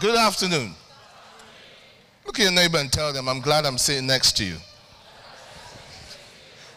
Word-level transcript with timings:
Good 0.00 0.16
afternoon. 0.16 0.74
Look 2.24 2.38
at 2.38 2.42
your 2.44 2.52
neighbor 2.52 2.78
and 2.78 2.92
tell 2.92 3.12
them, 3.12 3.28
I'm 3.28 3.40
glad 3.40 3.66
I'm 3.66 3.78
sitting 3.78 4.06
next 4.06 4.36
to 4.36 4.44
you. 4.44 4.54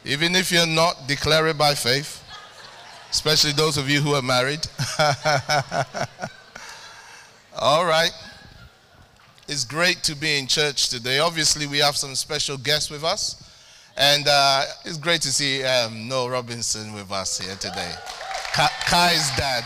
Even 0.06 0.36
if 0.36 0.52
you're 0.52 0.66
not, 0.66 1.08
declare 1.08 1.48
it 1.50 1.58
by 1.58 1.76
faith, 1.76 2.24
especially 3.12 3.52
those 3.52 3.78
of 3.78 3.88
you 3.88 4.00
who 4.00 4.16
are 4.16 4.24
married. 4.24 4.66
All 7.60 7.86
right. 7.86 8.12
It's 9.48 9.66
great 9.66 10.02
to 10.04 10.16
be 10.16 10.40
in 10.40 10.48
church 10.48 10.90
today. 10.90 11.20
Obviously, 11.20 11.68
we 11.68 11.78
have 11.78 11.96
some 11.96 12.16
special 12.16 12.58
guests 12.58 12.90
with 12.90 13.04
us. 13.04 13.36
And 13.98 14.26
uh, 14.28 14.64
it's 14.84 14.98
great 14.98 15.22
to 15.24 15.32
see 15.32 15.64
um, 15.64 16.08
Noel 16.08 16.30
Robinson 16.30 16.94
with 16.94 17.12
us 17.12 17.38
here 17.38 17.56
today. 17.56 17.94
Kai's 18.54 19.30
dad. 19.38 19.66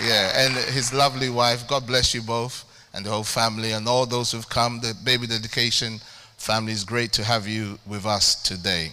Yeah, 0.00 0.46
and 0.46 0.54
his 0.72 0.94
lovely 0.94 1.28
wife. 1.28 1.66
God 1.68 1.86
bless 1.86 2.14
you 2.14 2.22
both 2.22 2.64
and 2.94 3.04
the 3.04 3.10
whole 3.10 3.24
family 3.24 3.72
and 3.72 3.86
all 3.86 4.06
those 4.06 4.32
who've 4.32 4.48
come. 4.48 4.80
The 4.80 4.94
baby 5.04 5.26
dedication 5.26 6.00
family 6.36 6.72
is 6.72 6.84
great 6.84 7.12
to 7.14 7.24
have 7.24 7.46
you 7.46 7.78
with 7.86 8.06
us 8.06 8.42
today. 8.42 8.92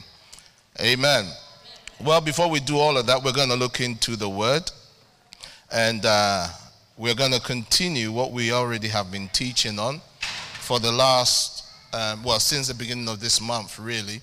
Amen. 0.81 1.25
Well, 2.03 2.19
before 2.19 2.49
we 2.49 2.59
do 2.59 2.77
all 2.77 2.97
of 2.97 3.05
that, 3.05 3.23
we're 3.23 3.31
going 3.31 3.49
to 3.49 3.55
look 3.55 3.79
into 3.79 4.15
the 4.15 4.27
word. 4.27 4.69
And 5.71 6.05
uh, 6.05 6.47
we're 6.97 7.15
going 7.15 7.31
to 7.31 7.39
continue 7.39 8.11
what 8.11 8.31
we 8.31 8.51
already 8.51 8.87
have 8.89 9.11
been 9.11 9.29
teaching 9.29 9.79
on 9.79 10.01
for 10.59 10.79
the 10.79 10.91
last, 10.91 11.63
um, 11.93 12.23
well, 12.23 12.39
since 12.39 12.67
the 12.67 12.73
beginning 12.73 13.07
of 13.07 13.19
this 13.19 13.39
month, 13.41 13.79
really. 13.79 14.21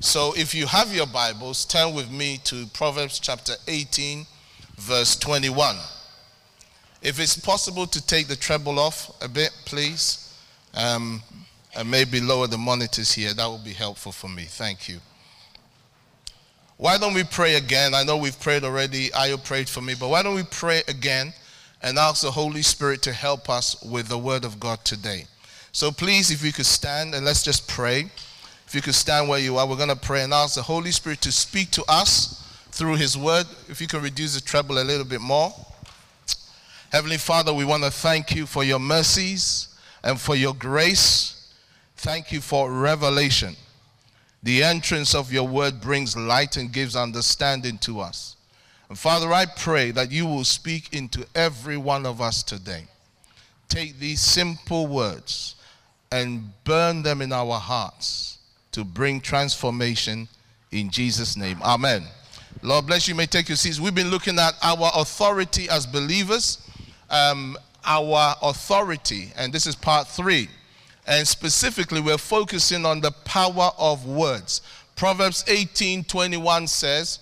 So 0.00 0.32
if 0.36 0.54
you 0.54 0.66
have 0.66 0.92
your 0.92 1.06
Bibles, 1.06 1.64
turn 1.64 1.94
with 1.94 2.10
me 2.10 2.38
to 2.44 2.66
Proverbs 2.74 3.20
chapter 3.20 3.54
18, 3.68 4.26
verse 4.76 5.16
21. 5.16 5.76
If 7.02 7.18
it's 7.18 7.36
possible 7.36 7.86
to 7.88 8.06
take 8.06 8.28
the 8.28 8.36
treble 8.36 8.78
off 8.78 9.10
a 9.20 9.28
bit, 9.28 9.50
please, 9.64 10.32
um, 10.72 11.20
and 11.74 11.90
maybe 11.90 12.20
lower 12.20 12.46
the 12.46 12.58
monitors 12.58 13.12
here, 13.12 13.34
that 13.34 13.50
would 13.50 13.64
be 13.64 13.72
helpful 13.72 14.12
for 14.12 14.28
me. 14.28 14.44
Thank 14.44 14.88
you. 14.88 15.00
Why 16.76 16.98
don't 16.98 17.14
we 17.14 17.24
pray 17.24 17.56
again? 17.56 17.92
I 17.92 18.04
know 18.04 18.16
we've 18.16 18.38
prayed 18.38 18.62
already. 18.62 19.08
Ayo 19.10 19.42
prayed 19.42 19.68
for 19.68 19.80
me, 19.80 19.94
but 19.98 20.08
why 20.08 20.22
don't 20.22 20.36
we 20.36 20.44
pray 20.44 20.82
again 20.86 21.32
and 21.82 21.98
ask 21.98 22.22
the 22.22 22.30
Holy 22.30 22.62
Spirit 22.62 23.02
to 23.02 23.12
help 23.12 23.50
us 23.50 23.82
with 23.82 24.06
the 24.06 24.18
Word 24.18 24.44
of 24.44 24.60
God 24.60 24.84
today? 24.84 25.26
So 25.72 25.90
please, 25.90 26.30
if 26.30 26.44
you 26.44 26.52
could 26.52 26.66
stand 26.66 27.16
and 27.16 27.24
let's 27.24 27.42
just 27.42 27.66
pray. 27.66 28.10
If 28.66 28.76
you 28.76 28.80
could 28.80 28.94
stand 28.94 29.28
where 29.28 29.40
you 29.40 29.58
are, 29.58 29.66
we're 29.66 29.76
going 29.76 29.88
to 29.88 29.96
pray 29.96 30.22
and 30.22 30.32
ask 30.32 30.54
the 30.54 30.62
Holy 30.62 30.92
Spirit 30.92 31.20
to 31.22 31.32
speak 31.32 31.72
to 31.72 31.84
us 31.88 32.46
through 32.70 32.94
His 32.94 33.18
Word. 33.18 33.46
If 33.68 33.80
you 33.80 33.88
can 33.88 34.02
reduce 34.02 34.34
the 34.34 34.40
treble 34.40 34.78
a 34.78 34.84
little 34.84 35.04
bit 35.04 35.20
more. 35.20 35.52
Heavenly 36.92 37.16
Father, 37.16 37.54
we 37.54 37.64
want 37.64 37.84
to 37.84 37.90
thank 37.90 38.36
you 38.36 38.44
for 38.44 38.64
your 38.64 38.78
mercies 38.78 39.68
and 40.04 40.20
for 40.20 40.36
your 40.36 40.52
grace. 40.52 41.54
Thank 41.96 42.30
you 42.30 42.42
for 42.42 42.70
revelation. 42.70 43.56
The 44.42 44.62
entrance 44.62 45.14
of 45.14 45.32
your 45.32 45.48
word 45.48 45.80
brings 45.80 46.18
light 46.18 46.58
and 46.58 46.70
gives 46.70 46.94
understanding 46.94 47.78
to 47.78 48.00
us. 48.00 48.36
And 48.90 48.98
Father, 48.98 49.32
I 49.32 49.46
pray 49.46 49.90
that 49.92 50.12
you 50.12 50.26
will 50.26 50.44
speak 50.44 50.92
into 50.92 51.24
every 51.34 51.78
one 51.78 52.04
of 52.04 52.20
us 52.20 52.42
today. 52.42 52.84
Take 53.70 53.98
these 53.98 54.20
simple 54.20 54.86
words 54.86 55.54
and 56.10 56.52
burn 56.64 57.02
them 57.02 57.22
in 57.22 57.32
our 57.32 57.58
hearts 57.58 58.36
to 58.72 58.84
bring 58.84 59.22
transformation 59.22 60.28
in 60.72 60.90
Jesus' 60.90 61.38
name. 61.38 61.56
Amen. 61.62 62.04
Lord 62.60 62.86
bless 62.86 63.08
you. 63.08 63.14
you 63.14 63.16
may 63.16 63.24
take 63.24 63.48
your 63.48 63.56
seats. 63.56 63.80
We've 63.80 63.94
been 63.94 64.10
looking 64.10 64.38
at 64.38 64.52
our 64.62 64.90
authority 64.94 65.70
as 65.70 65.86
believers, 65.86 66.58
um, 67.12 67.56
our 67.84 68.34
authority, 68.42 69.32
and 69.36 69.52
this 69.52 69.66
is 69.66 69.76
part 69.76 70.08
three. 70.08 70.48
And 71.06 71.26
specifically, 71.26 72.00
we're 72.00 72.18
focusing 72.18 72.84
on 72.86 73.00
the 73.00 73.10
power 73.24 73.70
of 73.78 74.06
words. 74.06 74.62
Proverbs 74.96 75.44
18 75.46 76.04
21 76.04 76.66
says, 76.66 77.20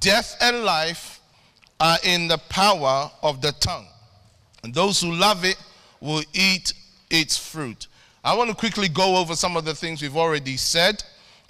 Death 0.00 0.36
and 0.40 0.64
life 0.64 1.20
are 1.80 1.98
in 2.04 2.28
the 2.28 2.38
power 2.38 3.10
of 3.22 3.40
the 3.42 3.52
tongue, 3.52 3.86
and 4.62 4.72
those 4.72 5.00
who 5.00 5.12
love 5.12 5.44
it 5.44 5.56
will 6.00 6.22
eat 6.32 6.72
its 7.10 7.36
fruit. 7.36 7.88
I 8.24 8.36
want 8.36 8.50
to 8.50 8.56
quickly 8.56 8.88
go 8.88 9.16
over 9.16 9.34
some 9.34 9.56
of 9.56 9.64
the 9.64 9.74
things 9.74 10.00
we've 10.00 10.16
already 10.16 10.56
said 10.56 11.02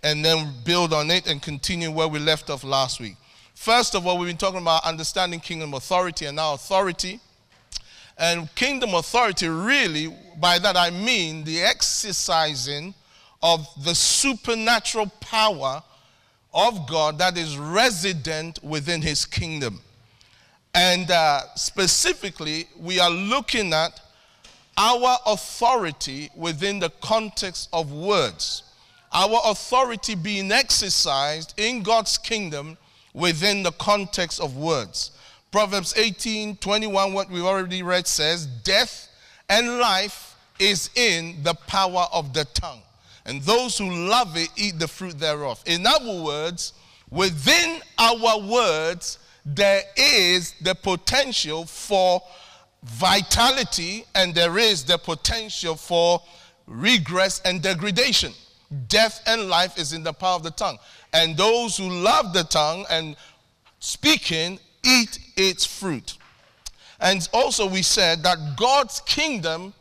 and 0.02 0.24
then 0.24 0.52
build 0.64 0.92
on 0.92 1.10
it 1.10 1.26
and 1.26 1.40
continue 1.42 1.90
where 1.90 2.08
we 2.08 2.18
left 2.18 2.48
off 2.48 2.64
last 2.64 2.98
week. 2.98 3.16
First 3.54 3.94
of 3.94 4.06
all, 4.06 4.18
we've 4.18 4.28
been 4.28 4.36
talking 4.36 4.60
about 4.60 4.84
understanding 4.84 5.38
kingdom 5.38 5.74
authority 5.74 6.26
and 6.26 6.36
now 6.36 6.54
authority. 6.54 7.20
And 8.22 8.54
kingdom 8.54 8.94
authority, 8.94 9.48
really, 9.48 10.14
by 10.38 10.60
that 10.60 10.76
I 10.76 10.90
mean 10.90 11.42
the 11.42 11.60
exercising 11.60 12.94
of 13.42 13.66
the 13.82 13.96
supernatural 13.96 15.08
power 15.18 15.82
of 16.54 16.88
God 16.88 17.18
that 17.18 17.36
is 17.36 17.58
resident 17.58 18.62
within 18.62 19.02
his 19.02 19.24
kingdom. 19.24 19.80
And 20.72 21.10
uh, 21.10 21.40
specifically, 21.56 22.68
we 22.78 23.00
are 23.00 23.10
looking 23.10 23.72
at 23.72 24.00
our 24.78 25.18
authority 25.26 26.30
within 26.36 26.78
the 26.78 26.90
context 27.00 27.70
of 27.72 27.90
words. 27.90 28.62
Our 29.12 29.40
authority 29.46 30.14
being 30.14 30.52
exercised 30.52 31.54
in 31.56 31.82
God's 31.82 32.18
kingdom 32.18 32.78
within 33.14 33.64
the 33.64 33.72
context 33.72 34.40
of 34.40 34.56
words. 34.56 35.10
Proverbs 35.52 35.94
18 35.96 36.56
21, 36.56 37.12
what 37.12 37.30
we've 37.30 37.44
already 37.44 37.82
read 37.82 38.06
says, 38.06 38.46
Death 38.46 39.08
and 39.50 39.78
life 39.78 40.34
is 40.58 40.88
in 40.96 41.42
the 41.42 41.54
power 41.54 42.06
of 42.10 42.32
the 42.32 42.46
tongue, 42.46 42.80
and 43.26 43.42
those 43.42 43.76
who 43.76 43.90
love 44.08 44.36
it 44.36 44.48
eat 44.56 44.78
the 44.78 44.88
fruit 44.88 45.18
thereof. 45.18 45.62
In 45.66 45.86
other 45.86 46.22
words, 46.22 46.72
within 47.10 47.80
our 47.98 48.40
words, 48.40 49.18
there 49.44 49.82
is 49.94 50.54
the 50.62 50.74
potential 50.74 51.66
for 51.66 52.22
vitality 52.84 54.04
and 54.14 54.34
there 54.34 54.58
is 54.58 54.84
the 54.84 54.98
potential 54.98 55.74
for 55.74 56.20
regress 56.66 57.40
and 57.44 57.62
degradation. 57.62 58.32
Death 58.88 59.22
and 59.26 59.48
life 59.48 59.78
is 59.78 59.92
in 59.92 60.02
the 60.02 60.12
power 60.12 60.36
of 60.36 60.42
the 60.42 60.50
tongue. 60.50 60.78
And 61.12 61.36
those 61.36 61.76
who 61.76 61.90
love 61.90 62.32
the 62.32 62.44
tongue 62.44 62.86
and 62.88 63.16
speaking 63.80 64.58
eat 64.84 65.18
its 65.36 65.64
fruit. 65.64 66.16
And 67.00 67.28
also, 67.32 67.66
we 67.66 67.82
said 67.82 68.22
that 68.22 68.56
God's 68.56 69.00
kingdom 69.00 69.74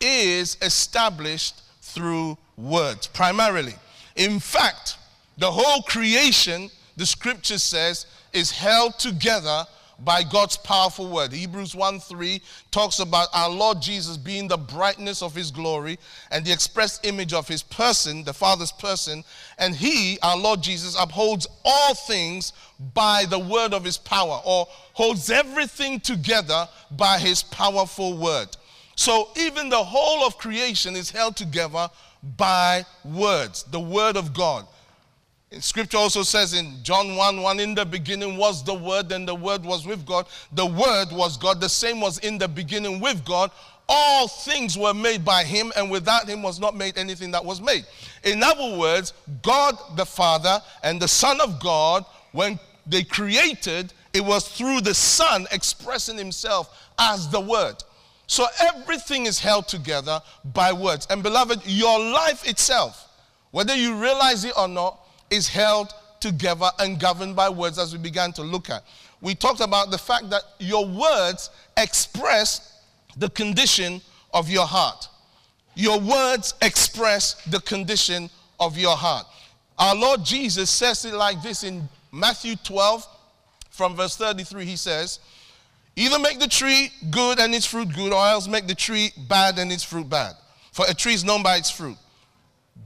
is 0.00 0.58
established 0.60 1.62
through 1.80 2.36
words, 2.56 3.06
primarily. 3.06 3.74
In 4.16 4.38
fact, 4.38 4.98
the 5.38 5.50
whole 5.50 5.82
creation, 5.82 6.70
the 6.96 7.06
scripture 7.06 7.58
says, 7.58 8.06
is 8.32 8.50
held 8.50 8.98
together 8.98 9.64
by 10.00 10.22
God's 10.22 10.56
powerful 10.56 11.08
word. 11.08 11.32
Hebrews 11.32 11.74
1 11.74 12.00
3 12.00 12.42
talks 12.70 12.98
about 12.98 13.28
our 13.32 13.48
Lord 13.48 13.80
Jesus 13.80 14.16
being 14.16 14.46
the 14.46 14.56
brightness 14.56 15.22
of 15.22 15.34
his 15.34 15.50
glory 15.50 15.98
and 16.30 16.44
the 16.44 16.52
express 16.52 17.00
image 17.02 17.32
of 17.32 17.48
his 17.48 17.62
person, 17.62 18.22
the 18.24 18.34
Father's 18.34 18.72
person. 18.72 19.24
And 19.58 19.74
he, 19.74 20.18
our 20.22 20.36
Lord 20.36 20.62
Jesus, 20.62 20.96
upholds 21.00 21.46
all 21.64 21.94
things 21.94 22.52
by 22.92 23.24
the 23.24 23.38
word 23.38 23.72
of 23.72 23.84
his 23.84 23.96
power, 23.96 24.40
or 24.44 24.66
holds 24.92 25.30
everything 25.30 26.00
together 26.00 26.68
by 26.90 27.18
his 27.18 27.42
powerful 27.42 28.16
word. 28.18 28.48
So 28.96 29.30
even 29.36 29.68
the 29.68 29.82
whole 29.82 30.26
of 30.26 30.36
creation 30.38 30.94
is 30.94 31.10
held 31.10 31.36
together 31.36 31.88
by 32.36 32.84
words, 33.04 33.62
the 33.64 33.80
word 33.80 34.16
of 34.16 34.34
God. 34.34 34.66
Scripture 35.60 35.96
also 35.98 36.22
says 36.22 36.54
in 36.54 36.82
John 36.82 37.16
1 37.16 37.42
1, 37.42 37.60
in 37.60 37.74
the 37.74 37.84
beginning 37.84 38.36
was 38.36 38.64
the 38.64 38.74
Word, 38.74 39.12
and 39.12 39.26
the 39.26 39.34
Word 39.34 39.64
was 39.64 39.86
with 39.86 40.04
God. 40.06 40.26
The 40.52 40.66
Word 40.66 41.12
was 41.12 41.36
God. 41.36 41.60
The 41.60 41.68
same 41.68 42.00
was 42.00 42.18
in 42.18 42.38
the 42.38 42.48
beginning 42.48 43.00
with 43.00 43.24
God. 43.24 43.50
All 43.88 44.26
things 44.26 44.76
were 44.76 44.94
made 44.94 45.24
by 45.24 45.44
Him, 45.44 45.72
and 45.76 45.90
without 45.90 46.28
Him 46.28 46.42
was 46.42 46.58
not 46.58 46.76
made 46.76 46.98
anything 46.98 47.30
that 47.32 47.44
was 47.44 47.60
made. 47.60 47.86
In 48.24 48.42
other 48.42 48.76
words, 48.76 49.12
God 49.42 49.76
the 49.96 50.06
Father 50.06 50.60
and 50.82 51.00
the 51.00 51.08
Son 51.08 51.40
of 51.40 51.60
God, 51.60 52.04
when 52.32 52.58
they 52.86 53.04
created, 53.04 53.92
it 54.12 54.24
was 54.24 54.48
through 54.48 54.80
the 54.80 54.94
Son 54.94 55.46
expressing 55.52 56.18
Himself 56.18 56.90
as 56.98 57.28
the 57.28 57.40
Word. 57.40 57.76
So 58.26 58.46
everything 58.60 59.26
is 59.26 59.38
held 59.38 59.68
together 59.68 60.20
by 60.52 60.72
words. 60.72 61.06
And 61.10 61.22
beloved, 61.22 61.60
your 61.64 61.98
life 61.98 62.48
itself, 62.48 63.08
whether 63.52 63.74
you 63.74 63.94
realize 63.94 64.44
it 64.44 64.54
or 64.58 64.66
not, 64.66 65.05
is 65.30 65.48
held 65.48 65.92
together 66.20 66.70
and 66.78 66.98
governed 66.98 67.36
by 67.36 67.48
words 67.48 67.78
as 67.78 67.92
we 67.92 67.98
began 67.98 68.32
to 68.32 68.42
look 68.42 68.70
at. 68.70 68.82
We 69.20 69.34
talked 69.34 69.60
about 69.60 69.90
the 69.90 69.98
fact 69.98 70.30
that 70.30 70.42
your 70.58 70.86
words 70.86 71.50
express 71.76 72.80
the 73.16 73.30
condition 73.30 74.00
of 74.32 74.50
your 74.50 74.66
heart. 74.66 75.08
Your 75.74 76.00
words 76.00 76.54
express 76.62 77.34
the 77.44 77.60
condition 77.60 78.30
of 78.58 78.78
your 78.78 78.96
heart. 78.96 79.26
Our 79.78 79.94
Lord 79.94 80.24
Jesus 80.24 80.70
says 80.70 81.04
it 81.04 81.14
like 81.14 81.42
this 81.42 81.64
in 81.64 81.88
Matthew 82.12 82.56
12, 82.56 83.06
from 83.70 83.94
verse 83.94 84.16
33. 84.16 84.64
He 84.64 84.76
says, 84.76 85.20
Either 85.96 86.18
make 86.18 86.38
the 86.38 86.48
tree 86.48 86.90
good 87.10 87.38
and 87.38 87.54
its 87.54 87.66
fruit 87.66 87.94
good, 87.94 88.12
or 88.12 88.26
else 88.26 88.48
make 88.48 88.66
the 88.66 88.74
tree 88.74 89.12
bad 89.28 89.58
and 89.58 89.70
its 89.70 89.82
fruit 89.82 90.08
bad. 90.08 90.34
For 90.72 90.84
a 90.88 90.94
tree 90.94 91.14
is 91.14 91.24
known 91.24 91.42
by 91.42 91.56
its 91.56 91.70
fruit. 91.70 91.96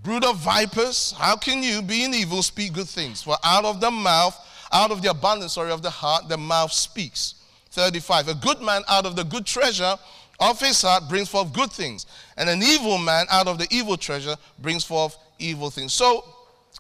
Brood 0.02 0.24
of 0.24 0.38
vipers, 0.38 1.12
how 1.18 1.36
can 1.36 1.62
you, 1.62 1.82
being 1.82 2.14
evil, 2.14 2.42
speak 2.42 2.72
good 2.72 2.88
things? 2.88 3.22
For 3.22 3.36
out 3.44 3.64
of 3.64 3.80
the 3.80 3.90
mouth, 3.90 4.38
out 4.72 4.90
of 4.90 5.02
the 5.02 5.10
abundance, 5.10 5.54
sorry, 5.54 5.72
of 5.72 5.82
the 5.82 5.90
heart, 5.90 6.28
the 6.28 6.38
mouth 6.38 6.72
speaks. 6.72 7.34
35. 7.72 8.28
A 8.28 8.34
good 8.34 8.60
man 8.60 8.82
out 8.88 9.04
of 9.04 9.14
the 9.14 9.24
good 9.24 9.44
treasure 9.44 9.96
of 10.40 10.58
his 10.58 10.80
heart 10.80 11.08
brings 11.08 11.28
forth 11.28 11.52
good 11.52 11.70
things, 11.70 12.06
and 12.36 12.48
an 12.48 12.62
evil 12.62 12.96
man 12.98 13.26
out 13.30 13.46
of 13.46 13.58
the 13.58 13.66
evil 13.70 13.96
treasure 13.96 14.36
brings 14.58 14.84
forth 14.84 15.16
evil 15.38 15.70
things. 15.70 15.92
So, 15.92 16.24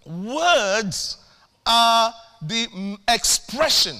words 0.06 1.18
are 1.66 2.12
the 2.42 2.96
expression 3.08 3.96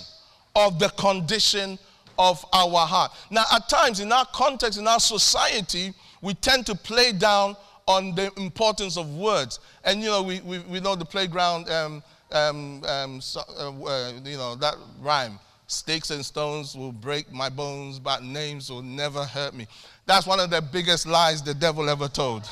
of 0.57 0.79
the 0.79 0.89
condition 0.91 1.79
of 2.19 2.45
our 2.53 2.87
heart. 2.87 3.13
Now, 3.31 3.45
at 3.53 3.69
times 3.69 4.01
in 4.01 4.11
our 4.13 4.27
context, 4.27 4.79
in 4.79 4.89
our 4.89 5.01
society, 5.01 5.93
we 6.23 6.35
tend 6.35 6.67
to 6.67 6.75
play 6.75 7.13
down 7.13 7.57
on 7.91 8.15
the 8.15 8.33
importance 8.37 8.97
of 8.97 9.15
words. 9.15 9.59
And, 9.85 10.01
you 10.01 10.07
know, 10.07 10.23
we, 10.23 10.41
we, 10.41 10.61
we 10.61 10.81
know 10.81 10.95
the 10.95 11.05
playground, 11.05 11.69
um, 11.71 12.03
um, 12.33 12.85
um, 12.85 13.21
so, 13.21 13.43
uh, 13.59 13.71
uh, 13.71 14.13
you 14.25 14.37
know, 14.37 14.55
that 14.57 14.77
rhyme. 15.01 15.39
Sticks 15.67 16.11
and 16.11 16.25
stones 16.25 16.77
will 16.77 16.93
break 16.93 17.33
my 17.33 17.49
bones, 17.49 17.99
but 17.99 18.23
names 18.23 18.71
will 18.71 18.83
never 18.83 19.25
hurt 19.25 19.55
me. 19.55 19.67
That's 20.07 20.27
one 20.27 20.41
of 20.41 20.51
the 20.51 20.61
biggest 20.61 21.07
lies 21.07 21.43
the 21.43 21.55
devil 21.55 21.89
ever 21.89 22.09
told. 22.09 22.49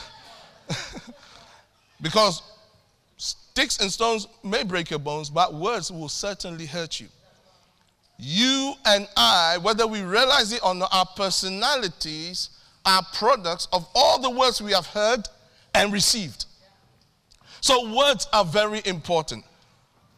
because 2.01 2.43
sticks 3.17 3.79
and 3.81 3.91
stones 3.91 4.29
may 4.45 4.63
break 4.63 4.91
your 4.91 5.01
bones, 5.01 5.31
but 5.31 5.55
words 5.55 5.91
will 5.91 6.09
certainly 6.09 6.67
hurt 6.67 7.01
you. 7.01 7.09
You 8.19 8.75
and 8.85 9.09
I, 9.17 9.59
whether 9.63 9.87
we 9.87 10.03
realize 10.03 10.53
it 10.53 10.65
or 10.65 10.75
not, 10.75 10.89
our 10.93 11.07
personalities 11.17 12.51
are 12.89 13.03
products 13.13 13.69
of 13.71 13.87
all 13.95 14.19
the 14.19 14.31
words 14.31 14.63
we 14.63 14.73
have 14.73 14.87
heard 14.87 15.29
and 15.75 15.93
received. 15.93 16.47
So, 17.61 17.95
words 17.95 18.27
are 18.33 18.47
very 18.47 18.81
important. 18.87 19.45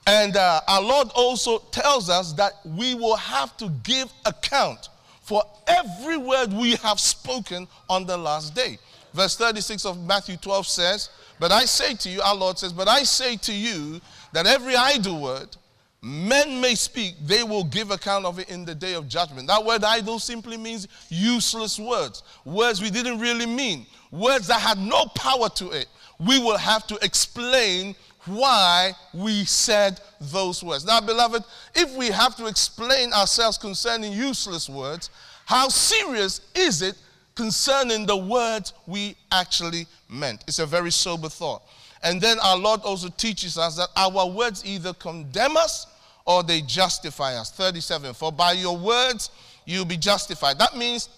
And 0.06 0.37
uh, 0.37 0.61
our 0.69 0.81
Lord 0.81 1.08
also 1.14 1.58
tells 1.72 2.08
us 2.08 2.32
that 2.34 2.52
we 2.64 2.94
will 2.94 3.17
have 3.17 3.56
to 3.56 3.69
give 3.82 4.11
account 4.25 4.88
for 5.20 5.43
every 5.67 6.17
word 6.17 6.52
we 6.52 6.76
have 6.76 7.00
spoken 7.00 7.67
on 7.88 8.06
the 8.06 8.17
last 8.17 8.55
day. 8.55 8.78
Verse 9.14 9.37
36 9.37 9.84
of 9.84 10.06
Matthew 10.06 10.37
12 10.37 10.67
says, 10.67 11.11
But 11.40 11.50
I 11.50 11.64
say 11.64 11.94
to 11.94 12.08
you, 12.08 12.20
our 12.22 12.37
Lord 12.37 12.58
says, 12.58 12.72
But 12.72 12.87
I 12.87 13.02
say 13.02 13.37
to 13.37 13.52
you 13.52 14.00
that 14.32 14.46
every 14.46 14.76
idle 14.76 15.20
word 15.20 15.56
men 16.02 16.61
may 16.61 16.75
speak, 16.75 17.14
they 17.25 17.43
will 17.43 17.64
give 17.64 17.91
account 17.91 18.25
of 18.25 18.38
it 18.38 18.49
in 18.49 18.64
the 18.64 18.75
day 18.75 18.94
of 18.94 19.08
judgment. 19.08 19.49
That 19.49 19.64
word 19.64 19.85
idle 19.85 20.19
simply 20.19 20.56
means 20.56 20.88
useless 21.08 21.79
words, 21.79 22.23
words 22.44 22.81
we 22.81 22.91
didn't 22.91 23.19
really 23.19 23.47
mean, 23.47 23.87
words 24.11 24.47
that 24.47 24.61
had 24.61 24.79
no 24.79 25.06
power 25.14 25.49
to 25.50 25.70
it. 25.70 25.87
We 26.19 26.38
will 26.38 26.58
have 26.58 26.87
to 26.88 26.99
explain 27.02 27.94
why 28.26 28.93
we 29.14 29.44
said 29.44 30.00
those 30.20 30.62
words. 30.62 30.85
Now, 30.85 31.00
beloved, 31.00 31.43
if 31.75 31.94
we 31.97 32.08
have 32.08 32.37
to 32.37 32.46
explain 32.46 33.12
ourselves 33.12 33.58
concerning 33.58 34.12
useless 34.12 34.69
words, 34.69 35.11
how 35.46 35.69
serious 35.69 36.43
is 36.55 36.82
it 36.82 36.96
concerning 37.35 38.06
the 38.06 38.17
words 38.17 38.75
we 38.87 39.17
actually 39.32 39.87
meant? 40.08 40.44
It's 40.46 40.58
a 40.58 40.67
very 40.67 40.93
sober 40.93 41.29
thought. 41.29 41.62
And 42.03 42.20
then 42.20 42.38
our 42.41 42.56
Lord 42.56 42.81
also 42.82 43.08
teaches 43.08 43.58
us 43.58 43.76
that 43.76 43.88
our 43.96 44.29
words 44.29 44.64
either 44.64 44.94
condemn 44.94 45.56
us 45.56 45.87
or 46.31 46.44
they 46.44 46.61
justify 46.61 47.35
us. 47.35 47.50
37. 47.50 48.15
For 48.15 48.31
by 48.31 48.53
your 48.53 48.79
words 48.79 49.31
you'll 49.65 49.85
be 49.85 49.97
justified. 49.97 50.61
That 50.61 50.77
means 50.77 51.09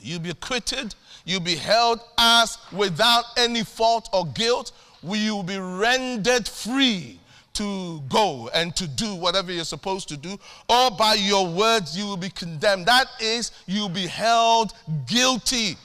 you'll 0.00 0.18
be 0.18 0.30
acquitted, 0.30 0.92
you'll 1.24 1.38
be 1.38 1.54
held 1.54 2.00
as 2.18 2.58
without 2.72 3.24
any 3.36 3.62
fault 3.62 4.08
or 4.12 4.26
guilt 4.26 4.72
will 5.04 5.44
be 5.44 5.56
rendered 5.56 6.48
free 6.48 7.20
to 7.52 8.02
go 8.08 8.50
and 8.54 8.74
to 8.74 8.88
do 8.88 9.14
whatever 9.14 9.52
you're 9.52 9.64
supposed 9.64 10.08
to 10.08 10.16
do, 10.16 10.36
or 10.68 10.90
by 10.90 11.14
your 11.14 11.46
words 11.46 11.96
you 11.96 12.04
will 12.04 12.16
be 12.16 12.28
condemned. 12.28 12.86
That 12.86 13.06
is, 13.20 13.52
you'll 13.66 13.88
be 13.88 14.08
held 14.08 14.72
guilty 15.06 15.76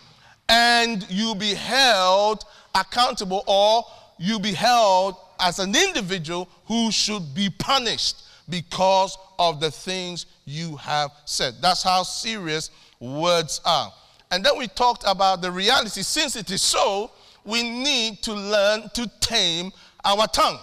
and 0.50 1.06
you'll 1.08 1.36
be 1.36 1.54
held 1.54 2.46
accountable, 2.74 3.44
or 3.46 3.86
you'll 4.18 4.40
be 4.40 4.54
held 4.54 5.16
as 5.40 5.60
an 5.60 5.76
individual 5.76 6.50
who 6.66 6.92
should 6.92 7.36
be 7.36 7.50
punished 7.50 8.24
because 8.52 9.18
of 9.40 9.60
the 9.60 9.72
things 9.72 10.28
you 10.46 10.76
have 10.76 11.10
said. 11.26 11.56
That's 11.62 11.82
how 11.82 12.04
serious 12.04 12.70
words 13.00 13.60
are. 13.66 13.92
And 14.30 14.46
then 14.46 14.58
we 14.58 14.68
talked 14.68 15.04
about 15.08 15.42
the 15.42 15.52
reality. 15.52 16.04
Since 16.04 16.36
it 16.36 16.52
is 16.52 16.62
so, 16.62 17.10
we 17.44 17.64
need 17.64 18.22
to 18.24 18.34
learn 18.34 18.90
to 18.94 19.10
tame 19.20 19.72
our 20.06 20.28
tongue. 20.28 20.60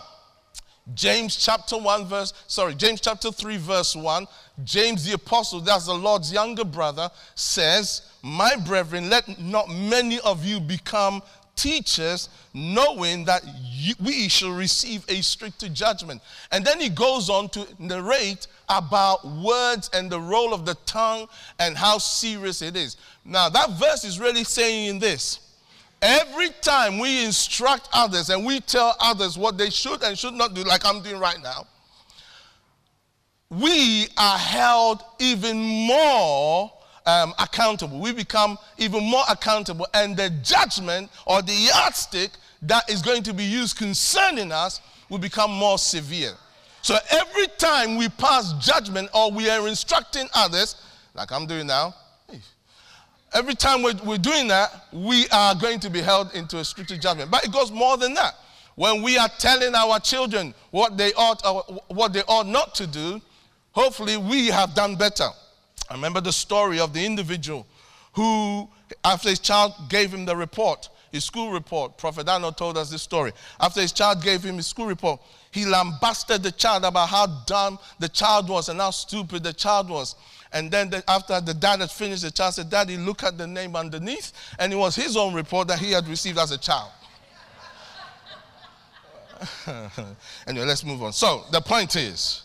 James 0.94 1.36
chapter 1.36 1.76
1 1.76 2.06
verse 2.06 2.32
sorry 2.46 2.74
James 2.74 3.00
chapter 3.00 3.30
3 3.30 3.58
verse 3.58 3.94
1 3.94 4.26
James 4.64 5.04
the 5.04 5.12
apostle 5.12 5.60
that's 5.60 5.84
the 5.84 5.92
Lord's 5.92 6.32
younger 6.32 6.64
brother 6.64 7.10
says 7.34 8.10
my 8.22 8.56
brethren 8.56 9.10
let 9.10 9.38
not 9.38 9.68
many 9.68 10.18
of 10.20 10.46
you 10.46 10.58
become 10.58 11.22
teachers 11.58 12.28
knowing 12.54 13.24
that 13.24 13.44
we 14.00 14.28
shall 14.28 14.52
receive 14.52 15.04
a 15.08 15.20
stricter 15.20 15.68
judgment. 15.68 16.22
And 16.52 16.64
then 16.64 16.80
he 16.80 16.88
goes 16.88 17.28
on 17.28 17.48
to 17.50 17.66
narrate 17.78 18.46
about 18.68 19.26
words 19.26 19.90
and 19.92 20.08
the 20.08 20.20
role 20.20 20.54
of 20.54 20.64
the 20.64 20.74
tongue 20.86 21.26
and 21.58 21.76
how 21.76 21.98
serious 21.98 22.62
it 22.62 22.76
is. 22.76 22.96
Now 23.24 23.48
that 23.48 23.70
verse 23.72 24.04
is 24.04 24.18
really 24.18 24.44
saying 24.44 25.00
this. 25.00 25.40
Every 26.00 26.50
time 26.62 27.00
we 27.00 27.24
instruct 27.24 27.88
others 27.92 28.30
and 28.30 28.46
we 28.46 28.60
tell 28.60 28.94
others 29.00 29.36
what 29.36 29.58
they 29.58 29.68
should 29.68 30.02
and 30.04 30.16
should 30.16 30.34
not 30.34 30.54
do, 30.54 30.62
like 30.62 30.86
I'm 30.86 31.02
doing 31.02 31.18
right 31.18 31.42
now, 31.42 31.66
we 33.50 34.06
are 34.16 34.38
held 34.38 35.02
even 35.18 35.58
more 35.58 36.70
um, 37.08 37.34
accountable. 37.38 37.98
We 37.98 38.12
become 38.12 38.58
even 38.76 39.02
more 39.02 39.24
accountable, 39.28 39.86
and 39.94 40.16
the 40.16 40.30
judgment 40.42 41.10
or 41.26 41.42
the 41.42 41.52
yardstick 41.52 42.30
that 42.62 42.88
is 42.90 43.02
going 43.02 43.22
to 43.24 43.34
be 43.34 43.44
used 43.44 43.76
concerning 43.76 44.52
us 44.52 44.80
will 45.08 45.18
become 45.18 45.50
more 45.50 45.78
severe. 45.78 46.32
So 46.82 46.96
every 47.10 47.46
time 47.58 47.96
we 47.96 48.08
pass 48.08 48.52
judgment 48.64 49.08
or 49.14 49.32
we 49.32 49.48
are 49.48 49.66
instructing 49.66 50.28
others, 50.34 50.76
like 51.14 51.32
I'm 51.32 51.46
doing 51.46 51.66
now, 51.66 51.94
Every 53.34 53.54
time 53.54 53.82
we're, 53.82 53.94
we're 54.04 54.16
doing 54.18 54.48
that, 54.48 54.86
we 54.90 55.28
are 55.28 55.54
going 55.54 55.80
to 55.80 55.90
be 55.90 56.00
held 56.00 56.34
into 56.34 56.58
a 56.58 56.64
stricter 56.64 56.96
judgment. 56.96 57.30
But 57.30 57.44
it 57.44 57.52
goes 57.52 57.70
more 57.70 57.96
than 57.98 58.14
that. 58.14 58.34
When 58.74 59.02
we 59.02 59.18
are 59.18 59.28
telling 59.38 59.74
our 59.74 60.00
children 60.00 60.54
what 60.70 60.96
they 60.96 61.12
ought 61.14 61.44
or 61.44 61.62
what 61.88 62.12
they 62.12 62.22
ought 62.22 62.46
not 62.46 62.74
to 62.76 62.86
do, 62.86 63.20
hopefully 63.72 64.16
we 64.16 64.46
have 64.46 64.74
done 64.74 64.96
better. 64.96 65.28
I 65.90 65.94
remember 65.94 66.20
the 66.20 66.32
story 66.32 66.80
of 66.80 66.92
the 66.92 67.04
individual 67.04 67.66
who, 68.12 68.68
after 69.04 69.28
his 69.28 69.38
child 69.38 69.72
gave 69.88 70.12
him 70.12 70.24
the 70.24 70.36
report, 70.36 70.88
his 71.12 71.24
school 71.24 71.52
report, 71.52 71.96
Prophet 71.96 72.28
Arnold 72.28 72.56
told 72.56 72.76
us 72.76 72.90
this 72.90 73.02
story. 73.02 73.32
After 73.60 73.80
his 73.80 73.92
child 73.92 74.22
gave 74.22 74.42
him 74.42 74.56
his 74.56 74.66
school 74.66 74.86
report, 74.86 75.20
he 75.50 75.64
lambasted 75.64 76.42
the 76.42 76.52
child 76.52 76.84
about 76.84 77.08
how 77.08 77.26
dumb 77.46 77.78
the 77.98 78.08
child 78.08 78.48
was 78.48 78.68
and 78.68 78.78
how 78.78 78.90
stupid 78.90 79.42
the 79.42 79.52
child 79.52 79.88
was. 79.88 80.16
And 80.52 80.70
then 80.70 80.90
the, 80.90 81.02
after 81.08 81.40
the 81.40 81.54
dad 81.54 81.80
had 81.80 81.90
finished, 81.90 82.22
the 82.22 82.30
child 82.30 82.54
said, 82.54 82.68
Daddy, 82.68 82.96
look 82.96 83.22
at 83.22 83.38
the 83.38 83.46
name 83.46 83.76
underneath. 83.76 84.32
And 84.58 84.72
it 84.72 84.76
was 84.76 84.96
his 84.96 85.16
own 85.16 85.34
report 85.34 85.68
that 85.68 85.78
he 85.78 85.92
had 85.92 86.06
received 86.08 86.38
as 86.38 86.50
a 86.50 86.58
child. 86.58 86.90
anyway, 90.46 90.66
let's 90.66 90.84
move 90.84 91.02
on. 91.02 91.12
So 91.12 91.44
the 91.52 91.60
point 91.60 91.96
is, 91.96 92.42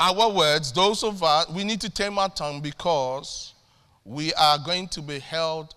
our 0.00 0.32
words, 0.32 0.72
those 0.72 1.04
of 1.04 1.22
us, 1.22 1.48
we 1.50 1.62
need 1.62 1.80
to 1.82 1.90
tame 1.90 2.18
our 2.18 2.30
tongue 2.30 2.62
because 2.62 3.52
we 4.04 4.32
are 4.32 4.58
going 4.58 4.88
to 4.88 5.02
be 5.02 5.18
held 5.18 5.74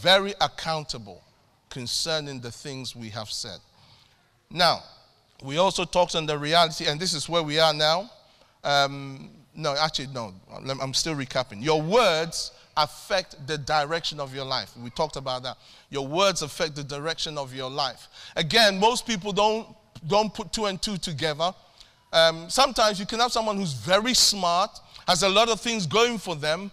very 0.00 0.34
accountable 0.40 1.20
concerning 1.68 2.40
the 2.40 2.52
things 2.52 2.94
we 2.94 3.08
have 3.08 3.28
said. 3.28 3.58
Now, 4.50 4.84
we 5.42 5.58
also 5.58 5.84
talked 5.84 6.14
on 6.14 6.26
the 6.26 6.38
reality, 6.38 6.86
and 6.86 7.00
this 7.00 7.12
is 7.12 7.28
where 7.28 7.42
we 7.42 7.58
are 7.58 7.74
now. 7.74 8.08
Um, 8.62 9.30
no, 9.52 9.74
actually, 9.76 10.08
no. 10.08 10.32
I'm 10.80 10.94
still 10.94 11.16
recapping. 11.16 11.62
Your 11.62 11.82
words 11.82 12.52
affect 12.76 13.46
the 13.48 13.58
direction 13.58 14.20
of 14.20 14.32
your 14.32 14.44
life. 14.44 14.76
We 14.76 14.90
talked 14.90 15.16
about 15.16 15.42
that. 15.42 15.56
Your 15.90 16.06
words 16.06 16.42
affect 16.42 16.76
the 16.76 16.84
direction 16.84 17.36
of 17.36 17.52
your 17.52 17.68
life. 17.68 18.06
Again, 18.36 18.78
most 18.78 19.06
people 19.06 19.32
don't, 19.32 19.66
don't 20.06 20.32
put 20.32 20.52
two 20.52 20.66
and 20.66 20.80
two 20.80 20.98
together. 20.98 21.52
Um, 22.14 22.48
sometimes 22.48 23.00
you 23.00 23.06
can 23.06 23.18
have 23.18 23.32
someone 23.32 23.56
who's 23.56 23.72
very 23.72 24.14
smart, 24.14 24.70
has 25.08 25.24
a 25.24 25.28
lot 25.28 25.48
of 25.48 25.60
things 25.60 25.84
going 25.84 26.16
for 26.16 26.36
them, 26.36 26.70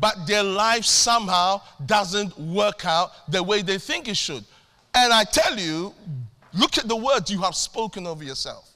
but 0.00 0.14
their 0.24 0.44
life 0.44 0.84
somehow 0.84 1.60
doesn't 1.84 2.38
work 2.38 2.86
out 2.86 3.10
the 3.28 3.42
way 3.42 3.60
they 3.60 3.76
think 3.76 4.06
it 4.06 4.16
should. 4.16 4.44
And 4.94 5.12
I 5.12 5.24
tell 5.24 5.58
you, 5.58 5.92
look 6.52 6.78
at 6.78 6.86
the 6.86 6.94
words 6.94 7.28
you 7.28 7.42
have 7.42 7.56
spoken 7.56 8.06
over 8.06 8.22
yourself. 8.22 8.70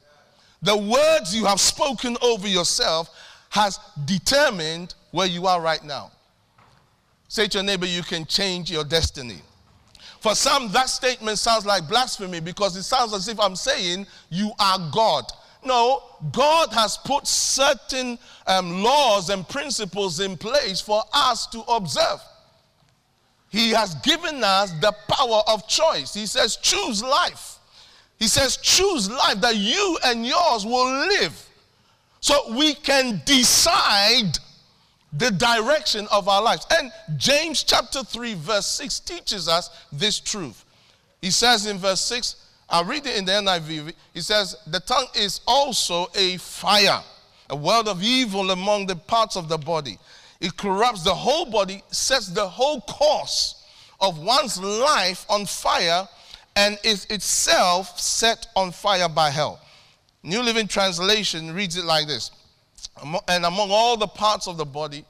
The 0.60 0.76
words 0.76 1.34
you 1.34 1.44
have 1.44 1.60
spoken 1.60 2.16
over 2.20 2.48
yourself 2.48 3.10
has 3.50 3.78
determined 4.04 4.96
where 5.12 5.28
you 5.28 5.46
are 5.46 5.60
right 5.60 5.84
now. 5.84 6.10
Say 7.28 7.46
to 7.46 7.58
your 7.58 7.64
neighbor, 7.64 7.86
you 7.86 8.02
can 8.02 8.24
change 8.26 8.72
your 8.72 8.82
destiny. 8.82 9.38
For 10.20 10.34
some, 10.34 10.72
that 10.72 10.88
statement 10.88 11.38
sounds 11.38 11.64
like 11.64 11.88
blasphemy 11.88 12.40
because 12.40 12.76
it 12.76 12.82
sounds 12.82 13.12
as 13.12 13.28
if 13.28 13.38
I'm 13.38 13.54
saying 13.54 14.06
you 14.30 14.50
are 14.58 14.90
God. 14.92 15.24
No, 15.64 16.02
God 16.32 16.72
has 16.72 16.96
put 16.98 17.26
certain 17.26 18.18
um, 18.46 18.82
laws 18.82 19.30
and 19.30 19.48
principles 19.48 20.20
in 20.20 20.36
place 20.36 20.80
for 20.80 21.02
us 21.12 21.46
to 21.48 21.60
observe. 21.62 22.20
He 23.50 23.70
has 23.70 23.94
given 23.96 24.44
us 24.44 24.72
the 24.80 24.94
power 25.08 25.42
of 25.48 25.66
choice. 25.68 26.14
He 26.14 26.26
says, 26.26 26.56
choose 26.56 27.02
life. 27.02 27.56
He 28.18 28.28
says, 28.28 28.56
choose 28.56 29.10
life 29.10 29.40
that 29.40 29.56
you 29.56 29.98
and 30.04 30.26
yours 30.26 30.64
will 30.64 31.06
live. 31.06 31.48
So 32.20 32.54
we 32.56 32.74
can 32.74 33.22
decide 33.24 34.38
the 35.12 35.30
direction 35.30 36.06
of 36.10 36.28
our 36.28 36.42
lives. 36.42 36.66
And 36.70 36.92
James 37.16 37.62
chapter 37.62 38.02
3, 38.02 38.34
verse 38.34 38.66
6 38.66 39.00
teaches 39.00 39.48
us 39.48 39.70
this 39.92 40.20
truth. 40.20 40.64
He 41.22 41.30
says 41.30 41.66
in 41.66 41.78
verse 41.78 42.00
6, 42.02 42.36
I'll 42.70 42.84
read 42.84 43.06
it 43.06 43.16
in 43.16 43.24
the 43.24 43.32
NIV. 43.32 43.94
He 44.12 44.20
says, 44.20 44.56
The 44.66 44.80
tongue 44.80 45.06
is 45.14 45.40
also 45.46 46.08
a 46.14 46.36
fire, 46.36 47.00
a 47.48 47.56
world 47.56 47.88
of 47.88 48.02
evil 48.02 48.50
among 48.50 48.86
the 48.86 48.96
parts 48.96 49.36
of 49.36 49.48
the 49.48 49.58
body. 49.58 49.98
It 50.40 50.56
corrupts 50.56 51.02
the 51.02 51.14
whole 51.14 51.46
body, 51.46 51.82
sets 51.90 52.28
the 52.28 52.46
whole 52.46 52.80
course 52.82 53.64
of 54.00 54.18
one's 54.18 54.60
life 54.60 55.24
on 55.28 55.46
fire, 55.46 56.06
and 56.56 56.78
is 56.84 57.06
itself 57.06 57.98
set 57.98 58.46
on 58.54 58.70
fire 58.70 59.08
by 59.08 59.30
hell. 59.30 59.60
New 60.22 60.42
Living 60.42 60.68
Translation 60.68 61.54
reads 61.54 61.76
it 61.76 61.84
like 61.84 62.06
this 62.06 62.30
And 63.28 63.46
among 63.46 63.70
all 63.70 63.96
the 63.96 64.06
parts 64.06 64.46
of 64.46 64.56
the 64.56 64.64
body, 64.64 65.04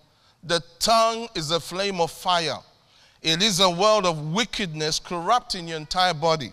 the 0.44 0.62
tongue 0.78 1.28
is 1.34 1.50
a 1.50 1.58
flame 1.58 2.00
of 2.00 2.10
fire. 2.10 2.58
It 3.20 3.42
is 3.42 3.58
a 3.58 3.68
world 3.68 4.06
of 4.06 4.32
wickedness 4.32 5.00
corrupting 5.00 5.66
your 5.68 5.78
entire 5.78 6.14
body. 6.14 6.52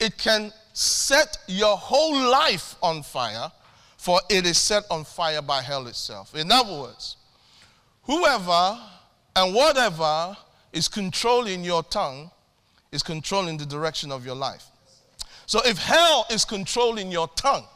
It 0.00 0.16
can 0.16 0.52
set 0.72 1.38
your 1.48 1.76
whole 1.76 2.16
life 2.30 2.76
on 2.82 3.02
fire, 3.02 3.50
for 3.96 4.20
it 4.30 4.46
is 4.46 4.58
set 4.58 4.84
on 4.90 5.04
fire 5.04 5.42
by 5.42 5.60
hell 5.60 5.86
itself. 5.88 6.34
In 6.34 6.52
other 6.52 6.72
words, 6.72 7.16
whoever 8.04 8.78
and 9.34 9.54
whatever 9.54 10.36
is 10.72 10.88
controlling 10.88 11.64
your 11.64 11.82
tongue 11.82 12.30
is 12.92 13.02
controlling 13.02 13.56
the 13.56 13.66
direction 13.66 14.12
of 14.12 14.24
your 14.24 14.34
life. 14.34 14.64
So 15.46 15.60
if 15.64 15.78
hell 15.78 16.26
is 16.30 16.44
controlling 16.44 17.10
your 17.10 17.28
tongue 17.28 17.66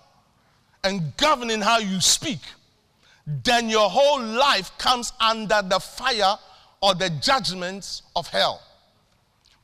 and 0.84 1.16
governing 1.16 1.60
how 1.60 1.78
you 1.78 2.00
speak, 2.00 2.40
then 3.26 3.68
your 3.68 3.88
whole 3.88 4.20
life 4.22 4.70
comes 4.78 5.12
under 5.20 5.62
the 5.62 5.80
fire 5.80 6.36
or 6.80 6.94
the 6.94 7.10
judgments 7.22 8.02
of 8.14 8.28
hell. 8.28 8.60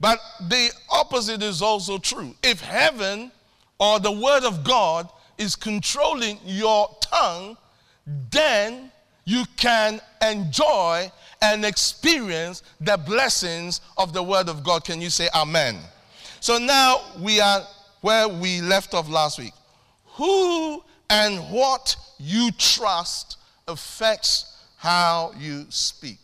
But 0.00 0.20
the 0.48 0.70
opposite 0.90 1.42
is 1.42 1.60
also 1.60 1.98
true. 1.98 2.34
If 2.42 2.60
heaven 2.60 3.32
or 3.78 3.98
the 3.98 4.12
word 4.12 4.44
of 4.44 4.64
God 4.64 5.08
is 5.38 5.56
controlling 5.56 6.38
your 6.44 6.94
tongue, 7.00 7.56
then 8.30 8.90
you 9.24 9.44
can 9.56 10.00
enjoy 10.22 11.10
and 11.42 11.64
experience 11.64 12.62
the 12.80 12.96
blessings 12.96 13.80
of 13.96 14.12
the 14.12 14.22
word 14.22 14.48
of 14.48 14.64
God. 14.64 14.84
Can 14.84 15.00
you 15.00 15.10
say 15.10 15.28
amen? 15.34 15.78
So 16.40 16.58
now 16.58 17.00
we 17.20 17.40
are 17.40 17.62
where 18.00 18.28
we 18.28 18.60
left 18.60 18.94
off 18.94 19.08
last 19.08 19.38
week. 19.38 19.52
Who 20.12 20.82
and 21.10 21.38
what 21.50 21.96
you 22.18 22.50
trust 22.52 23.36
affects 23.66 24.56
how 24.76 25.32
you 25.38 25.66
speak. 25.68 26.18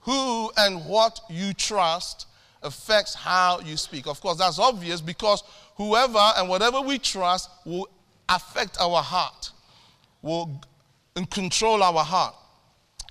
Who 0.00 0.50
and 0.56 0.84
what 0.86 1.20
you 1.28 1.52
trust 1.54 2.26
affects 2.62 3.14
how 3.14 3.60
you 3.60 3.76
speak. 3.76 4.06
Of 4.06 4.20
course, 4.20 4.38
that's 4.38 4.58
obvious 4.58 5.00
because 5.00 5.42
whoever 5.76 6.32
and 6.36 6.48
whatever 6.48 6.80
we 6.80 6.98
trust 6.98 7.50
will 7.64 7.88
affect 8.28 8.76
our 8.80 9.02
heart, 9.02 9.52
will 10.22 10.60
control 11.30 11.82
our 11.82 12.04
heart. 12.04 12.34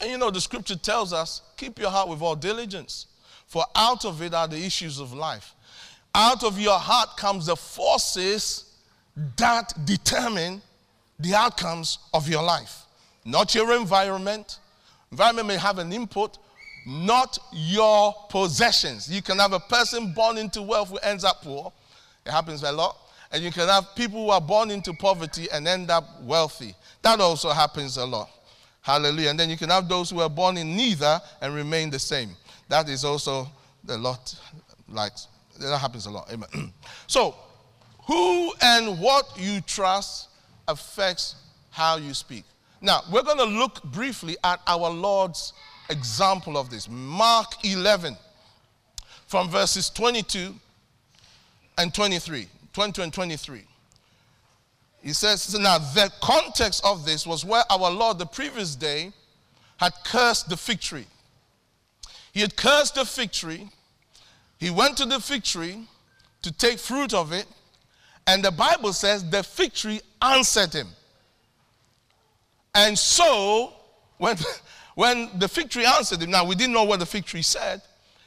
And 0.01 0.11
you 0.11 0.17
know, 0.17 0.29
the 0.29 0.41
scripture 0.41 0.75
tells 0.75 1.13
us 1.13 1.41
keep 1.57 1.79
your 1.79 1.89
heart 1.89 2.07
with 2.07 2.21
all 2.21 2.35
diligence, 2.35 3.07
for 3.47 3.63
out 3.75 4.05
of 4.05 4.21
it 4.21 4.33
are 4.33 4.47
the 4.47 4.57
issues 4.57 4.99
of 4.99 5.13
life. 5.13 5.53
Out 6.13 6.43
of 6.43 6.59
your 6.59 6.77
heart 6.77 7.17
comes 7.17 7.47
the 7.47 7.55
forces 7.55 8.75
that 9.37 9.73
determine 9.85 10.61
the 11.19 11.33
outcomes 11.33 11.99
of 12.13 12.29
your 12.29 12.43
life, 12.43 12.83
not 13.25 13.55
your 13.55 13.73
environment. 13.75 14.59
Environment 15.11 15.47
may 15.47 15.57
have 15.57 15.79
an 15.79 15.91
input, 15.93 16.37
not 16.87 17.37
your 17.51 18.15
possessions. 18.29 19.13
You 19.13 19.21
can 19.21 19.37
have 19.39 19.51
a 19.51 19.59
person 19.59 20.13
born 20.13 20.37
into 20.37 20.61
wealth 20.61 20.89
who 20.89 20.97
ends 20.99 21.25
up 21.25 21.41
poor. 21.41 21.73
It 22.25 22.31
happens 22.31 22.63
a 22.63 22.71
lot. 22.71 22.97
And 23.29 23.43
you 23.43 23.51
can 23.51 23.67
have 23.67 23.93
people 23.93 24.23
who 24.23 24.31
are 24.31 24.39
born 24.39 24.71
into 24.71 24.93
poverty 24.93 25.49
and 25.51 25.67
end 25.67 25.91
up 25.91 26.21
wealthy. 26.21 26.73
That 27.01 27.19
also 27.19 27.49
happens 27.49 27.97
a 27.97 28.05
lot. 28.05 28.29
Hallelujah. 28.81 29.31
And 29.31 29.39
then 29.39 29.49
you 29.49 29.57
can 29.57 29.69
have 29.69 29.89
those 29.89 30.09
who 30.09 30.21
are 30.21 30.29
born 30.29 30.55
in 30.55 30.77
neither 30.77 31.19
and 31.41 31.53
remain 31.53 31.89
the 31.89 31.99
same. 31.99 32.29
That 32.69 32.87
is 32.87 33.03
also 33.03 33.49
a 33.89 33.97
lot 33.97 34.33
like 34.87 35.11
that 35.59 35.77
happens 35.77 36.05
a 36.05 36.11
lot. 36.11 36.31
Amen. 36.31 36.71
so, 37.07 37.35
who 38.05 38.53
and 38.61 38.97
what 39.01 39.25
you 39.37 39.59
trust 39.59 40.29
affects 40.69 41.35
how 41.69 41.97
you 41.97 42.13
speak. 42.13 42.45
Now, 42.79 43.01
we're 43.11 43.23
going 43.23 43.39
to 43.39 43.43
look 43.43 43.83
briefly 43.83 44.37
at 44.43 44.61
our 44.67 44.89
Lord's 44.89 45.51
example 45.89 46.57
of 46.57 46.69
this. 46.69 46.89
Mark 46.89 47.65
11, 47.65 48.15
from 49.27 49.49
verses 49.49 49.89
22 49.89 50.53
and 51.77 51.93
23. 51.93 52.47
22 52.73 53.01
and 53.01 53.13
23. 53.13 53.63
He 55.01 55.13
says, 55.13 55.57
now 55.57 55.77
the 55.77 56.11
context 56.21 56.83
of 56.83 57.05
this 57.05 57.25
was 57.25 57.45
where 57.45 57.63
our 57.69 57.89
Lord 57.91 58.19
the 58.19 58.25
previous 58.25 58.75
day 58.75 59.11
had 59.77 59.93
cursed 60.03 60.49
the 60.49 60.57
fig 60.57 60.79
tree. 60.79 61.05
He 62.33 62.41
had 62.41 62.55
cursed 62.55 62.95
the 62.95 63.05
fig 63.05 63.31
tree. 63.31 63.69
He 64.59 64.69
went 64.69 64.97
to 64.97 65.05
the 65.05 65.19
fig 65.19 65.43
tree 65.43 65.87
to 66.41 66.51
take 66.51 66.79
fruit 66.79 67.13
of 67.13 67.31
it. 67.31 67.45
And 68.25 68.43
the 68.43 68.51
Bible 68.51 68.91
says 68.93 69.27
the 69.29 69.43
fig 69.43 69.73
tree 69.73 70.01
answered 70.21 70.73
him. 70.73 70.87
And 72.75 72.97
so, 72.97 73.73
when, 74.17 74.35
when 74.97 75.29
the 75.37 75.47
fig 75.47 75.69
tree 75.69 75.85
answered 75.85 76.23
him, 76.23 76.31
now 76.31 76.43
we 76.43 76.55
didn't 76.55 76.73
know 76.73 76.83
what 76.83 76.99
the 76.99 77.05
fig 77.05 77.23
tree 77.23 77.43
said, 77.43 77.83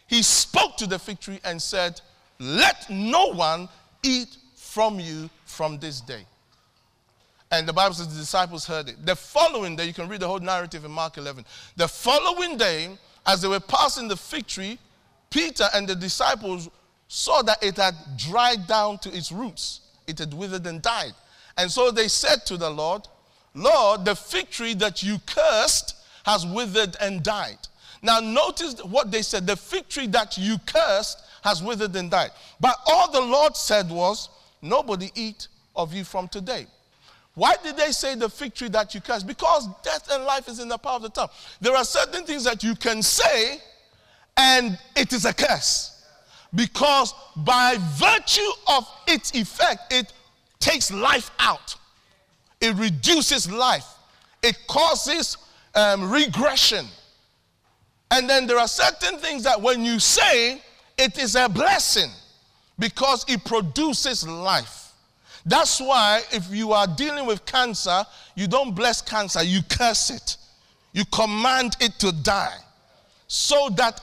he 0.07 0.23
spoke 0.23 0.77
to 0.77 0.87
the 0.87 1.01
fig 1.01 1.19
tree 1.19 1.41
and 1.43 1.61
said, 1.61 2.01
Let 2.39 2.89
no 2.89 3.33
one 3.33 3.69
eat 4.05 4.37
from 4.55 5.01
you 5.01 5.29
from 5.47 5.81
this 5.81 6.01
day. 6.01 6.25
And 7.51 7.67
the 7.67 7.73
Bible 7.73 7.95
says 7.95 8.15
the 8.15 8.21
disciples 8.21 8.69
heard 8.69 8.89
it. 8.89 9.05
The 9.05 9.17
following 9.17 9.75
day, 9.75 9.87
you 9.87 9.93
can 9.93 10.09
read 10.09 10.21
the 10.21 10.29
whole 10.29 10.39
narrative 10.39 10.85
in 10.85 10.93
Mark 10.93 11.19
11. 11.19 11.45
The 11.75 11.89
following 11.89 12.57
day, 12.57 12.91
as 13.27 13.43
they 13.43 13.49
were 13.49 13.59
passing 13.59 14.07
the 14.07 14.17
fig 14.17 14.47
tree, 14.47 14.79
Peter 15.29 15.65
and 15.75 15.89
the 15.89 15.97
disciples 15.97 16.71
saw 17.09 17.43
that 17.43 17.61
it 17.65 17.79
had 17.79 17.97
dried 18.17 18.69
down 18.69 18.99
to 18.99 19.13
its 19.13 19.33
roots, 19.33 19.81
it 20.07 20.21
had 20.21 20.33
withered 20.33 20.65
and 20.69 20.81
died. 20.81 21.15
And 21.57 21.69
so 21.69 21.91
they 21.91 22.07
said 22.07 22.47
to 22.47 22.57
the 22.57 22.71
Lord, 22.71 23.09
Lord, 23.57 24.05
the 24.05 24.15
fig 24.15 24.51
tree 24.51 24.75
that 24.75 25.03
you 25.03 25.19
cursed 25.27 25.97
has 26.25 26.47
withered 26.47 26.97
and 27.01 27.23
died. 27.23 27.59
Now, 28.03 28.21
notice 28.21 28.83
what 28.85 29.11
they 29.11 29.23
said 29.23 29.47
the 29.47 29.57
fig 29.57 29.89
tree 29.89 30.07
that 30.09 30.39
you 30.39 30.57
cursed 30.67 31.19
has 31.43 31.63
withered 31.63 31.95
and 31.97 32.11
died. 32.11 32.31
But 32.61 32.77
all 32.87 33.11
the 33.11 33.21
Lord 33.21 33.57
said 33.57 33.91
was, 33.91 34.29
Nobody 34.63 35.11
eat 35.15 35.49
of 35.75 35.95
you 35.95 36.05
from 36.05 36.29
today. 36.29 36.67
Why 37.35 37.55
did 37.63 37.77
they 37.77 37.93
say 37.93 38.15
the 38.15 38.29
fig 38.29 38.55
tree 38.55 38.69
that 38.69 38.95
you 38.95 39.01
cursed? 39.01 39.27
Because 39.27 39.69
death 39.83 40.09
and 40.13 40.25
life 40.25 40.49
is 40.49 40.59
in 40.59 40.69
the 40.69 40.77
power 40.77 40.97
of 40.97 41.03
the 41.03 41.09
tongue. 41.09 41.29
There 41.61 41.75
are 41.75 41.85
certain 41.85 42.25
things 42.25 42.45
that 42.45 42.63
you 42.63 42.75
can 42.75 43.03
say, 43.03 43.59
and 44.37 44.79
it 44.97 45.13
is 45.13 45.25
a 45.25 45.33
curse. 45.33 46.05
Because 46.55 47.15
by 47.37 47.77
virtue 47.79 48.51
of 48.67 48.87
its 49.07 49.33
effect, 49.35 49.93
it 49.93 50.13
takes 50.59 50.93
life 50.93 51.31
out, 51.39 51.77
it 52.61 52.75
reduces 52.75 53.51
life, 53.51 53.87
it 54.43 54.59
causes 54.67 55.37
um, 55.75 56.11
regression. 56.11 56.87
And 58.11 58.29
then 58.29 58.47
there 58.47 58.59
are 58.59 58.69
certain 58.69 59.19
things 59.19 59.45
that 59.45 59.61
when 59.61 59.85
you 59.85 59.99
say, 59.99 60.61
it 60.99 61.19
is 61.19 61.37
a 61.37 61.49
blessing 61.49 62.11
because 62.79 63.25
it 63.29 63.45
produces 63.45 64.27
life. 64.27 64.93
That's 65.47 65.81
why 65.81 66.23
if 66.33 66.51
you 66.51 66.73
are 66.73 66.87
dealing 66.87 67.27
with 67.27 67.47
cancer, 67.47 68.05
you 68.35 68.47
don't 68.47 68.75
bless 68.75 69.01
cancer, 69.01 69.43
you 69.43 69.61
curse 69.69 70.11
it. 70.11 70.37
You 70.93 71.05
command 71.07 71.77
it 71.81 71.93
to 72.01 72.13
die 72.13 72.59
so 73.27 73.69
that 73.77 74.01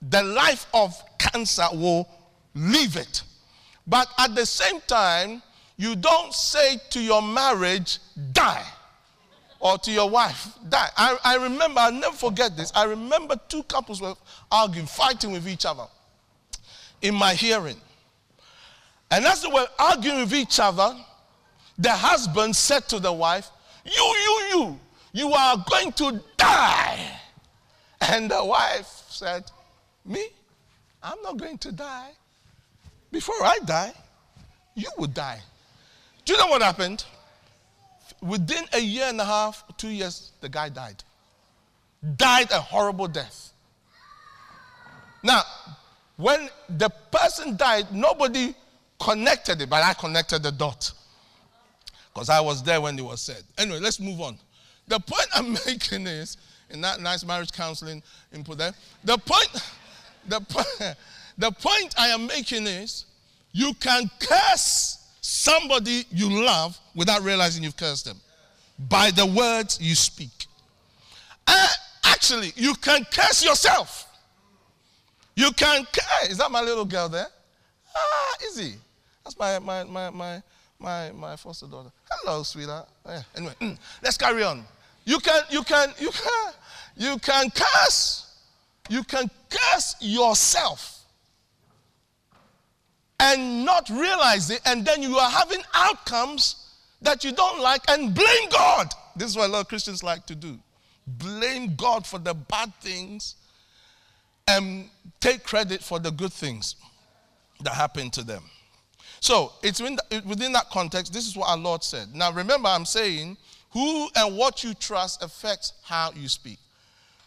the 0.00 0.22
life 0.22 0.66
of 0.72 0.94
cancer 1.18 1.66
will 1.72 2.08
leave 2.54 2.96
it. 2.96 3.22
But 3.86 4.08
at 4.18 4.34
the 4.34 4.46
same 4.46 4.80
time, 4.86 5.42
you 5.76 5.96
don't 5.96 6.32
say 6.32 6.78
to 6.90 7.00
your 7.00 7.20
marriage, 7.20 7.98
die. 8.32 8.64
Or 9.60 9.76
to 9.78 9.92
your 9.92 10.08
wife 10.08 10.48
die. 10.68 10.88
I, 10.96 11.16
I 11.22 11.36
remember, 11.36 11.80
I'll 11.80 11.92
never 11.92 12.16
forget 12.16 12.56
this. 12.56 12.72
I 12.74 12.84
remember 12.84 13.38
two 13.48 13.62
couples 13.64 14.00
were 14.00 14.14
arguing, 14.50 14.86
fighting 14.86 15.32
with 15.32 15.46
each 15.46 15.66
other 15.66 15.84
in 17.02 17.14
my 17.14 17.34
hearing. 17.34 17.76
And 19.10 19.26
as 19.26 19.42
they 19.42 19.48
were 19.48 19.66
arguing 19.78 20.20
with 20.20 20.34
each 20.34 20.58
other, 20.58 20.96
the 21.78 21.92
husband 21.92 22.56
said 22.56 22.88
to 22.88 22.98
the 22.98 23.12
wife, 23.12 23.50
You, 23.84 23.92
you, 23.92 24.40
you, 24.50 24.80
you 25.12 25.32
are 25.32 25.64
going 25.68 25.92
to 25.92 26.22
die. 26.36 27.20
And 28.00 28.30
the 28.30 28.42
wife 28.42 29.04
said, 29.08 29.44
Me? 30.04 30.26
I'm 31.02 31.20
not 31.22 31.36
going 31.36 31.58
to 31.58 31.72
die. 31.72 32.10
Before 33.12 33.42
I 33.42 33.58
die, 33.64 33.92
you 34.74 34.88
will 34.96 35.06
die. 35.06 35.40
Do 36.24 36.32
you 36.32 36.38
know 36.38 36.46
what 36.46 36.62
happened? 36.62 37.04
Within 38.20 38.64
a 38.72 38.80
year 38.80 39.06
and 39.06 39.20
a 39.20 39.24
half, 39.24 39.64
two 39.76 39.88
years, 39.88 40.32
the 40.40 40.48
guy 40.48 40.68
died. 40.68 41.02
Died 42.16 42.50
a 42.50 42.60
horrible 42.60 43.08
death. 43.08 43.52
Now, 45.22 45.42
when 46.16 46.48
the 46.68 46.90
person 47.10 47.56
died, 47.56 47.92
nobody 47.92 48.54
connected 48.98 49.60
it, 49.62 49.70
but 49.70 49.82
I 49.82 49.94
connected 49.94 50.42
the 50.42 50.52
dot. 50.52 50.92
Because 52.12 52.28
I 52.28 52.40
was 52.40 52.62
there 52.62 52.80
when 52.80 52.98
it 52.98 53.02
was 53.02 53.20
said. 53.20 53.42
Anyway, 53.56 53.78
let's 53.80 54.00
move 54.00 54.20
on. 54.20 54.38
The 54.88 54.98
point 54.98 55.26
I'm 55.34 55.52
making 55.66 56.06
is, 56.06 56.36
in 56.70 56.80
that 56.82 57.00
nice 57.00 57.24
marriage 57.24 57.52
counseling 57.52 58.02
input 58.32 58.58
there, 58.58 58.74
the 59.04 59.16
point, 59.16 59.48
the, 60.28 60.96
the 61.38 61.50
point 61.52 61.94
I 61.98 62.08
am 62.08 62.26
making 62.26 62.66
is, 62.66 63.06
you 63.52 63.74
can 63.74 64.10
curse 64.20 64.79
somebody 65.40 66.04
you 66.10 66.44
love 66.44 66.78
without 66.94 67.22
realizing 67.22 67.64
you've 67.64 67.76
cursed 67.76 68.04
them 68.04 68.20
by 68.90 69.10
the 69.10 69.24
words 69.24 69.78
you 69.80 69.94
speak. 69.94 70.46
Uh, 71.46 71.68
actually, 72.04 72.52
you 72.56 72.74
can 72.74 73.04
curse 73.10 73.42
yourself. 73.44 74.06
You 75.34 75.50
can 75.52 75.86
curse. 75.92 76.30
Is 76.30 76.38
that 76.38 76.50
my 76.50 76.60
little 76.60 76.84
girl 76.84 77.08
there? 77.08 77.26
Ah, 77.96 78.36
easy. 78.46 78.74
That's 79.24 79.38
my 79.38 79.58
my 79.58 79.84
my 79.84 80.10
my 80.10 80.42
my, 80.78 81.10
my 81.12 81.36
foster 81.36 81.66
daughter. 81.66 81.90
Hello, 82.10 82.42
sweetheart. 82.42 82.88
Yeah. 83.06 83.22
Anyway, 83.36 83.54
mm, 83.60 83.78
let's 84.02 84.18
carry 84.18 84.42
on. 84.42 84.64
You 85.06 85.18
can 85.20 85.42
you 85.48 85.62
can 85.62 85.88
you 85.98 86.10
can 86.10 86.52
you 86.96 87.18
can 87.18 87.50
curse. 87.50 88.26
You 88.90 89.04
can 89.04 89.30
curse 89.48 89.96
yourself 90.00 90.99
and 93.20 93.64
not 93.64 93.88
realize 93.90 94.50
it, 94.50 94.60
and 94.64 94.84
then 94.84 95.02
you 95.02 95.16
are 95.16 95.30
having 95.30 95.62
outcomes 95.74 96.72
that 97.02 97.22
you 97.22 97.32
don't 97.32 97.60
like 97.60 97.82
and 97.88 98.14
blame 98.14 98.48
God. 98.50 98.88
This 99.14 99.30
is 99.30 99.36
what 99.36 99.48
a 99.48 99.52
lot 99.52 99.60
of 99.60 99.68
Christians 99.68 100.02
like 100.02 100.26
to 100.26 100.34
do 100.34 100.58
blame 101.06 101.74
God 101.76 102.06
for 102.06 102.18
the 102.18 102.34
bad 102.34 102.72
things 102.80 103.34
and 104.46 104.88
take 105.18 105.42
credit 105.42 105.82
for 105.82 105.98
the 105.98 106.10
good 106.10 106.32
things 106.32 106.76
that 107.62 107.74
happen 107.74 108.10
to 108.10 108.22
them. 108.22 108.44
So 109.20 109.52
it's 109.62 109.80
within 109.80 110.52
that 110.52 110.70
context, 110.70 111.12
this 111.12 111.26
is 111.26 111.36
what 111.36 111.48
our 111.48 111.58
Lord 111.58 111.82
said. 111.82 112.14
Now 112.14 112.32
remember, 112.32 112.68
I'm 112.68 112.84
saying 112.84 113.36
who 113.70 114.08
and 114.16 114.36
what 114.36 114.62
you 114.64 114.72
trust 114.72 115.22
affects 115.22 115.72
how 115.82 116.12
you 116.14 116.28
speak. 116.28 116.58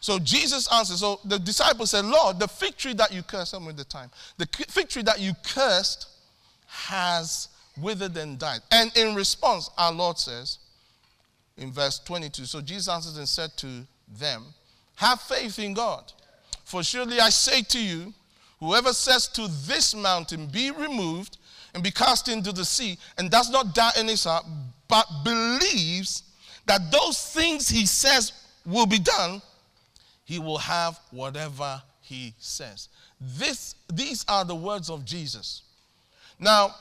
So 0.03 0.19
Jesus 0.19 0.69
answered. 0.69 0.97
So 0.97 1.21
the 1.23 1.39
disciples 1.39 1.91
said, 1.91 2.03
Lord, 2.03 2.37
the 2.37 2.49
fig 2.49 2.75
tree 2.75 2.93
that 2.95 3.13
you 3.13 3.23
cursed, 3.23 3.57
with 3.65 3.77
the 3.77 3.85
time, 3.85 4.11
the 4.37 4.45
fig 4.67 4.89
tree 4.89 5.01
that 5.03 5.21
you 5.21 5.31
cursed 5.45 6.09
has 6.67 7.47
withered 7.77 8.17
and 8.17 8.37
died. 8.37 8.59
And 8.69 8.91
in 8.97 9.15
response, 9.15 9.69
our 9.77 9.93
Lord 9.93 10.19
says 10.19 10.57
in 11.57 11.71
verse 11.71 11.99
22 11.99 12.43
So 12.43 12.59
Jesus 12.59 12.89
answered 12.89 13.17
and 13.17 13.29
said 13.29 13.55
to 13.55 13.87
them, 14.19 14.43
Have 14.95 15.21
faith 15.21 15.57
in 15.57 15.73
God. 15.73 16.11
For 16.65 16.83
surely 16.83 17.21
I 17.21 17.29
say 17.29 17.61
to 17.61 17.81
you, 17.81 18.13
whoever 18.59 18.91
says 18.91 19.29
to 19.29 19.47
this 19.65 19.95
mountain, 19.95 20.47
Be 20.47 20.69
removed 20.71 21.37
and 21.73 21.81
be 21.81 21.91
cast 21.91 22.27
into 22.27 22.51
the 22.51 22.65
sea, 22.65 22.97
and 23.17 23.31
does 23.31 23.49
not 23.49 23.73
doubt 23.73 23.97
in 23.97 24.09
his 24.09 24.25
heart, 24.25 24.45
but 24.89 25.07
believes 25.23 26.23
that 26.65 26.91
those 26.91 27.25
things 27.33 27.69
he 27.69 27.85
says 27.85 28.33
will 28.65 28.85
be 28.85 28.99
done, 28.99 29.41
he 30.25 30.39
will 30.39 30.57
have 30.57 30.99
whatever 31.11 31.81
he 32.01 32.33
says. 32.39 32.89
This, 33.19 33.75
these 33.91 34.25
are 34.27 34.45
the 34.45 34.55
words 34.55 34.89
of 34.89 35.05
Jesus. 35.05 35.63
Now, 36.39 36.75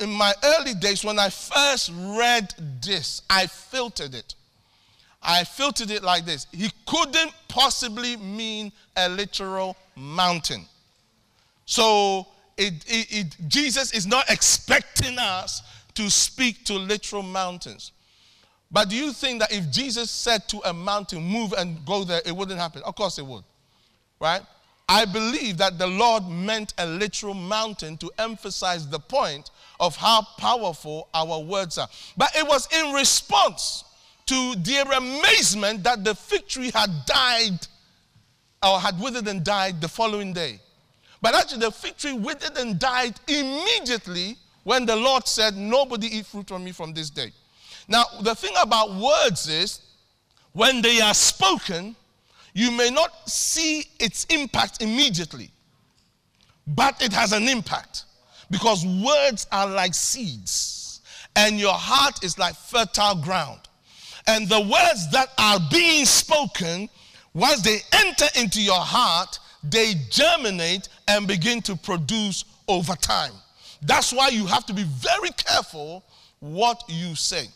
in 0.00 0.10
my 0.10 0.32
early 0.44 0.74
days, 0.74 1.04
when 1.04 1.18
I 1.18 1.30
first 1.30 1.90
read 1.94 2.52
this, 2.82 3.22
I 3.30 3.46
filtered 3.46 4.14
it. 4.14 4.34
I 5.22 5.44
filtered 5.44 5.90
it 5.90 6.02
like 6.04 6.24
this 6.24 6.46
He 6.52 6.70
couldn't 6.86 7.32
possibly 7.48 8.16
mean 8.16 8.70
a 8.96 9.08
literal 9.08 9.76
mountain. 9.96 10.66
So, 11.64 12.26
it, 12.56 12.74
it, 12.86 13.06
it, 13.10 13.36
Jesus 13.48 13.92
is 13.92 14.06
not 14.06 14.30
expecting 14.30 15.18
us 15.18 15.62
to 15.94 16.10
speak 16.10 16.64
to 16.66 16.74
literal 16.74 17.22
mountains. 17.22 17.92
But 18.70 18.88
do 18.88 18.96
you 18.96 19.12
think 19.12 19.40
that 19.40 19.52
if 19.52 19.70
Jesus 19.70 20.10
said 20.10 20.48
to 20.48 20.60
a 20.68 20.72
mountain, 20.72 21.22
move 21.22 21.52
and 21.52 21.84
go 21.84 22.04
there, 22.04 22.20
it 22.26 22.34
wouldn't 22.34 22.58
happen? 22.58 22.82
Of 22.84 22.94
course 22.96 23.18
it 23.18 23.26
would. 23.26 23.44
Right? 24.20 24.42
I 24.88 25.04
believe 25.04 25.58
that 25.58 25.78
the 25.78 25.86
Lord 25.86 26.28
meant 26.28 26.74
a 26.78 26.86
literal 26.86 27.34
mountain 27.34 27.96
to 27.98 28.10
emphasize 28.18 28.88
the 28.88 29.00
point 29.00 29.50
of 29.80 29.96
how 29.96 30.22
powerful 30.38 31.08
our 31.12 31.40
words 31.40 31.76
are. 31.76 31.88
But 32.16 32.30
it 32.36 32.46
was 32.46 32.68
in 32.72 32.92
response 32.92 33.84
to 34.26 34.54
their 34.56 34.84
amazement 34.84 35.84
that 35.84 36.04
the 36.04 36.14
fig 36.14 36.46
tree 36.46 36.70
had 36.72 36.90
died 37.04 37.66
or 38.62 38.80
had 38.80 39.00
withered 39.00 39.28
and 39.28 39.44
died 39.44 39.80
the 39.80 39.88
following 39.88 40.32
day. 40.32 40.60
But 41.20 41.34
actually, 41.34 41.60
the 41.60 41.70
fig 41.72 41.96
tree 41.96 42.12
withered 42.12 42.56
and 42.56 42.78
died 42.78 43.14
immediately 43.26 44.36
when 44.64 44.86
the 44.86 44.96
Lord 44.96 45.26
said, 45.26 45.56
Nobody 45.56 46.18
eat 46.18 46.26
fruit 46.26 46.48
from 46.48 46.64
me 46.64 46.72
from 46.72 46.92
this 46.92 47.10
day. 47.10 47.32
Now, 47.88 48.04
the 48.22 48.34
thing 48.34 48.54
about 48.60 48.94
words 48.94 49.48
is 49.48 49.80
when 50.52 50.82
they 50.82 51.00
are 51.00 51.14
spoken, 51.14 51.94
you 52.52 52.70
may 52.70 52.90
not 52.90 53.28
see 53.28 53.84
its 54.00 54.24
impact 54.26 54.82
immediately, 54.82 55.50
but 56.66 57.00
it 57.02 57.12
has 57.12 57.32
an 57.32 57.48
impact 57.48 58.04
because 58.50 58.84
words 58.86 59.46
are 59.52 59.66
like 59.66 59.94
seeds, 59.94 61.00
and 61.36 61.60
your 61.60 61.74
heart 61.74 62.24
is 62.24 62.38
like 62.38 62.56
fertile 62.56 63.16
ground. 63.16 63.60
And 64.26 64.48
the 64.48 64.60
words 64.60 65.10
that 65.12 65.28
are 65.38 65.60
being 65.70 66.04
spoken, 66.04 66.88
once 67.34 67.62
they 67.62 67.78
enter 67.92 68.26
into 68.36 68.60
your 68.60 68.80
heart, 68.80 69.38
they 69.62 69.94
germinate 70.10 70.88
and 71.06 71.26
begin 71.26 71.60
to 71.62 71.76
produce 71.76 72.44
over 72.66 72.94
time. 72.94 73.32
That's 73.82 74.12
why 74.12 74.28
you 74.28 74.46
have 74.46 74.66
to 74.66 74.72
be 74.72 74.84
very 74.84 75.30
careful 75.30 76.04
what 76.40 76.82
you 76.88 77.14
say. 77.14 77.46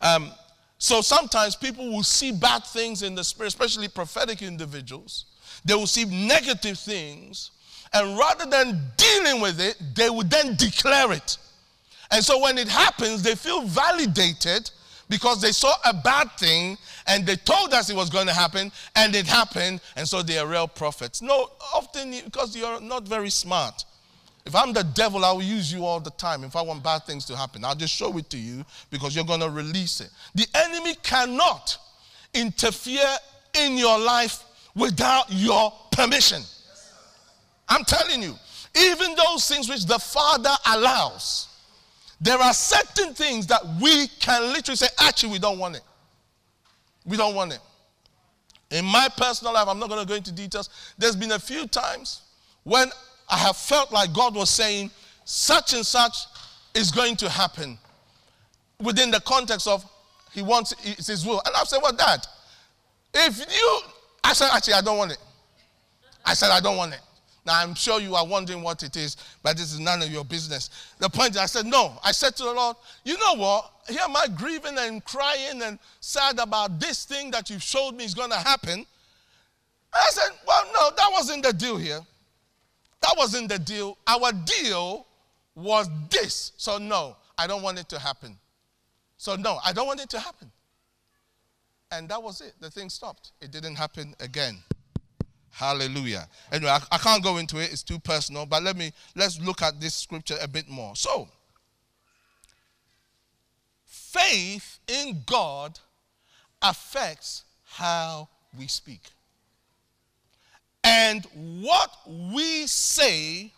Um, 0.00 0.30
so 0.78 1.00
sometimes 1.00 1.56
people 1.56 1.90
will 1.90 2.02
see 2.02 2.32
bad 2.32 2.64
things 2.64 3.02
in 3.02 3.14
the 3.14 3.24
spirit, 3.24 3.48
especially 3.48 3.88
prophetic 3.88 4.42
individuals. 4.42 5.26
They 5.64 5.74
will 5.74 5.86
see 5.86 6.04
negative 6.04 6.78
things, 6.78 7.50
and 7.92 8.18
rather 8.18 8.46
than 8.46 8.80
dealing 8.96 9.40
with 9.40 9.60
it, 9.60 9.76
they 9.94 10.10
would 10.10 10.30
then 10.30 10.54
declare 10.56 11.12
it. 11.12 11.38
And 12.10 12.24
so 12.24 12.40
when 12.40 12.58
it 12.58 12.68
happens, 12.68 13.22
they 13.22 13.34
feel 13.34 13.62
validated 13.62 14.70
because 15.08 15.40
they 15.40 15.52
saw 15.52 15.72
a 15.84 15.94
bad 15.94 16.30
thing 16.32 16.76
and 17.06 17.24
they 17.26 17.36
told 17.36 17.72
us 17.72 17.88
it 17.90 17.96
was 17.96 18.10
going 18.10 18.26
to 18.26 18.34
happen 18.34 18.70
and 18.96 19.14
it 19.14 19.26
happened, 19.26 19.80
and 19.96 20.06
so 20.06 20.22
they 20.22 20.38
are 20.38 20.46
real 20.46 20.68
prophets. 20.68 21.22
No, 21.22 21.50
often 21.74 22.12
because 22.24 22.56
you're 22.56 22.80
not 22.80 23.08
very 23.08 23.30
smart. 23.30 23.84
If 24.46 24.54
I'm 24.54 24.72
the 24.72 24.84
devil, 24.84 25.24
I 25.24 25.32
will 25.32 25.42
use 25.42 25.72
you 25.72 25.84
all 25.84 25.98
the 25.98 26.10
time. 26.10 26.44
If 26.44 26.54
I 26.54 26.62
want 26.62 26.82
bad 26.82 27.02
things 27.04 27.24
to 27.26 27.36
happen, 27.36 27.64
I'll 27.64 27.74
just 27.74 27.92
show 27.92 28.16
it 28.16 28.30
to 28.30 28.38
you 28.38 28.64
because 28.90 29.14
you're 29.14 29.24
going 29.24 29.40
to 29.40 29.50
release 29.50 30.00
it. 30.00 30.08
The 30.36 30.46
enemy 30.54 30.94
cannot 31.02 31.76
interfere 32.32 33.16
in 33.54 33.76
your 33.76 33.98
life 33.98 34.44
without 34.76 35.24
your 35.30 35.72
permission. 35.90 36.42
I'm 37.68 37.82
telling 37.84 38.22
you, 38.22 38.36
even 38.78 39.16
those 39.16 39.48
things 39.48 39.68
which 39.68 39.84
the 39.84 39.98
Father 39.98 40.54
allows, 40.66 41.48
there 42.20 42.38
are 42.38 42.54
certain 42.54 43.14
things 43.14 43.48
that 43.48 43.62
we 43.82 44.06
can 44.20 44.52
literally 44.52 44.76
say, 44.76 44.86
actually, 45.00 45.32
we 45.32 45.38
don't 45.40 45.58
want 45.58 45.74
it. 45.74 45.82
We 47.04 47.16
don't 47.16 47.34
want 47.34 47.52
it. 47.52 47.60
In 48.70 48.84
my 48.84 49.08
personal 49.16 49.54
life, 49.54 49.66
I'm 49.66 49.80
not 49.80 49.88
going 49.88 50.02
to 50.02 50.06
go 50.06 50.14
into 50.14 50.30
details. 50.30 50.70
There's 50.96 51.16
been 51.16 51.32
a 51.32 51.38
few 51.38 51.66
times 51.66 52.22
when 52.62 52.90
I 53.28 53.38
have 53.38 53.56
felt 53.56 53.92
like 53.92 54.12
God 54.12 54.34
was 54.34 54.50
saying, 54.50 54.90
such 55.24 55.74
and 55.74 55.84
such 55.84 56.16
is 56.74 56.90
going 56.90 57.16
to 57.16 57.28
happen 57.28 57.78
within 58.80 59.10
the 59.10 59.20
context 59.20 59.66
of 59.66 59.84
He 60.32 60.42
wants 60.42 60.74
it's 60.84 61.08
His 61.08 61.26
will. 61.26 61.42
And 61.44 61.54
I've 61.56 61.68
said, 61.68 61.80
Well, 61.82 61.92
Dad, 61.92 62.24
if 63.14 63.38
you, 63.38 63.80
I 64.22 64.32
said, 64.32 64.50
Actually, 64.52 64.74
I 64.74 64.80
don't 64.82 64.98
want 64.98 65.12
it. 65.12 65.18
I 66.24 66.34
said, 66.34 66.50
I 66.50 66.60
don't 66.60 66.76
want 66.76 66.92
it. 66.92 67.00
Now, 67.46 67.60
I'm 67.60 67.74
sure 67.74 68.00
you 68.00 68.16
are 68.16 68.26
wondering 68.26 68.60
what 68.62 68.82
it 68.82 68.96
is, 68.96 69.16
but 69.42 69.56
this 69.56 69.72
is 69.72 69.78
none 69.78 70.02
of 70.02 70.10
your 70.10 70.24
business. 70.24 70.70
The 70.98 71.08
point 71.08 71.30
is, 71.30 71.36
I 71.36 71.46
said, 71.46 71.66
No. 71.66 71.98
I 72.04 72.12
said 72.12 72.36
to 72.36 72.44
the 72.44 72.52
Lord, 72.52 72.76
You 73.04 73.16
know 73.18 73.34
what? 73.34 73.70
Here 73.88 74.00
am 74.02 74.16
I 74.16 74.26
grieving 74.36 74.76
and 74.78 75.04
crying 75.04 75.62
and 75.62 75.78
sad 76.00 76.38
about 76.38 76.80
this 76.80 77.04
thing 77.04 77.30
that 77.30 77.48
You've 77.50 77.62
showed 77.62 77.92
me 77.92 78.04
is 78.04 78.14
going 78.14 78.30
to 78.30 78.36
happen. 78.36 78.84
I 79.92 80.06
said, 80.10 80.30
Well, 80.46 80.64
no, 80.74 80.90
that 80.96 81.08
wasn't 81.12 81.44
the 81.44 81.52
deal 81.52 81.76
here. 81.76 82.00
That 83.06 83.16
wasn't 83.16 83.48
the 83.48 83.60
deal. 83.60 83.96
Our 84.08 84.32
deal 84.32 85.06
was 85.54 85.88
this. 86.10 86.50
So, 86.56 86.78
no, 86.78 87.16
I 87.38 87.46
don't 87.46 87.62
want 87.62 87.78
it 87.78 87.88
to 87.90 88.00
happen. 88.00 88.36
So, 89.16 89.36
no, 89.36 89.60
I 89.64 89.72
don't 89.72 89.86
want 89.86 90.00
it 90.00 90.10
to 90.10 90.18
happen. 90.18 90.50
And 91.92 92.08
that 92.08 92.20
was 92.20 92.40
it. 92.40 92.54
The 92.60 92.68
thing 92.68 92.90
stopped. 92.90 93.30
It 93.40 93.52
didn't 93.52 93.76
happen 93.76 94.16
again. 94.18 94.58
Hallelujah. 95.52 96.28
Anyway, 96.50 96.70
I, 96.70 96.80
I, 96.90 96.98
can't 96.98 97.22
go 97.22 97.36
into 97.36 97.58
it, 97.58 97.72
it's 97.72 97.84
too 97.84 98.00
personal, 98.00 98.44
but 98.44 98.64
let 98.64 98.76
me 98.76 98.92
let's 99.14 99.40
look 99.40 99.62
at 99.62 99.80
this 99.80 99.94
scripture 99.94 100.36
a 100.42 100.48
bit 100.48 100.68
more. 100.68 100.96
So, 100.96 101.28
faith 103.84 104.80
in 104.88 105.22
God 105.24 105.78
affects 106.60 107.44
how 107.64 108.28
we 108.58 108.66
speak. 108.66 109.02
And 110.96 111.26
what 111.60 111.90
we 112.08 112.66
say 112.66 113.52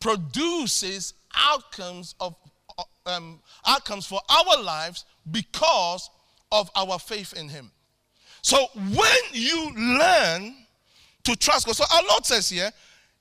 produces 0.00 1.12
outcomes 1.36 2.14
of 2.20 2.36
um, 3.04 3.40
outcomes 3.66 4.06
for 4.06 4.20
our 4.30 4.62
lives 4.62 5.04
because 5.30 6.08
of 6.50 6.70
our 6.74 6.98
faith 6.98 7.34
in 7.34 7.50
Him. 7.50 7.70
So 8.40 8.66
when 8.74 9.18
you 9.32 9.72
learn 9.76 10.54
to 11.24 11.36
trust 11.36 11.66
God, 11.66 11.76
so 11.76 11.84
our 11.94 12.02
Lord 12.08 12.24
says 12.24 12.48
here, 12.48 12.70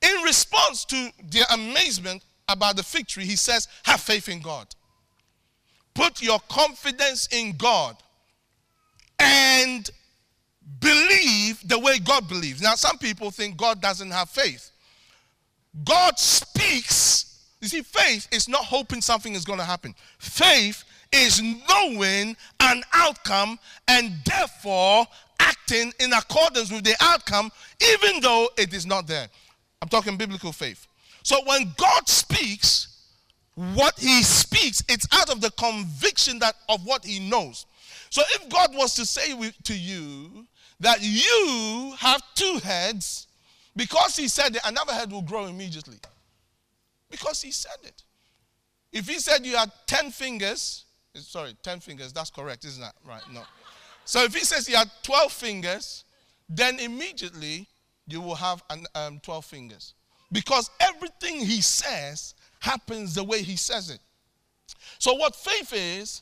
in 0.01 0.23
response 0.23 0.85
to 0.85 1.11
their 1.29 1.45
amazement 1.51 2.23
about 2.47 2.77
the 2.77 2.83
fig 2.83 3.07
tree, 3.07 3.25
He 3.25 3.35
says, 3.35 3.67
"Have 3.83 3.99
faith 3.99 4.29
in 4.29 4.39
God. 4.39 4.67
Put 5.93 6.21
your 6.21 6.39
confidence 6.47 7.27
in 7.31 7.57
God, 7.57 7.97
and 9.19 9.89
believe 10.79 11.67
the 11.67 11.79
way 11.79 11.99
God 11.99 12.27
believes." 12.27 12.61
Now, 12.61 12.75
some 12.75 12.97
people 12.97 13.31
think 13.31 13.57
God 13.57 13.81
doesn't 13.81 14.11
have 14.11 14.29
faith. 14.29 14.71
God 15.83 16.19
speaks. 16.19 17.25
You 17.61 17.67
see, 17.67 17.81
faith 17.81 18.27
is 18.31 18.47
not 18.47 18.65
hoping 18.65 19.01
something 19.01 19.33
is 19.33 19.45
going 19.45 19.59
to 19.59 19.65
happen. 19.65 19.95
Faith 20.19 20.83
is 21.11 21.41
knowing 21.41 22.35
an 22.59 22.83
outcome 22.93 23.59
and 23.87 24.13
therefore 24.25 25.07
acting 25.39 25.93
in 25.99 26.13
accordance 26.13 26.71
with 26.71 26.83
the 26.83 26.95
outcome, 26.99 27.51
even 27.81 28.19
though 28.21 28.49
it 28.57 28.73
is 28.73 28.85
not 28.85 29.07
there. 29.07 29.29
I'm 29.81 29.89
talking 29.89 30.17
biblical 30.17 30.51
faith. 30.51 30.87
So 31.23 31.41
when 31.45 31.73
God 31.77 32.07
speaks, 32.07 32.87
what 33.55 33.97
he 33.97 34.21
speaks, 34.23 34.83
it's 34.87 35.07
out 35.11 35.29
of 35.29 35.41
the 35.41 35.51
conviction 35.51 36.39
that 36.39 36.55
of 36.69 36.85
what 36.85 37.05
he 37.05 37.19
knows. 37.19 37.65
So 38.09 38.21
if 38.35 38.49
God 38.49 38.75
was 38.75 38.93
to 38.95 39.05
say 39.05 39.33
to 39.63 39.73
you 39.73 40.47
that 40.79 40.99
you 41.01 41.95
have 41.99 42.21
two 42.35 42.59
heads, 42.63 43.27
because 43.75 44.15
he 44.15 44.27
said 44.27 44.55
it, 44.55 44.61
another 44.65 44.93
head 44.93 45.11
will 45.11 45.21
grow 45.21 45.45
immediately. 45.45 45.97
Because 47.09 47.41
he 47.41 47.51
said 47.51 47.77
it. 47.83 48.03
If 48.91 49.07
he 49.07 49.19
said 49.19 49.45
you 49.45 49.57
had 49.57 49.71
10 49.87 50.11
fingers, 50.11 50.85
sorry, 51.15 51.55
10 51.63 51.79
fingers, 51.79 52.13
that's 52.13 52.29
correct, 52.29 52.65
isn't 52.65 52.81
that 52.81 52.95
right? 53.05 53.21
No. 53.33 53.43
So 54.05 54.23
if 54.23 54.33
he 54.33 54.41
says 54.41 54.69
you 54.69 54.75
had 54.75 54.89
12 55.03 55.31
fingers, 55.31 56.05
then 56.49 56.79
immediately 56.79 57.67
you 58.07 58.21
will 58.21 58.35
have 58.35 58.63
an, 58.69 58.85
um, 58.95 59.19
12 59.21 59.45
fingers. 59.45 59.93
Because 60.31 60.69
everything 60.79 61.39
he 61.39 61.61
says 61.61 62.35
happens 62.59 63.15
the 63.15 63.23
way 63.23 63.41
he 63.41 63.55
says 63.55 63.89
it. 63.89 63.99
So 64.99 65.13
what 65.13 65.35
faith 65.35 65.73
is, 65.73 66.21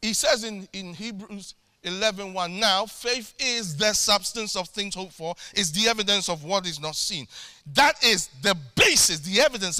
he 0.00 0.14
says 0.14 0.44
in, 0.44 0.68
in 0.72 0.94
Hebrews 0.94 1.54
11 1.84 2.32
1 2.32 2.60
now 2.60 2.86
faith 2.86 3.34
is 3.38 3.76
the 3.76 3.92
substance 3.92 4.56
of 4.56 4.68
things 4.68 4.94
hoped 4.94 5.12
for 5.12 5.34
is 5.54 5.72
the 5.72 5.88
evidence 5.88 6.28
of 6.28 6.44
what 6.44 6.66
is 6.66 6.80
not 6.80 6.94
seen 6.94 7.26
that 7.74 8.02
is 8.04 8.28
the 8.42 8.56
basis 8.76 9.20
the 9.20 9.40
evidence 9.40 9.78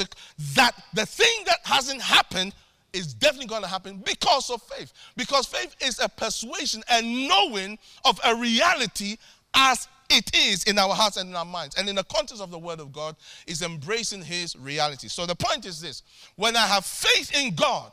that 0.55 0.75
the 0.95 1.07
thing 1.07 1.45
that 1.47 1.59
hasn't 1.65 2.01
happened 2.01 2.53
is 2.93 3.15
definitely 3.15 3.47
going 3.47 3.63
to 3.63 3.69
happen 3.69 4.03
because 4.05 4.51
of 4.51 4.63
faith. 4.63 4.93
Because 5.17 5.47
faith 5.47 5.75
is 5.81 5.99
a 6.01 6.09
persuasion 6.09 6.83
and 6.91 7.29
knowing 7.29 7.79
of 8.05 8.21
a 8.25 8.35
reality 8.37 9.17
as 9.55 9.89
it 10.11 10.35
is 10.37 10.65
in 10.65 10.79
our 10.79 10.95
hearts 10.95 11.17
and 11.17 11.31
in 11.31 11.37
our 11.37 11.45
minds. 11.45 11.77
And 11.77 11.89
in 11.89 11.95
the 11.95 12.05
context 12.05 12.43
of 12.43 12.51
the 12.51 12.59
Word 12.59 12.81
of 12.81 12.93
God, 12.93 13.17
is 13.47 13.63
embracing 13.63 14.23
His 14.23 14.57
reality. 14.57 15.09
So 15.09 15.27
the 15.27 15.35
point 15.35 15.65
is 15.65 15.81
this 15.81 16.03
when 16.37 16.57
I 16.57 16.67
have 16.67 16.85
faith 16.85 17.35
in 17.35 17.55
God, 17.55 17.93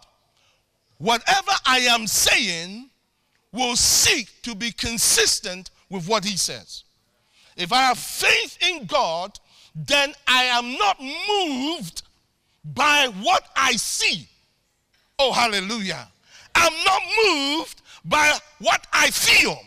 whatever 0.98 1.52
I 1.66 1.80
am 1.80 2.08
saying 2.08 2.90
will 3.52 3.76
seek 3.76 4.42
to 4.44 4.56
be 4.56 4.72
consistent 4.72 5.72
with 5.90 6.08
what 6.08 6.24
He 6.24 6.38
says. 6.38 6.84
If 7.58 7.74
I 7.74 7.82
have 7.82 7.98
faith 7.98 8.58
in 8.62 8.86
God, 8.86 9.40
then 9.76 10.14
I 10.28 10.44
am 10.46 10.78
not 10.78 11.00
moved 11.00 12.04
by 12.64 13.12
what 13.22 13.44
I 13.56 13.74
see 13.74 14.28
Oh, 15.20 15.34
hallelujah. 15.34 16.08
I'm 16.56 16.74
not 16.86 17.02
moved 17.26 17.82
by 18.06 18.34
what 18.60 18.88
I 18.94 19.12
feel. 19.12 19.60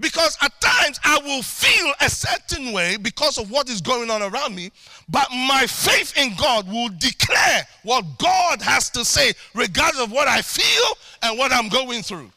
Because 0.00 0.38
at 0.40 0.58
times 0.60 1.00
I 1.02 1.18
will 1.18 1.42
feel 1.42 1.92
a 2.00 2.08
certain 2.08 2.72
way 2.72 2.96
because 2.96 3.36
of 3.36 3.50
what 3.50 3.68
is 3.68 3.80
going 3.80 4.10
on 4.10 4.22
around 4.22 4.54
me, 4.54 4.70
but 5.08 5.26
my 5.32 5.66
faith 5.66 6.16
in 6.16 6.36
God 6.36 6.68
will 6.68 6.88
declare 6.88 7.66
what 7.82 8.04
God 8.18 8.62
has 8.62 8.90
to 8.90 9.04
say, 9.04 9.32
regardless 9.54 10.04
of 10.04 10.12
what 10.12 10.28
I 10.28 10.40
feel 10.40 10.96
and 11.22 11.36
what 11.36 11.50
I'm 11.50 11.68
going 11.68 12.02
through. 12.02 12.30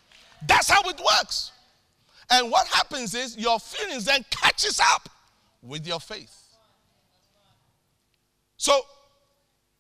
That's 0.48 0.70
how 0.70 0.82
it 0.90 1.00
works. 1.00 1.52
And 2.30 2.50
what 2.50 2.68
happens 2.68 3.14
is 3.14 3.38
your 3.38 3.60
feelings 3.60 4.06
then 4.06 4.26
catches 4.30 4.80
up 4.80 5.10
with 5.62 5.86
your 5.86 6.00
faith. 6.00 6.36
So 8.58 8.80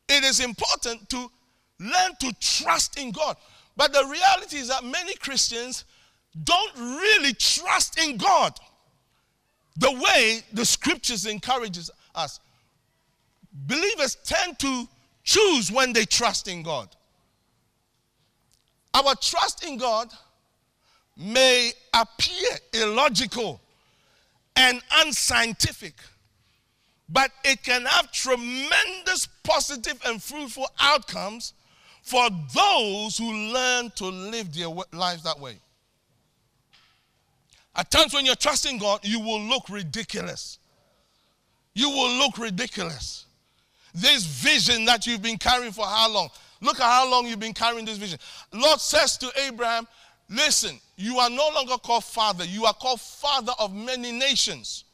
it 0.09 0.23
is 0.23 0.39
important 0.39 1.09
to 1.09 1.31
Learn 1.81 2.11
to 2.19 2.31
trust 2.39 2.99
in 2.99 3.11
God. 3.11 3.37
But 3.75 3.91
the 3.91 4.05
reality 4.05 4.57
is 4.57 4.67
that 4.67 4.83
many 4.83 5.15
Christians 5.15 5.85
don't 6.43 6.77
really 6.77 7.33
trust 7.33 7.99
in 7.99 8.17
God 8.17 8.53
the 9.77 9.91
way 9.91 10.41
the 10.53 10.63
scriptures 10.63 11.25
encourages 11.25 11.89
us. 12.13 12.39
Believers 13.51 14.15
tend 14.23 14.59
to 14.59 14.87
choose 15.23 15.71
when 15.71 15.91
they 15.91 16.05
trust 16.05 16.47
in 16.47 16.61
God. 16.61 16.87
Our 18.93 19.15
trust 19.15 19.65
in 19.65 19.77
God 19.77 20.13
may 21.17 21.71
appear 21.93 22.49
illogical 22.73 23.61
and 24.55 24.81
unscientific, 24.97 25.95
but 27.09 27.31
it 27.43 27.63
can 27.63 27.85
have 27.85 28.11
tremendous 28.11 29.27
positive 29.43 29.99
and 30.05 30.21
fruitful 30.21 30.67
outcomes 30.79 31.53
for 32.01 32.29
those 32.53 33.17
who 33.17 33.31
learn 33.53 33.91
to 33.95 34.05
live 34.05 34.53
their 34.53 34.67
lives 34.91 35.23
that 35.23 35.39
way. 35.39 35.57
At 37.75 37.89
times 37.89 38.13
when 38.13 38.25
you're 38.25 38.35
trusting 38.35 38.79
God, 38.79 38.99
you 39.03 39.19
will 39.19 39.39
look 39.39 39.69
ridiculous. 39.69 40.59
You 41.73 41.89
will 41.89 42.17
look 42.17 42.37
ridiculous. 42.37 43.25
This 43.93 44.25
vision 44.25 44.85
that 44.85 45.05
you've 45.05 45.21
been 45.21 45.37
carrying 45.37 45.71
for 45.71 45.85
how 45.85 46.09
long? 46.11 46.29
Look 46.61 46.79
at 46.79 46.85
how 46.85 47.09
long 47.09 47.27
you've 47.27 47.39
been 47.39 47.53
carrying 47.53 47.85
this 47.85 47.97
vision. 47.97 48.19
Lord 48.51 48.79
says 48.79 49.17
to 49.17 49.31
Abraham, 49.45 49.87
Listen, 50.29 50.79
you 51.01 51.17
are 51.17 51.29
no 51.29 51.49
longer 51.53 51.77
called 51.77 52.03
father, 52.03 52.45
you 52.45 52.65
are 52.65 52.73
called 52.73 53.01
father 53.01 53.53
of 53.59 53.73
many 53.73 54.11
nations. 54.11 54.85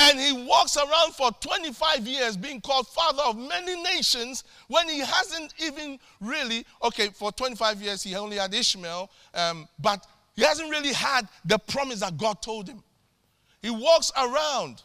And 0.00 0.18
he 0.18 0.46
walks 0.46 0.76
around 0.76 1.14
for 1.14 1.32
25 1.40 2.06
years 2.06 2.36
being 2.36 2.60
called 2.60 2.86
father 2.86 3.22
of 3.24 3.36
many 3.36 3.82
nations 3.82 4.44
when 4.68 4.88
he 4.88 5.00
hasn't 5.00 5.54
even 5.58 5.98
really, 6.20 6.64
okay, 6.84 7.08
for 7.08 7.32
25 7.32 7.82
years 7.82 8.02
he 8.02 8.14
only 8.14 8.36
had 8.36 8.54
Ishmael, 8.54 9.10
um, 9.34 9.68
but 9.80 10.06
he 10.36 10.42
hasn't 10.42 10.70
really 10.70 10.92
had 10.92 11.28
the 11.44 11.58
promise 11.58 12.00
that 12.00 12.16
God 12.16 12.40
told 12.40 12.68
him. 12.68 12.82
He 13.60 13.70
walks 13.70 14.12
around. 14.16 14.82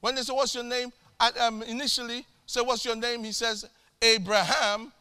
When 0.00 0.14
they 0.14 0.22
say, 0.22 0.32
What's 0.32 0.54
your 0.54 0.64
name? 0.64 0.92
I, 1.18 1.30
um, 1.40 1.62
initially, 1.62 2.24
say, 2.46 2.60
What's 2.60 2.84
your 2.84 2.96
name? 2.96 3.24
He 3.24 3.32
says, 3.32 3.64
Abraham. 4.00 4.92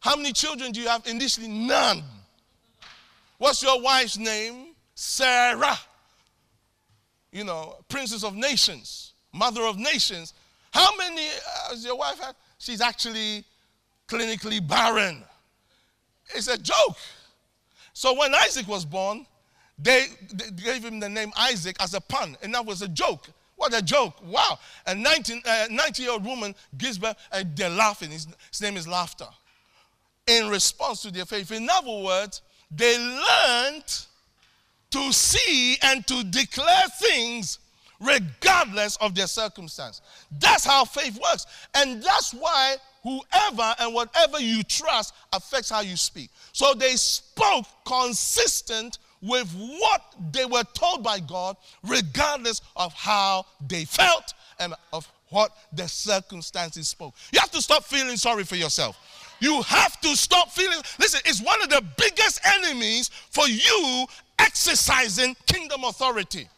How 0.00 0.16
many 0.16 0.32
children 0.32 0.72
do 0.72 0.80
you 0.80 0.88
have? 0.88 1.06
Initially, 1.06 1.48
none. 1.48 2.02
What's 3.44 3.62
your 3.62 3.80
wife's 3.82 4.16
name? 4.16 4.74
Sarah 4.94 5.78
you 7.34 7.42
know, 7.42 7.74
princess 7.88 8.22
of 8.24 8.34
nations, 8.36 9.12
mother 9.32 9.62
of 9.64 9.76
nations. 9.76 10.32
How 10.70 10.96
many 10.96 11.26
uh, 11.26 11.70
has 11.70 11.84
your 11.84 11.96
wife 11.96 12.18
had? 12.20 12.36
She's 12.58 12.80
actually 12.80 13.44
clinically 14.08 14.66
barren. 14.66 15.24
It's 16.34 16.46
a 16.46 16.56
joke. 16.56 16.96
So 17.92 18.16
when 18.16 18.32
Isaac 18.34 18.68
was 18.68 18.84
born, 18.84 19.26
they, 19.76 20.06
they 20.32 20.50
gave 20.52 20.84
him 20.84 21.00
the 21.00 21.08
name 21.08 21.32
Isaac 21.36 21.76
as 21.80 21.92
a 21.94 22.00
pun, 22.00 22.36
and 22.40 22.54
that 22.54 22.64
was 22.64 22.82
a 22.82 22.88
joke. 22.88 23.26
What 23.56 23.76
a 23.76 23.82
joke. 23.82 24.14
Wow. 24.24 24.58
A 24.86 24.94
19, 24.94 25.42
uh, 25.44 25.66
90 25.70 26.02
year 26.02 26.12
old 26.12 26.24
woman 26.24 26.54
gives 26.78 26.98
birth 26.98 27.16
and 27.32 27.56
they're 27.56 27.68
laughing. 27.68 28.10
His, 28.10 28.26
his 28.50 28.60
name 28.60 28.76
is 28.76 28.86
laughter. 28.86 29.26
In 30.26 30.48
response 30.48 31.02
to 31.02 31.10
their 31.10 31.24
faith. 31.24 31.52
In 31.52 31.68
other 31.70 32.02
words, 32.04 32.42
they 32.70 32.98
learned 32.98 34.06
to 34.90 35.12
see 35.12 35.76
and 35.82 36.06
to 36.06 36.22
declare 36.24 36.88
things 37.00 37.58
regardless 38.00 38.96
of 38.96 39.14
their 39.14 39.26
circumstance. 39.26 40.00
That's 40.38 40.64
how 40.64 40.84
faith 40.84 41.18
works. 41.20 41.46
And 41.74 42.02
that's 42.02 42.32
why 42.32 42.76
whoever 43.02 43.74
and 43.80 43.94
whatever 43.94 44.40
you 44.40 44.62
trust 44.62 45.14
affects 45.32 45.70
how 45.70 45.80
you 45.80 45.96
speak. 45.96 46.30
So 46.52 46.74
they 46.74 46.96
spoke 46.96 47.66
consistent 47.84 48.98
with 49.20 49.50
what 49.52 50.02
they 50.32 50.44
were 50.44 50.64
told 50.74 51.02
by 51.02 51.18
God, 51.20 51.56
regardless 51.82 52.60
of 52.76 52.92
how 52.92 53.46
they 53.66 53.84
felt 53.84 54.34
and 54.58 54.74
of 54.92 55.10
what 55.30 55.50
the 55.72 55.88
circumstances 55.88 56.88
spoke. 56.88 57.14
You 57.32 57.40
have 57.40 57.50
to 57.52 57.62
stop 57.62 57.84
feeling 57.84 58.16
sorry 58.16 58.44
for 58.44 58.56
yourself. 58.56 58.96
You 59.44 59.60
have 59.60 60.00
to 60.00 60.16
stop 60.16 60.50
feeling. 60.52 60.78
Listen, 60.98 61.20
it's 61.26 61.42
one 61.42 61.60
of 61.60 61.68
the 61.68 61.84
biggest 61.98 62.40
enemies 62.46 63.10
for 63.30 63.46
you 63.46 64.06
exercising 64.38 65.36
kingdom 65.44 65.84
authority. 65.84 66.48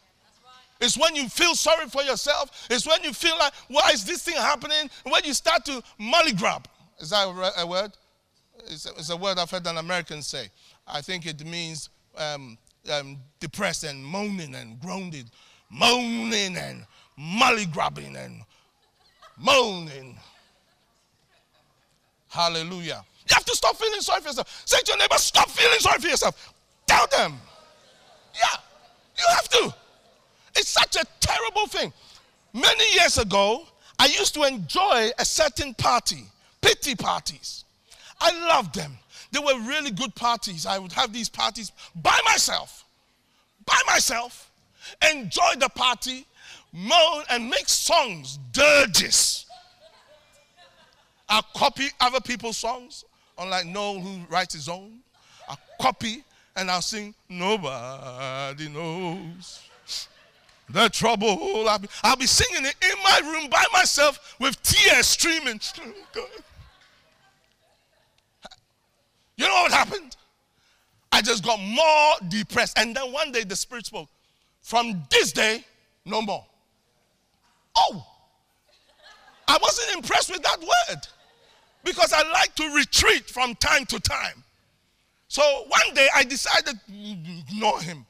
It's 0.79 0.97
when 0.97 1.13
you 1.13 1.27
feel 1.27 1.53
sorry 1.53 1.87
for 1.87 2.01
yourself. 2.03 2.65
It's 2.69 2.87
when 2.87 3.03
you 3.03 3.11
feel 3.11 3.37
like, 3.37 3.51
why 3.67 3.89
is 3.93 4.05
this 4.05 4.23
thing 4.23 4.37
happening? 4.37 4.89
When 5.03 5.21
you 5.25 5.33
start 5.33 5.65
to 5.65 5.83
mollygrab. 5.99 6.63
Is 7.01 7.09
that 7.09 7.27
a 7.57 7.67
word? 7.67 7.91
It's 8.67 8.85
a, 8.85 8.91
it's 8.91 9.09
a 9.09 9.17
word 9.17 9.37
I've 9.37 9.51
heard 9.51 9.67
an 9.67 9.79
American 9.79 10.21
say. 10.21 10.47
I 10.87 11.01
think 11.01 11.25
it 11.25 11.45
means 11.45 11.89
um, 12.15 12.57
um, 12.89 13.17
depressed 13.41 13.83
and 13.83 14.01
moaning 14.01 14.55
and 14.55 14.79
groaning, 14.79 15.29
moaning 15.69 16.55
and 16.55 16.85
mollygrabbing 17.19 18.15
and 18.15 18.43
moaning. 19.37 20.17
Hallelujah. 22.29 23.03
You 23.29 23.35
have 23.35 23.45
to 23.45 23.55
stop 23.55 23.75
feeling 23.75 24.01
sorry 24.01 24.21
for 24.21 24.29
yourself. 24.29 24.63
Say 24.65 24.79
to 24.79 24.91
your 24.91 24.97
neighbor, 24.97 25.17
stop 25.17 25.49
feeling 25.49 25.79
sorry 25.79 25.99
for 25.99 26.07
yourself. 26.07 26.53
Tell 26.85 27.07
them. 27.07 27.39
Yeah, 28.33 28.59
you 29.17 29.23
have 29.35 29.49
to. 29.49 29.73
It's 30.55 30.69
such 30.69 30.95
a 30.95 31.05
terrible 31.19 31.67
thing. 31.67 31.91
Many 32.53 32.93
years 32.93 33.17
ago, 33.17 33.65
I 33.99 34.05
used 34.05 34.33
to 34.35 34.43
enjoy 34.43 35.09
a 35.19 35.25
certain 35.25 35.73
party, 35.73 36.23
pity 36.61 36.95
parties. 36.95 37.65
I 38.19 38.31
loved 38.47 38.75
them. 38.75 38.97
They 39.31 39.39
were 39.39 39.59
really 39.67 39.91
good 39.91 40.15
parties. 40.15 40.65
I 40.65 40.77
would 40.77 40.91
have 40.93 41.11
these 41.11 41.29
parties 41.29 41.71
by 41.95 42.17
myself, 42.25 42.85
by 43.65 43.79
myself, 43.87 44.49
enjoy 45.11 45.53
the 45.59 45.69
party, 45.69 46.25
moan, 46.71 47.23
and 47.29 47.49
make 47.49 47.67
songs, 47.67 48.39
dirges. 48.53 49.46
I 51.29 51.41
copy 51.55 51.89
other 51.99 52.21
people's 52.21 52.57
songs, 52.57 53.03
unlike 53.37 53.65
Noel 53.65 53.99
who 53.99 54.21
writes 54.29 54.53
his 54.53 54.69
own. 54.69 54.99
I 55.49 55.55
copy 55.81 56.23
and 56.55 56.71
I'll 56.71 56.81
sing, 56.81 57.13
Nobody 57.29 58.69
knows 58.69 59.61
the 60.69 60.89
trouble. 60.89 61.67
I'll 61.67 61.79
be, 61.79 61.87
I'll 62.03 62.15
be 62.15 62.25
singing 62.25 62.65
it 62.65 62.75
in 62.81 63.03
my 63.03 63.31
room 63.31 63.49
by 63.49 63.63
myself 63.73 64.35
with 64.39 64.61
tears 64.63 65.05
streaming. 65.05 65.59
You 69.37 69.47
know 69.47 69.53
what 69.53 69.71
happened? 69.71 70.15
I 71.11 71.21
just 71.21 71.43
got 71.43 71.59
more 71.59 72.13
depressed. 72.27 72.77
And 72.77 72.95
then 72.95 73.11
one 73.11 73.31
day 73.31 73.43
the 73.43 73.55
Spirit 73.55 73.85
spoke, 73.85 74.09
From 74.61 75.03
this 75.09 75.31
day, 75.31 75.63
no 76.05 76.21
more. 76.21 76.45
Oh, 77.75 78.05
I 79.47 79.57
wasn't 79.61 79.95
impressed 79.95 80.31
with 80.31 80.41
that 80.41 80.59
word 80.59 81.07
because 81.87 82.11
I 82.11 82.29
like 82.31 82.53
to 82.55 82.69
retreat 82.75 83.29
from 83.29 83.55
time 83.55 83.85
to 83.85 83.99
time. 83.99 84.43
So 85.29 85.41
one 85.69 85.95
day 85.95 86.07
I 86.13 86.23
decided 86.23 86.77
to 86.85 86.93
ignore 87.49 87.81
him. 87.81 88.05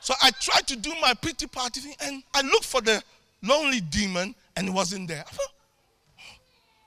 So 0.00 0.14
I 0.20 0.30
tried 0.40 0.66
to 0.66 0.76
do 0.76 0.92
my 1.00 1.14
pity 1.14 1.46
party 1.46 1.80
thing 1.80 1.94
and 2.00 2.22
I 2.34 2.42
looked 2.42 2.64
for 2.64 2.80
the 2.80 3.00
lonely 3.42 3.80
demon 3.80 4.34
and 4.56 4.68
it 4.68 4.72
wasn't 4.72 5.06
there. 5.06 5.22
Thought, 5.22 5.52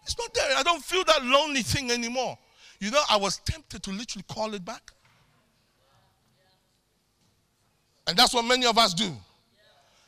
it's 0.03 0.17
not 0.17 0.33
there. 0.33 0.57
I 0.57 0.63
don't 0.63 0.83
feel 0.83 1.03
that 1.05 1.23
lonely 1.23 1.61
thing 1.61 1.91
anymore. 1.91 2.37
You 2.79 2.91
know, 2.91 3.01
I 3.09 3.15
was 3.15 3.37
tempted 3.37 3.81
to 3.83 3.91
literally 3.91 4.25
call 4.27 4.53
it 4.53 4.65
back. 4.65 4.91
And 8.07 8.17
that's 8.17 8.33
what 8.33 8.43
many 8.43 8.65
of 8.65 8.77
us 8.77 8.93
do. 8.93 9.15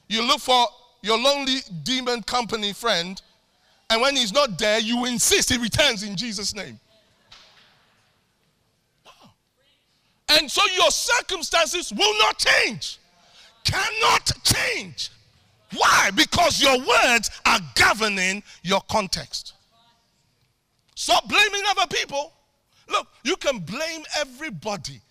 You 0.09 0.27
look 0.27 0.41
for 0.41 0.65
your 1.01 1.17
lonely 1.17 1.59
demon 1.83 2.23
company 2.23 2.73
friend, 2.73 3.21
and 3.93 4.01
when 4.01 4.15
he's 4.15 4.33
not 4.33 4.57
there, 4.57 4.79
you 4.79 5.05
insist 5.05 5.51
he 5.51 5.57
returns 5.59 6.01
in 6.01 6.15
Jesus' 6.15 6.55
name. 6.55 6.79
And 10.29 10.49
so 10.49 10.63
your 10.75 10.89
circumstances 10.89 11.93
will 11.95 12.17
not 12.17 12.39
change. 12.39 12.97
Cannot 13.63 14.31
change. 14.43 15.11
Why? 15.75 16.09
Because 16.15 16.59
your 16.59 16.75
words 16.79 17.29
are 17.45 17.59
governing 17.75 18.41
your 18.63 18.81
context. 18.89 19.53
Stop 20.95 21.29
blaming 21.29 21.61
other 21.69 21.85
people. 21.85 22.33
Look, 22.89 23.07
you 23.23 23.35
can 23.35 23.59
blame 23.59 24.01
everybody. 24.17 25.01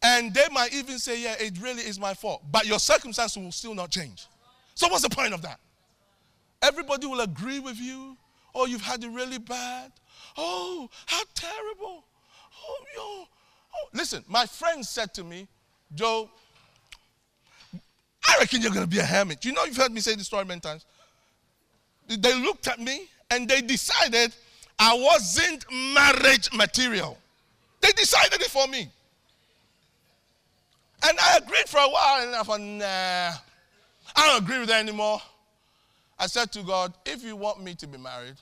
And 0.00 0.32
they 0.32 0.46
might 0.52 0.72
even 0.72 1.00
say, 1.00 1.20
yeah, 1.20 1.34
it 1.40 1.58
really 1.60 1.82
is 1.82 1.98
my 1.98 2.14
fault. 2.14 2.44
But 2.52 2.66
your 2.66 2.78
circumstances 2.78 3.42
will 3.42 3.50
still 3.50 3.74
not 3.74 3.90
change. 3.90 4.28
So, 4.76 4.86
what's 4.86 5.02
the 5.02 5.10
point 5.10 5.34
of 5.34 5.42
that? 5.42 5.58
Everybody 6.64 7.06
will 7.06 7.20
agree 7.20 7.58
with 7.58 7.78
you. 7.78 8.16
Oh, 8.54 8.64
you've 8.66 8.80
had 8.80 9.04
it 9.04 9.10
really 9.10 9.38
bad. 9.38 9.92
Oh, 10.38 10.88
how 11.04 11.22
terrible. 11.34 12.04
Oh, 12.66 12.84
yo. 12.96 13.02
Oh. 13.02 13.88
Listen, 13.92 14.24
my 14.28 14.46
friend 14.46 14.84
said 14.84 15.12
to 15.14 15.24
me, 15.24 15.46
Joe, 15.94 16.30
I 18.26 18.36
reckon 18.40 18.62
you're 18.62 18.70
going 18.70 18.86
to 18.86 18.90
be 18.90 18.98
a 18.98 19.04
hermit. 19.04 19.44
You 19.44 19.52
know, 19.52 19.64
you've 19.64 19.76
heard 19.76 19.92
me 19.92 20.00
say 20.00 20.14
this 20.14 20.26
story 20.26 20.46
many 20.46 20.60
times. 20.60 20.86
They 22.08 22.34
looked 22.40 22.66
at 22.66 22.80
me 22.80 23.08
and 23.30 23.46
they 23.46 23.60
decided 23.60 24.34
I 24.78 24.94
wasn't 24.94 25.66
marriage 25.70 26.50
material. 26.54 27.18
They 27.82 27.92
decided 27.92 28.40
it 28.40 28.48
for 28.48 28.66
me. 28.68 28.88
And 31.06 31.18
I 31.20 31.36
agreed 31.36 31.68
for 31.68 31.80
a 31.80 31.88
while, 31.88 32.26
and 32.26 32.34
I 32.34 32.42
thought, 32.42 32.60
nah, 32.60 33.38
I 34.16 34.26
don't 34.26 34.42
agree 34.42 34.60
with 34.60 34.68
that 34.68 34.80
anymore. 34.80 35.20
I 36.24 36.26
said 36.26 36.50
to 36.52 36.62
God, 36.62 36.94
if 37.04 37.22
you 37.22 37.36
want 37.36 37.62
me 37.62 37.74
to 37.74 37.86
be 37.86 37.98
married, 37.98 38.36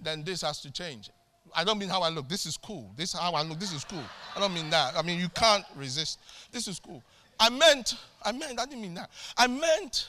then 0.00 0.24
this 0.24 0.42
has 0.42 0.60
to 0.62 0.72
change. 0.72 1.10
I 1.54 1.62
don't 1.62 1.78
mean 1.78 1.88
how 1.88 2.02
I 2.02 2.08
look. 2.08 2.28
This 2.28 2.44
is 2.44 2.56
cool. 2.56 2.90
This 2.96 3.14
is 3.14 3.20
how 3.20 3.34
I 3.34 3.42
look. 3.42 3.60
This 3.60 3.72
is 3.72 3.84
cool. 3.84 4.02
I 4.34 4.40
don't 4.40 4.52
mean 4.52 4.68
that. 4.70 4.96
I 4.98 5.02
mean, 5.02 5.20
you 5.20 5.28
can't 5.28 5.64
resist. 5.76 6.18
This 6.50 6.66
is 6.66 6.80
cool. 6.80 7.00
I 7.38 7.50
meant, 7.50 7.94
I 8.24 8.32
meant, 8.32 8.58
I 8.58 8.64
didn't 8.66 8.82
mean 8.82 8.94
that. 8.94 9.10
I 9.36 9.46
meant 9.46 10.08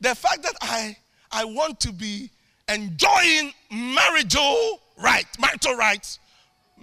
the 0.00 0.12
fact 0.16 0.42
that 0.42 0.54
I, 0.60 0.96
I 1.30 1.44
want 1.44 1.78
to 1.80 1.92
be 1.92 2.30
enjoying 2.68 3.52
marital 3.70 4.80
rights, 5.00 5.38
marital 5.38 5.76
rights, 5.76 6.18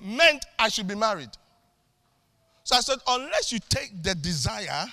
meant 0.02 0.46
I 0.58 0.70
should 0.70 0.88
be 0.88 0.96
married. 0.96 1.32
So 2.64 2.78
I 2.78 2.80
said, 2.80 3.00
unless 3.06 3.52
you 3.52 3.60
take 3.68 4.02
the 4.02 4.16
desire 4.16 4.86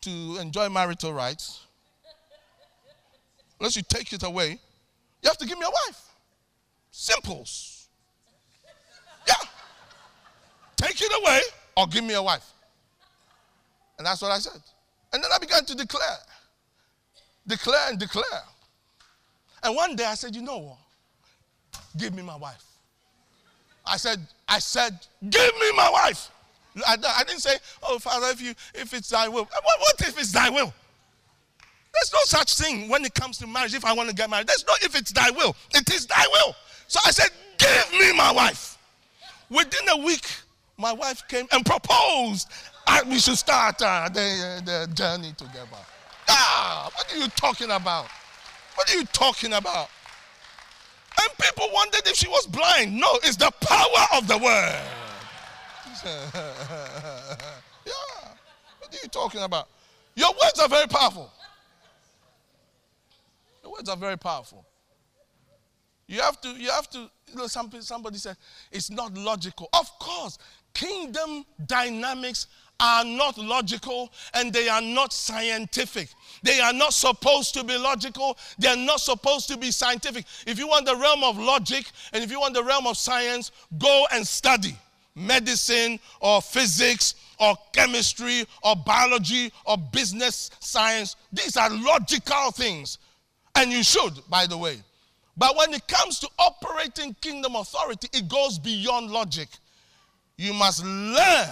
to 0.00 0.38
enjoy 0.40 0.68
marital 0.70 1.12
rights, 1.12 1.65
unless 3.58 3.76
you 3.76 3.82
take 3.82 4.12
it 4.12 4.22
away, 4.22 4.58
you 5.22 5.28
have 5.28 5.38
to 5.38 5.46
give 5.46 5.58
me 5.58 5.64
a 5.64 5.88
wife. 5.88 6.02
Simples. 6.90 7.88
Yeah. 9.26 9.34
Take 10.76 11.00
it 11.00 11.12
away 11.22 11.40
or 11.76 11.86
give 11.86 12.04
me 12.04 12.14
a 12.14 12.22
wife. 12.22 12.46
And 13.98 14.06
that's 14.06 14.22
what 14.22 14.30
I 14.30 14.38
said. 14.38 14.60
And 15.12 15.22
then 15.22 15.30
I 15.34 15.38
began 15.38 15.64
to 15.64 15.74
declare, 15.74 16.18
declare 17.46 17.88
and 17.88 17.98
declare. 17.98 18.42
And 19.62 19.74
one 19.74 19.96
day 19.96 20.04
I 20.04 20.14
said, 20.14 20.36
you 20.36 20.42
know 20.42 20.58
what? 20.58 20.78
Give 21.96 22.14
me 22.14 22.22
my 22.22 22.36
wife. 22.36 22.64
I 23.86 23.96
said, 23.96 24.20
I 24.48 24.58
said, 24.58 24.98
give 25.30 25.54
me 25.54 25.72
my 25.76 25.90
wife. 25.90 26.30
I, 26.86 26.96
didn't 27.26 27.40
say, 27.40 27.56
oh 27.82 27.98
Father, 27.98 28.26
if 28.28 28.42
you 28.42 28.50
if 28.74 28.92
it's 28.92 29.08
thy 29.08 29.28
will. 29.28 29.44
What 29.44 30.00
if 30.00 30.18
it's 30.18 30.32
thy 30.32 30.50
will? 30.50 30.74
There's 31.96 32.12
no 32.12 32.20
such 32.24 32.56
thing 32.56 32.88
when 32.88 33.04
it 33.04 33.14
comes 33.14 33.38
to 33.38 33.46
marriage. 33.46 33.74
If 33.74 33.84
I 33.84 33.92
want 33.92 34.10
to 34.10 34.14
get 34.14 34.28
married, 34.28 34.46
there's 34.46 34.66
no 34.66 34.74
if 34.82 34.94
it's 34.94 35.12
thy 35.12 35.30
will. 35.30 35.56
It 35.74 35.90
is 35.92 36.06
thy 36.06 36.26
will. 36.30 36.54
So 36.88 37.00
I 37.04 37.10
said, 37.10 37.30
give 37.56 37.92
me 37.98 38.12
my 38.12 38.32
wife. 38.32 38.76
Within 39.48 39.88
a 39.88 39.96
week, 39.96 40.26
my 40.76 40.92
wife 40.92 41.26
came 41.28 41.46
and 41.52 41.64
proposed. 41.64 42.48
I, 42.86 43.02
we 43.02 43.18
should 43.18 43.38
start 43.38 43.80
uh, 43.80 44.08
the, 44.08 44.62
the 44.64 44.92
journey 44.94 45.32
together. 45.36 45.66
Ah, 46.28 46.90
what 46.94 47.12
are 47.12 47.18
you 47.18 47.28
talking 47.28 47.70
about? 47.70 48.06
What 48.74 48.92
are 48.92 48.98
you 48.98 49.04
talking 49.06 49.54
about? 49.54 49.88
And 51.20 51.30
people 51.38 51.68
wondered 51.72 52.02
if 52.06 52.16
she 52.16 52.28
was 52.28 52.46
blind. 52.46 52.94
No, 52.94 53.08
it's 53.24 53.36
the 53.36 53.50
power 53.60 54.18
of 54.18 54.28
the 54.28 54.36
word. 54.36 54.80
yeah. 56.04 57.92
What 58.78 58.94
are 58.94 58.98
you 59.02 59.08
talking 59.08 59.42
about? 59.42 59.68
Your 60.14 60.30
words 60.30 60.60
are 60.60 60.68
very 60.68 60.86
powerful. 60.86 61.30
Words 63.76 63.88
are 63.88 63.96
very 63.96 64.18
powerful. 64.18 64.64
You 66.08 66.20
have 66.20 66.40
to, 66.42 66.50
you 66.50 66.70
have 66.70 66.88
to, 66.90 66.98
you 66.98 67.36
know, 67.36 67.46
some, 67.48 67.70
somebody 67.80 68.18
said 68.18 68.36
it's 68.70 68.90
not 68.90 69.14
logical. 69.14 69.68
Of 69.72 69.98
course, 69.98 70.38
kingdom 70.72 71.44
dynamics 71.66 72.46
are 72.78 73.04
not 73.04 73.38
logical 73.38 74.12
and 74.34 74.52
they 74.52 74.68
are 74.68 74.82
not 74.82 75.12
scientific. 75.12 76.10
They 76.42 76.60
are 76.60 76.72
not 76.72 76.92
supposed 76.92 77.54
to 77.54 77.64
be 77.64 77.76
logical. 77.76 78.38
They 78.58 78.68
are 78.68 78.76
not 78.76 79.00
supposed 79.00 79.48
to 79.48 79.56
be 79.56 79.70
scientific. 79.70 80.26
If 80.46 80.58
you 80.58 80.68
want 80.68 80.86
the 80.86 80.94
realm 80.94 81.24
of 81.24 81.38
logic 81.38 81.86
and 82.12 82.22
if 82.22 82.30
you 82.30 82.38
want 82.38 82.54
the 82.54 82.62
realm 82.62 82.86
of 82.86 82.96
science, 82.96 83.50
go 83.78 84.06
and 84.12 84.26
study 84.26 84.76
medicine 85.16 85.98
or 86.20 86.42
physics 86.42 87.14
or 87.40 87.56
chemistry 87.72 88.44
or 88.62 88.76
biology 88.76 89.50
or 89.64 89.78
business 89.78 90.50
science. 90.60 91.16
These 91.32 91.56
are 91.56 91.70
logical 91.70 92.52
things. 92.52 92.98
And 93.56 93.72
you 93.72 93.82
should, 93.82 94.12
by 94.28 94.46
the 94.46 94.56
way. 94.56 94.78
But 95.36 95.56
when 95.56 95.74
it 95.74 95.86
comes 95.88 96.18
to 96.20 96.28
operating 96.38 97.14
kingdom 97.20 97.56
authority, 97.56 98.08
it 98.12 98.28
goes 98.28 98.58
beyond 98.58 99.10
logic. 99.10 99.48
You 100.36 100.54
must 100.54 100.84
learn 100.84 101.48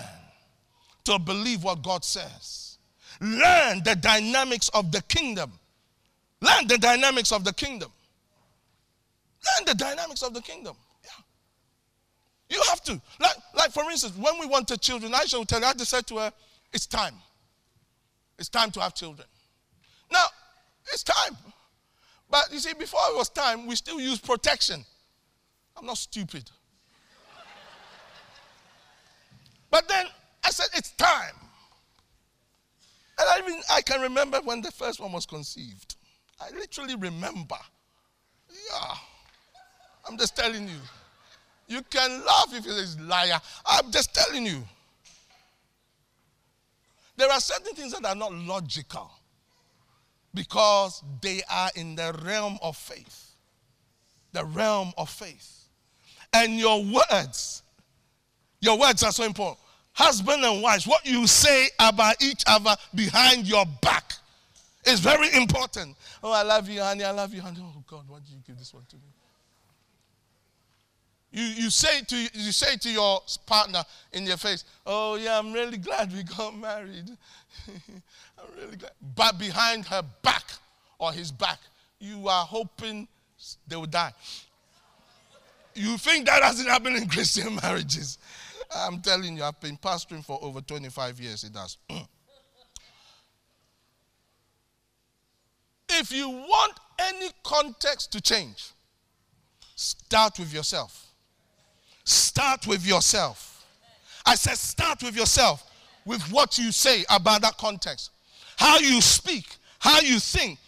to 1.05 1.19
believe 1.19 1.65
what 1.65 1.83
God 1.83 2.05
says. 2.05 2.79
Learn 3.21 3.83
the 3.85 3.97
dynamics 4.01 4.69
of 4.71 4.93
the 4.93 5.03
kingdom. 5.03 5.53
Learn 6.41 6.67
the 6.67 6.79
dynamics 6.79 7.33
of 7.33 7.45
the 7.45 7.53
kingdom. 7.53 7.91
Learn 9.59 9.67
the 9.67 9.75
dynamics 9.75 10.23
of 10.23 10.35
the 10.35 10.43
kingdom. 10.43 10.77
Yeah. 11.05 12.57
You 12.57 12.63
have 12.71 12.83
to. 12.85 13.01
Like, 13.21 13.37
like 13.57 13.71
for 13.73 13.91
instance, 13.91 14.17
when 14.17 14.39
we 14.39 14.47
wanted 14.47 14.81
children, 14.81 15.13
Aisha 15.13 15.39
would 15.39 15.49
tell 15.49 15.61
you, 15.61 15.67
I 15.67 15.73
just 15.73 15.91
said 15.91 16.07
to 16.09 16.19
her, 16.19 16.33
it's 16.73 16.87
time. 16.87 17.15
It's 18.39 18.49
time 18.49 18.71
to 18.73 18.81
have 18.81 18.95
children. 18.95 19.29
Now, 20.11 20.25
it's 20.93 21.03
time. 21.03 21.37
But 22.35 22.53
you 22.53 22.59
see, 22.59 22.75
before 22.75 22.99
it 23.11 23.17
was 23.17 23.29
time, 23.29 23.65
we 23.65 23.77
still 23.77 24.01
use 24.01 24.19
protection. 24.19 24.85
I'm 25.77 25.87
not 25.87 25.99
stupid. 25.99 26.51
but 29.71 29.87
then 29.87 30.07
I 30.43 30.51
said, 30.51 30.67
it's 30.75 30.91
time. 30.97 31.37
And 33.21 33.29
I, 33.31 33.49
mean, 33.49 33.61
I 33.71 33.83
can 33.83 34.01
remember 34.01 34.41
when 34.43 34.63
the 34.63 34.73
first 34.73 34.99
one 34.99 35.13
was 35.13 35.27
conceived. 35.27 35.95
I 36.41 36.51
literally 36.51 36.97
remember. 36.97 37.59
Yeah. 38.51 38.95
I'm 40.09 40.19
just 40.19 40.37
telling 40.37 40.67
you. 40.67 40.81
You 41.69 41.83
can 41.89 42.11
laugh 42.27 42.49
if 42.51 42.67
it's 42.67 42.97
a 42.97 43.03
liar. 43.03 43.39
I'm 43.65 43.93
just 43.93 44.13
telling 44.13 44.45
you. 44.45 44.65
There 47.17 47.31
are 47.31 47.39
certain 47.39 47.77
things 47.77 47.93
that 47.93 48.05
are 48.05 48.17
not 48.17 48.35
logical 48.35 49.13
because 50.35 51.03
they 51.21 51.41
are 51.49 51.71
in 51.77 51.95
the 51.95 52.21
realm 52.25 52.59
of 52.61 52.77
faith. 52.77 53.37
The 54.33 54.45
realm 54.45 54.93
of 54.99 55.09
faith. 55.09 55.69
And 56.33 56.59
your 56.59 56.83
words, 56.85 57.63
your 58.61 58.79
words 58.79 59.03
are 59.05 59.13
so 59.13 59.25
important 59.25 59.59
husband 59.95 60.45
and 60.45 60.63
wife, 60.63 60.87
what 60.87 61.07
you 61.07 61.27
say 61.27 61.69
about 61.79 62.21
each 62.23 62.43
other 62.47 62.77
behind 62.95 63.49
your 63.49 63.65
back 63.81 64.13
is 64.87 65.01
very 65.01 65.33
important. 65.35 65.97
Oh, 66.23 66.33
I 66.33 66.43
love 66.43 66.69
you, 66.69 66.83
honey. 66.83 67.05
I 67.05 67.13
love 67.13 67.33
you, 67.33 67.41
honey. 67.41 67.61
Oh, 67.63 67.83
God, 67.87 68.05
why 68.07 68.19
did 68.19 68.29
you 68.29 68.41
give 68.47 68.59
this 68.59 68.75
one 68.75 68.85
to 68.91 68.97
me? 68.97 69.14
You, 71.35 71.43
you, 71.43 71.71
say 71.71 72.01
to, 72.03 72.17
you 72.17 72.53
say 72.53 72.77
to 72.77 72.89
your 72.89 73.21
partner 73.45 73.83
in 74.13 74.25
your 74.25 74.37
face, 74.37 74.65
Oh, 74.87 75.17
yeah, 75.17 75.37
I'm 75.37 75.53
really 75.53 75.79
glad 75.79 76.13
we 76.13 76.23
got 76.23 76.57
married. 76.57 77.11
I'm 77.67 78.55
really 78.57 78.77
glad. 78.77 78.93
But 79.17 79.37
behind 79.37 79.85
her 79.87 80.03
back 80.23 80.45
or 80.97 81.13
his 81.13 81.33
back, 81.33 81.59
you 81.99 82.29
are 82.29 82.45
hoping 82.45 83.09
they 83.67 83.75
will 83.75 83.87
die. 83.87 84.13
You 85.75 85.99
think 85.99 86.27
that 86.27 86.41
hasn't 86.41 86.69
happened 86.69 86.99
in 86.99 87.09
Christian 87.15 87.57
marriages. 87.57 88.19
I'm 88.73 89.01
telling 89.01 89.37
you, 89.37 89.43
I've 89.43 89.61
been 89.61 89.77
pastoring 89.77 90.25
for 90.25 90.39
over 90.41 90.61
25 90.61 91.19
years. 91.19 91.43
It 91.43 91.53
does. 91.53 91.79
if 95.89 96.13
you 96.13 96.29
want 96.29 96.79
any 96.97 97.31
context 97.43 98.13
to 98.13 98.21
change, 98.21 98.71
start 99.75 100.39
with 100.39 100.55
yourself. 100.55 101.11
Start 102.05 102.67
with 102.67 102.87
yourself. 102.87 103.67
I 104.27 104.35
said, 104.35 104.57
start 104.57 105.03
with 105.03 105.17
yourself, 105.17 105.71
with 106.05 106.23
what 106.31 106.59
you 106.59 106.71
say 106.73 107.05
about 107.11 107.43
that 107.43 107.57
context, 107.57 108.11
how 108.57 108.79
you 108.79 109.01
speak, 109.01 109.57
how 109.79 110.01
you 110.01 110.19
think. 110.19 110.59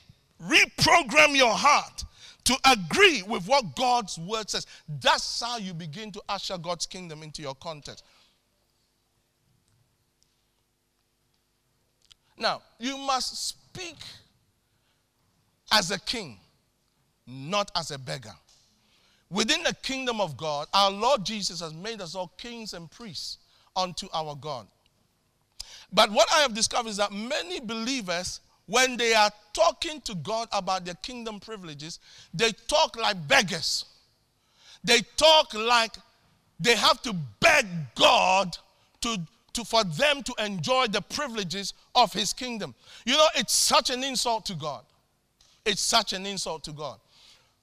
Reprogram 0.42 1.34
your 1.34 1.54
heart 1.54 2.04
to 2.44 2.56
agree 2.70 3.22
with 3.22 3.46
what 3.46 3.74
God's 3.74 4.18
word 4.18 4.50
says. 4.50 4.66
That's 5.00 5.40
how 5.40 5.58
you 5.58 5.74
begin 5.74 6.12
to 6.12 6.22
usher 6.28 6.58
God's 6.58 6.86
kingdom 6.86 7.22
into 7.22 7.42
your 7.42 7.54
context. 7.54 8.04
Now, 12.38 12.62
you 12.78 12.98
must 12.98 13.48
speak 13.48 13.96
as 15.72 15.90
a 15.90 15.98
king, 15.98 16.38
not 17.26 17.70
as 17.74 17.90
a 17.90 17.98
beggar. 17.98 18.34
Within 19.36 19.62
the 19.64 19.74
kingdom 19.82 20.18
of 20.18 20.34
God, 20.38 20.66
our 20.72 20.90
Lord 20.90 21.22
Jesus 21.22 21.60
has 21.60 21.74
made 21.74 22.00
us 22.00 22.14
all 22.14 22.32
kings 22.38 22.72
and 22.72 22.90
priests 22.90 23.36
unto 23.76 24.08
our 24.14 24.34
God. 24.34 24.66
But 25.92 26.10
what 26.10 26.26
I 26.32 26.38
have 26.38 26.54
discovered 26.54 26.88
is 26.88 26.96
that 26.96 27.12
many 27.12 27.60
believers 27.60 28.40
when 28.64 28.96
they 28.96 29.12
are 29.12 29.30
talking 29.52 30.00
to 30.00 30.14
God 30.14 30.48
about 30.52 30.86
their 30.86 30.94
kingdom 30.94 31.38
privileges, 31.38 32.00
they 32.32 32.50
talk 32.66 32.96
like 32.96 33.28
beggars. 33.28 33.84
They 34.82 35.00
talk 35.18 35.52
like 35.52 35.92
they 36.58 36.74
have 36.74 37.02
to 37.02 37.14
beg 37.38 37.66
God 37.94 38.56
to, 39.02 39.18
to, 39.52 39.64
for 39.66 39.84
them 39.84 40.22
to 40.22 40.34
enjoy 40.42 40.86
the 40.86 41.02
privileges 41.02 41.74
of 41.94 42.10
his 42.10 42.32
kingdom. 42.32 42.74
You 43.04 43.18
know, 43.18 43.26
it's 43.34 43.54
such 43.54 43.90
an 43.90 44.02
insult 44.02 44.46
to 44.46 44.54
God. 44.54 44.82
It's 45.66 45.82
such 45.82 46.14
an 46.14 46.24
insult 46.24 46.64
to 46.64 46.72
God. 46.72 46.98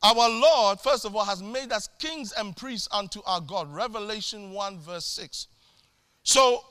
Our 0.03 0.29
Lord, 0.29 0.81
first 0.81 1.05
of 1.05 1.15
all, 1.15 1.23
has 1.23 1.41
made 1.41 1.71
us 1.71 1.87
kings 1.97 2.33
and 2.37 2.55
priests 2.55 2.89
unto 2.91 3.21
our 3.25 3.39
God. 3.39 3.73
Revelation 3.73 4.51
1, 4.51 4.79
verse 4.79 5.05
6. 5.05 5.47
So, 6.23 6.61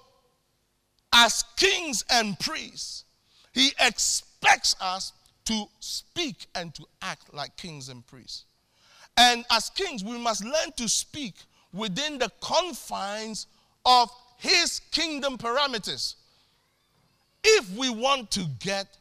as 1.14 1.42
kings 1.56 2.04
and 2.10 2.38
priests, 2.38 3.04
he 3.54 3.72
expects 3.80 4.76
us 4.80 5.14
to 5.46 5.64
speak 5.80 6.46
and 6.54 6.74
to 6.74 6.84
act 7.00 7.32
like 7.32 7.56
kings 7.56 7.88
and 7.88 8.06
priests. 8.06 8.44
And 9.16 9.44
as 9.50 9.70
kings, 9.70 10.04
we 10.04 10.18
must 10.18 10.44
learn 10.44 10.72
to 10.76 10.88
speak 10.88 11.34
within 11.72 12.18
the 12.18 12.30
confines 12.40 13.46
of 13.84 14.10
his 14.38 14.80
kingdom 14.90 15.38
parameters 15.38 16.16
if 17.44 17.70
we 17.76 17.90
want 17.90 18.30
to 18.32 18.44
get 18.60 18.98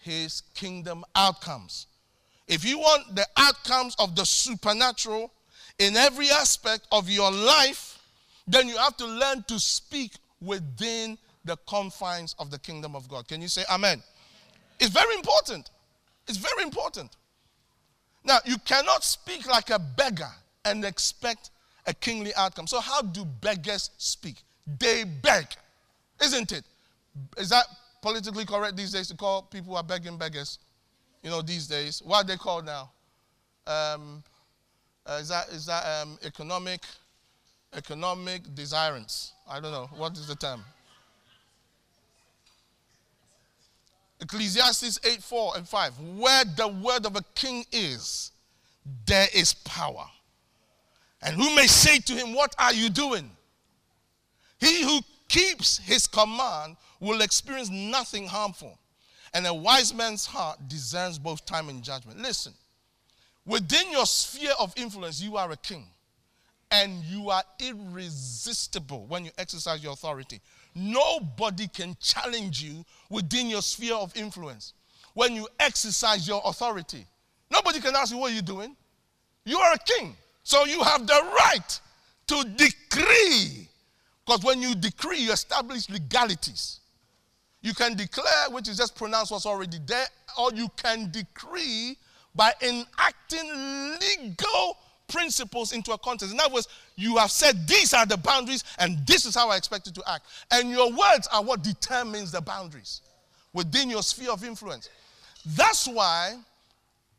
his 0.00 0.42
kingdom 0.54 1.04
outcomes. 1.14 1.86
If 2.48 2.64
you 2.64 2.78
want 2.78 3.14
the 3.14 3.26
outcomes 3.36 3.94
of 3.98 4.16
the 4.16 4.24
supernatural 4.24 5.30
in 5.78 5.96
every 5.96 6.30
aspect 6.30 6.88
of 6.90 7.08
your 7.08 7.30
life, 7.30 7.98
then 8.46 8.68
you 8.68 8.76
have 8.78 8.96
to 8.96 9.06
learn 9.06 9.44
to 9.48 9.60
speak 9.60 10.12
within 10.40 11.18
the 11.44 11.56
confines 11.68 12.34
of 12.38 12.50
the 12.50 12.58
kingdom 12.58 12.96
of 12.96 13.08
God. 13.08 13.28
Can 13.28 13.42
you 13.42 13.48
say 13.48 13.64
amen? 13.70 14.02
It's 14.80 14.90
very 14.90 15.14
important. 15.14 15.70
It's 16.26 16.38
very 16.38 16.62
important. 16.62 17.16
Now, 18.24 18.38
you 18.44 18.56
cannot 18.58 19.04
speak 19.04 19.46
like 19.46 19.70
a 19.70 19.78
beggar 19.78 20.30
and 20.64 20.84
expect 20.84 21.50
a 21.86 21.94
kingly 21.94 22.34
outcome. 22.34 22.66
So, 22.66 22.80
how 22.80 23.02
do 23.02 23.24
beggars 23.24 23.90
speak? 23.98 24.42
They 24.78 25.04
beg, 25.04 25.46
isn't 26.22 26.52
it? 26.52 26.64
Is 27.36 27.48
that 27.50 27.64
politically 28.02 28.44
correct 28.44 28.76
these 28.76 28.92
days 28.92 29.08
to 29.08 29.16
call 29.16 29.42
people 29.42 29.72
who 29.72 29.76
are 29.76 29.82
begging 29.82 30.18
beggars? 30.18 30.58
You 31.22 31.30
know, 31.30 31.42
these 31.42 31.66
days. 31.66 32.00
What 32.04 32.24
are 32.24 32.28
they 32.28 32.36
called 32.36 32.66
now? 32.66 32.90
Um, 33.66 34.22
uh, 35.04 35.18
is 35.20 35.28
that, 35.28 35.48
is 35.48 35.66
that 35.66 35.84
um, 35.84 36.18
economic, 36.24 36.82
economic 37.74 38.42
desirance? 38.54 39.32
I 39.48 39.60
don't 39.60 39.72
know. 39.72 39.88
What 39.96 40.12
is 40.12 40.26
the 40.26 40.36
term? 40.36 40.62
Ecclesiastes 44.20 44.98
8 45.04 45.22
4 45.22 45.52
and 45.56 45.68
5. 45.68 46.00
Where 46.16 46.44
the 46.44 46.68
word 46.68 47.06
of 47.06 47.16
a 47.16 47.22
king 47.34 47.64
is, 47.72 48.32
there 49.06 49.28
is 49.34 49.54
power. 49.54 50.06
And 51.22 51.36
who 51.36 51.54
may 51.54 51.66
say 51.66 51.98
to 51.98 52.12
him, 52.12 52.34
What 52.34 52.54
are 52.58 52.72
you 52.72 52.88
doing? 52.88 53.30
He 54.60 54.82
who 54.82 55.00
keeps 55.28 55.78
his 55.78 56.06
command 56.06 56.76
will 57.00 57.20
experience 57.20 57.70
nothing 57.70 58.26
harmful. 58.26 58.78
And 59.34 59.46
a 59.46 59.54
wise 59.54 59.94
man's 59.94 60.26
heart 60.26 60.68
discerns 60.68 61.18
both 61.18 61.44
time 61.44 61.68
and 61.68 61.82
judgment. 61.82 62.18
Listen, 62.20 62.52
within 63.44 63.90
your 63.92 64.06
sphere 64.06 64.52
of 64.58 64.72
influence, 64.76 65.20
you 65.20 65.36
are 65.36 65.50
a 65.50 65.56
king. 65.56 65.86
And 66.70 67.02
you 67.04 67.30
are 67.30 67.42
irresistible 67.60 69.06
when 69.06 69.24
you 69.24 69.30
exercise 69.38 69.82
your 69.82 69.94
authority. 69.94 70.40
Nobody 70.74 71.66
can 71.66 71.96
challenge 71.98 72.62
you 72.62 72.84
within 73.08 73.48
your 73.48 73.62
sphere 73.62 73.94
of 73.94 74.14
influence 74.14 74.74
when 75.14 75.34
you 75.34 75.48
exercise 75.58 76.28
your 76.28 76.42
authority. 76.44 77.06
Nobody 77.50 77.80
can 77.80 77.96
ask 77.96 78.12
you, 78.12 78.18
what 78.18 78.32
are 78.32 78.34
you 78.34 78.42
doing? 78.42 78.76
You 79.44 79.58
are 79.58 79.72
a 79.72 79.78
king. 79.78 80.14
So 80.42 80.66
you 80.66 80.82
have 80.82 81.06
the 81.06 81.20
right 81.38 81.80
to 82.28 82.44
decree. 82.56 83.68
Because 84.24 84.44
when 84.44 84.60
you 84.60 84.74
decree, 84.74 85.20
you 85.20 85.32
establish 85.32 85.88
legalities. 85.88 86.80
You 87.68 87.74
can 87.74 87.94
declare, 87.98 88.48
which 88.48 88.66
is 88.66 88.78
just 88.78 88.96
pronounce 88.96 89.30
what's 89.30 89.44
already 89.44 89.76
there, 89.84 90.06
or 90.38 90.50
you 90.54 90.70
can 90.78 91.10
decree 91.10 91.98
by 92.34 92.50
enacting 92.62 93.98
legal 94.00 94.78
principles 95.06 95.74
into 95.74 95.92
a 95.92 95.98
context. 95.98 96.32
In 96.32 96.40
other 96.40 96.54
words, 96.54 96.66
you 96.96 97.18
have 97.18 97.30
said 97.30 97.68
these 97.68 97.92
are 97.92 98.06
the 98.06 98.16
boundaries 98.16 98.64
and 98.78 99.06
this 99.06 99.26
is 99.26 99.34
how 99.34 99.50
I 99.50 99.58
expect 99.58 99.86
you 99.86 99.92
to 99.92 100.02
act. 100.10 100.24
And 100.50 100.70
your 100.70 100.90
words 100.90 101.28
are 101.30 101.44
what 101.44 101.62
determines 101.62 102.32
the 102.32 102.40
boundaries 102.40 103.02
within 103.52 103.90
your 103.90 104.02
sphere 104.02 104.30
of 104.30 104.44
influence. 104.44 104.88
That's 105.44 105.86
why 105.86 106.36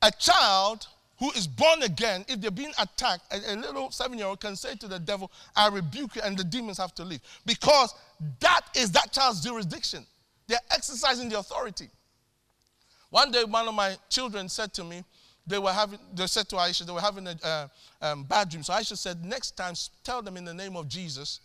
a 0.02 0.10
child 0.10 0.88
who 1.20 1.30
is 1.34 1.46
born 1.46 1.84
again, 1.84 2.26
if 2.28 2.42
they're 2.42 2.50
being 2.50 2.74
attacked, 2.80 3.32
a, 3.32 3.54
a 3.54 3.56
little 3.56 3.92
seven 3.92 4.18
year 4.18 4.26
old 4.26 4.40
can 4.40 4.56
say 4.56 4.74
to 4.78 4.88
the 4.88 4.98
devil, 4.98 5.32
I 5.56 5.68
rebuke 5.68 6.16
you, 6.16 6.24
and 6.24 6.36
the 6.36 6.44
demons 6.44 6.80
have 6.80 6.96
to 6.96 7.06
leave. 7.06 7.22
Because 7.46 7.94
that 8.40 8.62
is 8.76 8.92
that 8.94 9.12
child's 9.12 9.42
jurisdiction. 9.44 10.08
They're 10.50 10.60
exercising 10.72 11.30
the 11.30 11.38
authority. 11.38 11.90
One 13.12 13.30
day, 13.30 13.44
one 13.44 13.68
of 13.68 13.76
my 13.76 13.96
children 14.10 14.50
said 14.50 14.74
to 14.74 14.84
me, 14.84 15.04
they 15.46 15.60
were 15.60 15.72
having, 15.72 16.00
they 16.14 16.26
said 16.26 16.50
to 16.50 16.56
Aisha, 16.56 16.88
they 16.88 16.92
were 16.92 17.00
having 17.00 17.28
a 17.28 17.36
uh, 17.44 17.68
um, 18.02 18.24
bad 18.24 18.50
dream. 18.50 18.64
So 18.64 18.74
Aisha 18.74 18.98
said, 18.98 19.24
next 19.24 19.56
time, 19.56 19.76
tell 20.04 20.24
them 20.24 20.38
in 20.38 20.46
the 20.46 20.54
name 20.54 20.76
of 20.76 20.88
Jesus, 20.88 21.40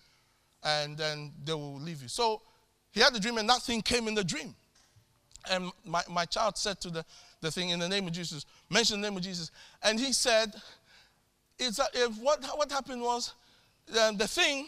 and 0.63 0.97
then 0.97 1.33
they 1.45 1.53
will 1.53 1.79
leave 1.79 2.01
you. 2.01 2.09
So 2.09 2.41
he 2.93 3.01
had 3.01 3.15
the 3.15 3.21
dream, 3.21 3.37
and 3.37 3.47
nothing 3.47 3.83
came 3.83 4.09
in 4.09 4.15
the 4.15 4.25
dream. 4.25 4.55
And 5.51 5.71
my, 5.85 6.03
my 6.11 6.25
child 6.25 6.57
said 6.57 6.81
to 6.81 6.89
the, 6.89 7.05
the 7.43 7.51
thing 7.51 7.69
in 7.69 7.81
the 7.81 7.89
name 7.89 8.07
of 8.07 8.15
Jesus, 8.15 8.47
mention 8.71 9.03
the 9.03 9.09
name 9.09 9.19
of 9.19 9.23
Jesus. 9.23 9.51
And 9.83 10.01
he 10.01 10.15
said, 10.15 10.55
it's 11.59 11.79
a, 11.79 11.85
if 11.93 12.17
what, 12.17 12.43
what 12.57 12.73
happened 12.73 13.03
was 13.03 13.35
uh, 13.99 14.13
the 14.13 14.27
thing 14.27 14.67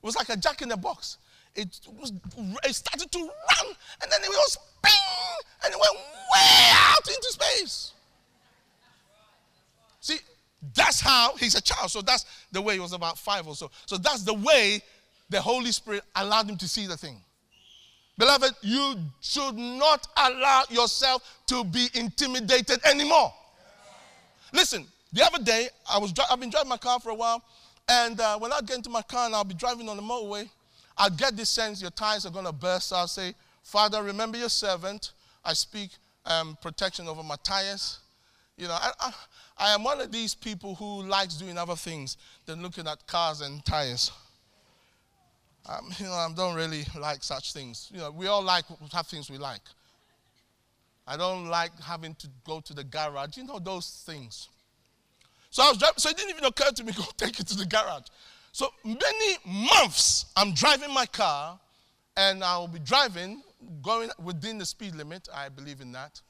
was 0.00 0.14
like 0.14 0.28
a 0.28 0.36
jack 0.36 0.62
in 0.62 0.68
the 0.68 0.76
box. 0.76 1.18
It, 1.56 1.80
was, 2.00 2.12
it 2.64 2.74
started 2.74 3.10
to 3.12 3.18
run, 3.18 3.74
and 4.02 4.10
then 4.10 4.20
it 4.22 4.28
was 4.28 4.58
ping, 4.82 4.92
and 5.64 5.72
it 5.72 5.78
went 5.78 5.94
way 5.94 6.70
out 6.72 7.08
into 7.08 7.28
space. 7.30 7.92
See, 10.00 10.18
that's 10.74 11.00
how 11.00 11.36
he's 11.36 11.54
a 11.54 11.62
child. 11.62 11.90
So 11.90 12.02
that's 12.02 12.26
the 12.50 12.60
way 12.60 12.74
he 12.74 12.80
was 12.80 12.92
about 12.92 13.18
five 13.18 13.46
or 13.46 13.54
so. 13.54 13.70
So 13.86 13.96
that's 13.96 14.22
the 14.22 14.34
way 14.34 14.82
the 15.30 15.40
Holy 15.40 15.72
Spirit 15.72 16.02
allowed 16.16 16.50
him 16.50 16.56
to 16.56 16.68
see 16.68 16.86
the 16.86 16.96
thing. 16.96 17.20
Beloved, 18.18 18.52
you 18.62 18.96
should 19.20 19.56
not 19.56 20.06
allow 20.16 20.64
yourself 20.70 21.22
to 21.48 21.64
be 21.64 21.88
intimidated 21.94 22.80
anymore. 22.84 23.32
Listen, 24.52 24.86
the 25.12 25.24
other 25.24 25.42
day, 25.42 25.68
I 25.90 25.98
was 25.98 26.12
I've 26.30 26.38
been 26.38 26.50
driving 26.50 26.68
my 26.68 26.76
car 26.76 27.00
for 27.00 27.10
a 27.10 27.14
while, 27.14 27.42
and 27.88 28.20
uh, 28.20 28.38
when 28.38 28.52
I 28.52 28.60
get 28.60 28.76
into 28.76 28.90
my 28.90 29.02
car 29.02 29.26
and 29.26 29.34
I'll 29.34 29.44
be 29.44 29.54
driving 29.54 29.88
on 29.88 29.96
the 29.96 30.02
motorway, 30.02 30.48
i 30.96 31.08
get 31.08 31.36
this 31.36 31.48
sense 31.48 31.80
your 31.80 31.90
tires 31.90 32.26
are 32.26 32.30
going 32.30 32.44
to 32.44 32.52
burst. 32.52 32.92
I'll 32.92 33.08
say, 33.08 33.34
Father, 33.62 34.02
remember 34.02 34.38
your 34.38 34.48
servant. 34.48 35.12
I 35.44 35.52
speak 35.52 35.90
um, 36.26 36.56
protection 36.60 37.08
over 37.08 37.22
my 37.22 37.36
tires. 37.42 37.98
You 38.56 38.68
know, 38.68 38.74
I, 38.74 38.90
I, 39.00 39.12
I 39.58 39.74
am 39.74 39.82
one 39.82 40.00
of 40.00 40.12
these 40.12 40.34
people 40.34 40.74
who 40.76 41.02
likes 41.02 41.34
doing 41.34 41.58
other 41.58 41.76
things 41.76 42.16
than 42.46 42.62
looking 42.62 42.86
at 42.86 43.06
cars 43.06 43.40
and 43.40 43.64
tires. 43.64 44.12
Um, 45.66 45.90
you 45.98 46.06
know, 46.06 46.12
I 46.12 46.28
don't 46.34 46.54
really 46.54 46.84
like 46.98 47.22
such 47.22 47.52
things. 47.52 47.90
You 47.92 47.98
know, 47.98 48.10
we 48.10 48.26
all 48.26 48.42
like 48.42 48.64
have 48.92 49.06
things 49.06 49.30
we 49.30 49.38
like. 49.38 49.62
I 51.06 51.16
don't 51.16 51.48
like 51.48 51.72
having 51.82 52.14
to 52.16 52.28
go 52.44 52.60
to 52.60 52.74
the 52.74 52.84
garage. 52.84 53.36
You 53.36 53.44
know 53.44 53.58
those 53.58 54.04
things. 54.06 54.48
So 55.50 55.62
I 55.62 55.68
was 55.68 55.78
driving, 55.78 55.98
so 55.98 56.10
it 56.10 56.16
didn't 56.16 56.30
even 56.30 56.44
occur 56.44 56.70
to 56.70 56.84
me 56.84 56.92
to 56.92 56.98
go 56.98 57.04
take 57.16 57.38
it 57.40 57.46
to 57.48 57.56
the 57.56 57.66
garage. 57.66 58.06
So 58.54 58.68
many 58.84 59.36
months 59.44 60.26
I'm 60.36 60.54
driving 60.54 60.94
my 60.94 61.06
car, 61.06 61.58
and 62.16 62.44
I'll 62.44 62.68
be 62.68 62.78
driving, 62.78 63.42
going 63.82 64.10
within 64.22 64.58
the 64.58 64.64
speed 64.64 64.94
limit. 64.94 65.28
I 65.34 65.48
believe 65.48 65.80
in 65.80 65.90
that. 65.90 66.20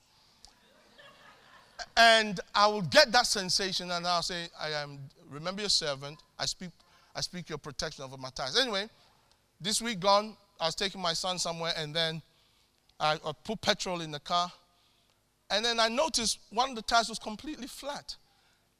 and 1.98 2.40
I 2.54 2.66
will 2.66 2.80
get 2.80 3.12
that 3.12 3.26
sensation, 3.26 3.90
and 3.90 4.06
I'll 4.06 4.22
say, 4.22 4.48
"I 4.58 4.70
am. 4.70 5.00
Remember 5.28 5.60
your 5.60 5.68
servant. 5.68 6.18
I 6.38 6.46
speak. 6.46 6.70
I 7.14 7.20
speak 7.20 7.50
your 7.50 7.58
protection 7.58 8.04
over 8.04 8.16
my 8.16 8.30
tires." 8.30 8.56
Anyway, 8.56 8.88
this 9.60 9.82
week 9.82 10.00
gone, 10.00 10.34
I 10.58 10.64
was 10.64 10.74
taking 10.74 11.02
my 11.02 11.12
son 11.12 11.38
somewhere 11.38 11.74
and 11.76 11.94
then 11.94 12.22
I, 12.98 13.18
I 13.22 13.32
put 13.44 13.60
petrol 13.60 14.00
in 14.00 14.10
the 14.10 14.20
car. 14.20 14.50
And 15.50 15.62
then 15.62 15.78
I 15.78 15.88
noticed 15.88 16.38
one 16.48 16.70
of 16.70 16.76
the 16.76 16.82
tires 16.82 17.10
was 17.10 17.18
completely 17.18 17.66
flat. 17.66 18.16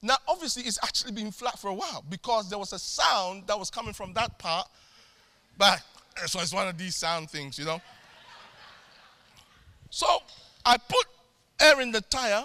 Now, 0.05 0.17
obviously, 0.29 0.65
it's 0.65 0.79
actually 0.83 1.13
been 1.13 1.31
flat 1.31 1.59
for 1.59 1.69
a 1.69 1.75
while 1.75 2.05
because 2.11 2.51
there 2.51 2.59
was 2.59 2.75
a 2.75 2.79
sound 2.79 3.47
that 3.47 3.59
was 3.59 3.71
coming 3.71 3.95
from 3.95 4.13
that 4.13 4.39
part. 4.39 4.69
But 5.57 5.81
eh, 6.23 6.27
so 6.27 6.41
it's 6.41 6.53
one 6.53 6.69
of 6.69 6.77
these 6.77 6.95
sound 6.95 7.31
things, 7.31 7.59
you 7.59 7.65
know. 7.65 7.81
So 9.89 10.07
I 10.67 10.77
put 10.77 11.07
air 11.59 11.81
in 11.81 11.91
the 11.91 12.03
tire 12.03 12.45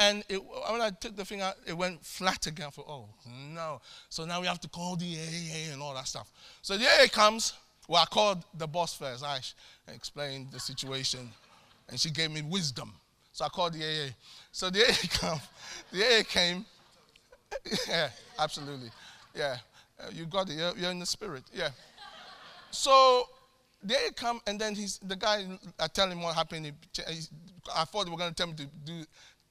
and 0.00 0.24
it, 0.28 0.38
when 0.38 0.80
I 0.80 0.90
took 0.90 1.14
the 1.14 1.24
thing 1.24 1.42
out, 1.42 1.54
it 1.64 1.76
went 1.76 2.04
flat 2.04 2.48
again. 2.48 2.72
For 2.72 2.84
oh 2.88 3.08
no! 3.54 3.80
So 4.08 4.24
now 4.24 4.40
we 4.40 4.48
have 4.48 4.60
to 4.60 4.68
call 4.68 4.96
the 4.96 5.06
AA 5.16 5.72
and 5.72 5.80
all 5.80 5.94
that 5.94 6.08
stuff. 6.08 6.28
So 6.60 6.76
the 6.76 6.86
AA 6.86 7.06
comes. 7.06 7.54
Well, 7.86 8.02
I 8.02 8.06
called 8.06 8.42
the 8.58 8.66
boss 8.66 8.94
first. 8.94 9.22
I 9.22 9.38
explained 9.94 10.48
the 10.50 10.58
situation, 10.58 11.30
and 11.88 12.00
she 12.00 12.10
gave 12.10 12.32
me 12.32 12.42
wisdom. 12.42 12.92
So 13.36 13.44
I 13.44 13.48
called 13.50 13.74
the 13.74 13.84
AA. 13.84 14.08
So 14.50 14.70
the 14.70 14.82
AA 14.82 14.94
come. 15.10 15.40
The 15.92 16.02
AA 16.02 16.22
came. 16.22 16.64
yeah, 17.86 18.08
absolutely. 18.38 18.88
Yeah, 19.34 19.58
uh, 20.00 20.08
you 20.10 20.24
got 20.24 20.48
it. 20.48 20.54
You're, 20.54 20.74
you're 20.74 20.90
in 20.90 20.98
the 20.98 21.04
spirit. 21.04 21.42
Yeah. 21.52 21.68
So 22.70 23.28
the 23.84 23.94
AA 23.94 24.10
come, 24.16 24.40
and 24.46 24.58
then 24.58 24.74
he's 24.74 24.96
the 25.06 25.16
guy. 25.16 25.44
I 25.78 25.86
tell 25.86 26.10
him 26.10 26.22
what 26.22 26.34
happened. 26.34 26.64
He, 26.64 26.72
I 27.76 27.84
thought 27.84 28.06
they 28.06 28.10
were 28.10 28.16
going 28.16 28.30
to 28.30 28.34
tell 28.34 28.46
me 28.46 28.54
to 28.54 28.66
do 28.86 29.04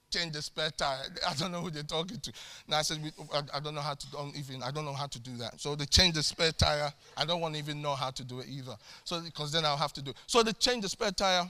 change 0.10 0.34
the 0.34 0.42
spare 0.42 0.72
tire. 0.72 1.06
I 1.30 1.36
don't 1.36 1.52
know 1.52 1.62
who 1.62 1.70
they're 1.70 1.84
talking 1.84 2.20
to. 2.20 2.34
Now 2.68 2.80
I 2.80 2.82
said, 2.82 2.98
I, 3.54 3.60
don't 3.60 3.76
know 3.76 3.82
how 3.82 3.94
to 3.94 4.12
don't 4.12 4.36
even. 4.36 4.64
I 4.64 4.72
don't 4.72 4.86
know 4.86 4.94
how 4.94 5.06
to 5.06 5.20
do 5.20 5.38
that. 5.38 5.62
So 5.62 5.76
they 5.76 5.86
change 5.86 6.16
the 6.16 6.24
spare 6.24 6.54
tire. 6.54 6.92
I 7.16 7.24
don't 7.24 7.40
want 7.40 7.54
to 7.54 7.60
even 7.60 7.84
know 7.84 7.94
how 7.94 8.10
to 8.10 8.24
do 8.24 8.40
it 8.40 8.48
either. 8.50 8.78
So 9.04 9.22
because 9.22 9.52
then 9.52 9.64
I'll 9.64 9.78
have 9.78 9.94
to 9.94 10.02
do. 10.02 10.10
It. 10.10 10.18
So 10.26 10.42
they 10.42 10.54
change 10.54 10.82
the 10.82 10.90
spare 10.90 11.12
tire, 11.12 11.46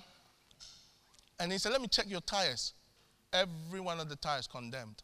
and 1.40 1.52
he 1.52 1.58
said, 1.58 1.72
"Let 1.72 1.82
me 1.82 1.88
check 1.88 2.10
your 2.10 2.22
tires." 2.22 2.74
Every 3.34 3.80
one 3.80 4.00
of 4.00 4.10
the 4.10 4.16
tires 4.16 4.48
condemned. 4.48 5.04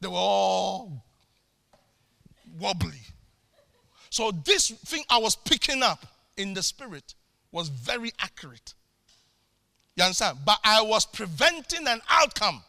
They 0.00 0.08
were 0.08 0.14
all 0.14 1.04
wobbly. 2.58 3.00
So 4.10 4.32
this 4.32 4.70
thing 4.70 5.04
I 5.08 5.18
was 5.18 5.36
picking 5.36 5.82
up 5.82 6.04
in 6.36 6.52
the 6.52 6.62
spirit 6.62 7.14
was 7.52 7.68
very 7.68 8.12
accurate. 8.18 8.74
You 9.96 10.04
understand? 10.04 10.38
But 10.44 10.58
I 10.64 10.82
was 10.82 11.06
preventing 11.06 11.86
an 11.86 12.00
outcome 12.08 12.62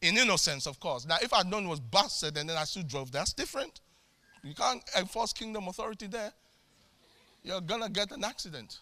in 0.00 0.16
innocence, 0.16 0.66
of 0.66 0.80
course. 0.80 1.06
Now, 1.06 1.18
if 1.22 1.32
I'd 1.32 1.46
known 1.46 1.66
it 1.66 1.68
was 1.68 1.80
busted 1.80 2.36
and 2.36 2.48
then 2.48 2.56
I 2.56 2.64
still 2.64 2.82
drove, 2.82 3.12
that's 3.12 3.32
different. 3.32 3.80
You 4.42 4.54
can't 4.54 4.82
enforce 4.96 5.32
kingdom 5.32 5.68
authority 5.68 6.06
there. 6.06 6.32
You're 7.42 7.60
going 7.60 7.82
to 7.82 7.90
get 7.90 8.10
an 8.10 8.24
accident. 8.24 8.78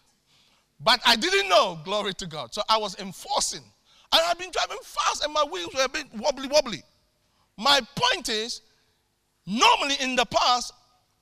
But 0.79 1.01
I 1.05 1.15
didn't 1.15 1.49
know, 1.49 1.79
glory 1.83 2.13
to 2.15 2.25
God. 2.25 2.53
So 2.53 2.61
I 2.69 2.77
was 2.77 2.97
enforcing. 2.99 3.63
And 4.11 4.21
I've 4.25 4.39
been 4.39 4.51
driving 4.51 4.77
fast 4.81 5.23
and 5.23 5.33
my 5.33 5.43
wheels 5.43 5.73
were 5.75 5.83
a 5.83 5.89
bit 5.89 6.05
wobbly 6.15 6.47
wobbly. 6.47 6.83
My 7.57 7.81
point 7.95 8.29
is, 8.29 8.61
normally 9.45 9.95
in 9.99 10.15
the 10.15 10.25
past, 10.25 10.73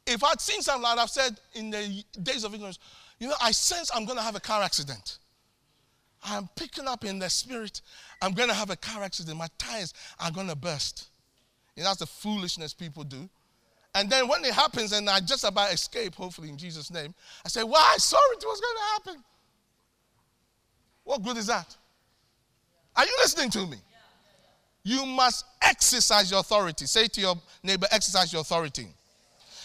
if 0.06 0.24
I'd 0.24 0.40
seen 0.40 0.62
something 0.62 0.84
like 0.84 0.98
I've 0.98 1.10
said 1.10 1.38
in 1.54 1.70
the 1.70 2.04
days 2.22 2.44
of 2.44 2.54
ignorance, 2.54 2.80
you 3.20 3.28
know, 3.28 3.36
I 3.42 3.52
sense 3.52 3.92
I'm 3.94 4.06
going 4.06 4.18
to 4.18 4.24
have 4.24 4.36
a 4.36 4.40
car 4.40 4.62
accident. 4.62 5.18
I'm 6.24 6.48
picking 6.56 6.88
up 6.88 7.04
in 7.04 7.20
the 7.20 7.30
spirit, 7.30 7.82
I'm 8.22 8.34
going 8.34 8.50
to 8.50 8.56
have 8.56 8.70
a 8.70 8.76
car 8.76 9.04
accident. 9.04 9.38
My 9.38 9.48
tires 9.58 9.94
are 10.20 10.32
going 10.32 10.48
to 10.48 10.56
burst. 10.56 11.10
You 11.76 11.84
know, 11.84 11.90
that's 11.90 12.00
the 12.00 12.06
foolishness 12.06 12.74
people 12.74 13.04
do. 13.04 13.30
And 13.96 14.10
then 14.10 14.28
when 14.28 14.44
it 14.46 14.54
happens 14.54 14.92
and 14.92 15.10
I 15.10 15.20
just 15.20 15.44
about 15.44 15.74
escape, 15.74 16.16
hopefully 16.16 16.50
in 16.50 16.58
Jesus' 16.58 16.92
name, 16.92 17.14
I 17.46 17.50
say, 17.50 17.64
Well, 17.64 17.84
I 17.84 17.98
saw 17.98 18.18
it 18.34 18.44
was 18.46 18.62
going 18.62 18.76
to 18.76 19.12
happen. 19.12 19.24
What 21.08 21.24
good 21.24 21.38
is 21.38 21.48
that? 21.48 21.74
Are 22.94 23.06
you 23.06 23.14
listening 23.20 23.50
to 23.52 23.66
me? 23.66 23.78
You 24.84 25.06
must 25.06 25.46
exercise 25.62 26.30
your 26.30 26.42
authority. 26.42 26.86
Say 26.86 27.08
to 27.08 27.22
your 27.22 27.36
neighbor, 27.64 27.88
exercise 27.92 28.34
your 28.34 28.42
authority. 28.42 28.88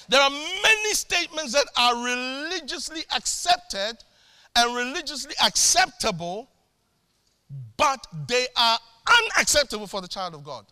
There 0.09 0.20
are 0.20 0.30
many 0.30 0.95
statements 0.95 1.53
that 1.53 1.66
are 1.76 1.97
religiously 1.97 3.01
accepted 3.16 3.95
and 4.55 4.76
religiously 4.76 5.34
acceptable, 5.45 6.49
but 7.76 8.07
they 8.28 8.47
are 8.57 8.78
unacceptable 9.34 9.88
for 9.88 10.01
the 10.01 10.09
child 10.09 10.34
of 10.34 10.45
God. 10.45 10.64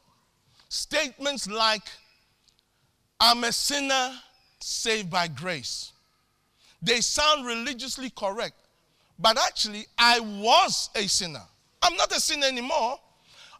Statements 0.69 1.51
like, 1.51 1.83
I'm 3.19 3.43
a 3.43 3.51
sinner 3.51 4.13
saved 4.61 5.11
by 5.11 5.27
grace. 5.27 5.91
They 6.81 7.01
sound 7.01 7.45
religiously 7.45 8.11
correct, 8.11 8.55
but 9.21 9.39
actually, 9.39 9.87
I 9.99 10.21
was 10.21 10.91
a 10.95 11.07
sinner. 11.09 11.43
I'm 11.83 11.97
not 11.97 12.11
a 12.13 12.21
sinner 12.21 12.47
anymore, 12.47 12.99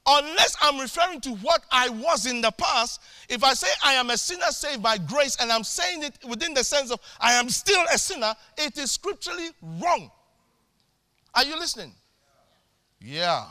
unless 0.07 0.57
I'm 0.61 0.79
referring 0.79 1.21
to 1.23 1.31
what 1.37 1.63
I 1.71 1.89
was 1.89 2.27
in 2.27 2.41
the 2.41 2.51
past, 2.51 3.01
if 3.29 3.45
I 3.45 3.55
say 3.55 3.69
I 3.85 3.95
am 3.95 4.11
a 4.11 4.17
sinner 4.17 4.51
saved 4.51 4.83
by 4.83 4.99
grace 4.99 5.37
and 5.41 5.53
I'm 5.53 5.65
saying 5.65 6.03
it 6.03 6.19
within 6.29 6.55
the 6.55 6.65
sense 6.65 6.91
of 6.91 7.01
I 7.21 7.35
am 7.35 7.49
still 7.49 7.85
a 7.93 7.99
sinner, 7.99 8.35
it 8.57 8.77
is 8.79 8.93
scripturally 8.93 9.51
wrong. 9.63 10.11
Are 11.35 11.45
you 11.45 11.59
listening? 11.59 11.95
Yeah. 13.01 13.47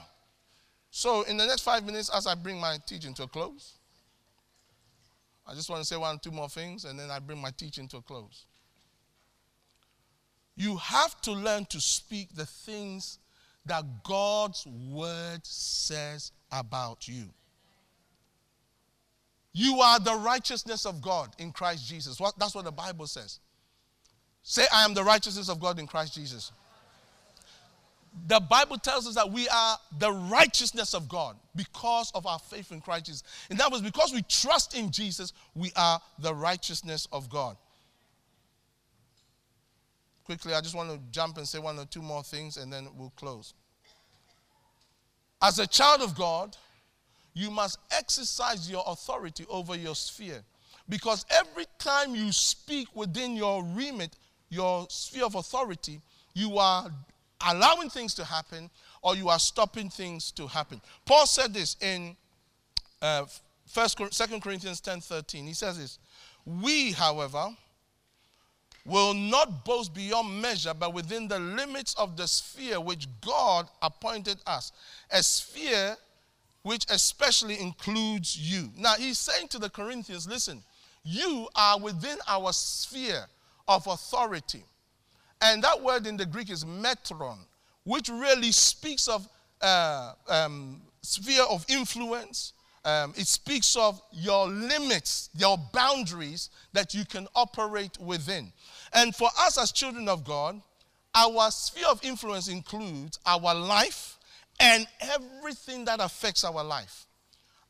So, 0.91 1.23
in 1.23 1.37
the 1.37 1.45
next 1.45 1.61
five 1.61 1.85
minutes, 1.85 2.09
as 2.09 2.27
I 2.27 2.35
bring 2.35 2.59
my 2.59 2.77
teaching 2.85 3.13
to 3.15 3.23
a 3.23 3.27
close, 3.27 3.73
I 5.47 5.53
just 5.53 5.69
want 5.69 5.81
to 5.81 5.85
say 5.85 5.97
one 5.97 6.15
or 6.15 6.19
two 6.19 6.31
more 6.31 6.49
things 6.49 6.85
and 6.85 6.99
then 6.99 7.09
I 7.09 7.19
bring 7.19 7.39
my 7.39 7.51
teaching 7.51 7.87
to 7.89 7.97
a 7.97 8.01
close. 8.01 8.45
You 10.59 10.75
have 10.75 11.21
to 11.21 11.31
learn 11.31 11.65
to 11.67 11.79
speak 11.79 12.35
the 12.35 12.45
things 12.45 13.19
that 13.65 14.03
God's 14.03 14.67
word 14.67 15.39
says 15.45 16.33
about 16.51 17.07
you. 17.07 17.29
You 19.53 19.79
are 19.79 20.01
the 20.01 20.15
righteousness 20.15 20.85
of 20.85 21.01
God 21.01 21.29
in 21.37 21.53
Christ 21.53 21.87
Jesus. 21.87 22.19
What, 22.19 22.37
that's 22.37 22.53
what 22.53 22.65
the 22.65 22.73
Bible 22.73 23.07
says. 23.07 23.39
Say, 24.43 24.65
I 24.73 24.83
am 24.83 24.93
the 24.93 25.03
righteousness 25.03 25.47
of 25.47 25.61
God 25.61 25.79
in 25.79 25.87
Christ 25.87 26.13
Jesus. 26.13 26.51
The 28.27 28.41
Bible 28.41 28.77
tells 28.79 29.07
us 29.07 29.15
that 29.15 29.31
we 29.31 29.47
are 29.47 29.77
the 29.97 30.11
righteousness 30.11 30.93
of 30.93 31.07
God 31.07 31.37
because 31.55 32.11
of 32.13 32.25
our 32.25 32.39
faith 32.39 32.73
in 32.73 32.81
Christ 32.81 33.05
Jesus. 33.05 33.23
And 33.49 33.57
that 33.59 33.71
was 33.71 33.81
because 33.81 34.11
we 34.11 34.23
trust 34.23 34.75
in 34.75 34.91
Jesus, 34.91 35.31
we 35.55 35.71
are 35.77 36.01
the 36.19 36.35
righteousness 36.35 37.07
of 37.13 37.29
God. 37.29 37.55
Quickly, 40.29 40.53
I 40.53 40.61
just 40.61 40.75
want 40.75 40.91
to 40.91 40.99
jump 41.09 41.37
and 41.37 41.47
say 41.47 41.57
one 41.57 41.79
or 41.79 41.85
two 41.85 42.03
more 42.03 42.21
things 42.21 42.57
and 42.57 42.71
then 42.71 42.87
we'll 42.95 43.11
close. 43.15 43.55
As 45.41 45.57
a 45.57 45.65
child 45.65 46.01
of 46.01 46.15
God, 46.15 46.55
you 47.33 47.49
must 47.49 47.79
exercise 47.89 48.69
your 48.69 48.83
authority 48.85 49.43
over 49.49 49.75
your 49.75 49.95
sphere. 49.95 50.43
Because 50.87 51.25
every 51.31 51.65
time 51.79 52.13
you 52.13 52.31
speak 52.31 52.95
within 52.95 53.35
your 53.35 53.63
remit, 53.63 54.17
your 54.49 54.85
sphere 54.91 55.25
of 55.25 55.33
authority, 55.33 55.99
you 56.35 56.59
are 56.59 56.91
allowing 57.47 57.89
things 57.89 58.13
to 58.13 58.23
happen 58.23 58.69
or 59.01 59.15
you 59.15 59.29
are 59.29 59.39
stopping 59.39 59.89
things 59.89 60.31
to 60.33 60.45
happen. 60.45 60.79
Paul 61.07 61.25
said 61.25 61.55
this 61.55 61.75
in 61.81 62.15
uh, 63.01 63.25
First, 63.65 63.97
2 63.97 64.39
Corinthians 64.41 64.79
10 64.79 65.01
13. 65.01 65.47
He 65.47 65.53
says 65.53 65.79
this 65.79 65.97
We, 66.45 66.91
however, 66.91 67.47
will 68.85 69.13
not 69.13 69.65
boast 69.65 69.93
beyond 69.93 70.41
measure, 70.41 70.73
but 70.73 70.93
within 70.93 71.27
the 71.27 71.39
limits 71.39 71.93
of 71.95 72.17
the 72.17 72.27
sphere 72.27 72.79
which 72.79 73.07
God 73.21 73.67
appointed 73.81 74.37
us. 74.47 74.71
A 75.11 75.21
sphere 75.21 75.95
which 76.63 76.85
especially 76.89 77.59
includes 77.59 78.37
you. 78.37 78.69
Now, 78.77 78.95
he's 78.95 79.17
saying 79.17 79.47
to 79.49 79.59
the 79.59 79.69
Corinthians, 79.69 80.27
listen, 80.27 80.63
you 81.03 81.47
are 81.55 81.79
within 81.79 82.17
our 82.27 82.51
sphere 82.51 83.25
of 83.67 83.87
authority. 83.87 84.63
And 85.41 85.63
that 85.63 85.81
word 85.81 86.05
in 86.05 86.17
the 86.17 86.25
Greek 86.25 86.49
is 86.49 86.65
metron, 86.65 87.37
which 87.85 88.09
really 88.09 88.51
speaks 88.51 89.07
of 89.07 89.27
uh, 89.61 90.13
um, 90.27 90.81
sphere 91.01 91.43
of 91.43 91.65
influence. 91.69 92.53
Um, 92.85 93.13
it 93.17 93.27
speaks 93.27 93.75
of 93.75 94.01
your 94.11 94.47
limits, 94.47 95.29
your 95.35 95.57
boundaries 95.73 96.49
that 96.73 96.93
you 96.93 97.05
can 97.05 97.27
operate 97.35 97.97
within. 97.99 98.51
And 98.93 99.15
for 99.15 99.29
us 99.39 99.57
as 99.57 99.71
children 99.71 100.07
of 100.07 100.23
God, 100.23 100.61
our 101.13 101.51
sphere 101.51 101.87
of 101.89 102.03
influence 102.03 102.47
includes 102.47 103.19
our 103.25 103.53
life 103.53 104.17
and 104.59 104.87
everything 105.01 105.85
that 105.85 105.99
affects 105.99 106.43
our 106.43 106.63
life. 106.63 107.05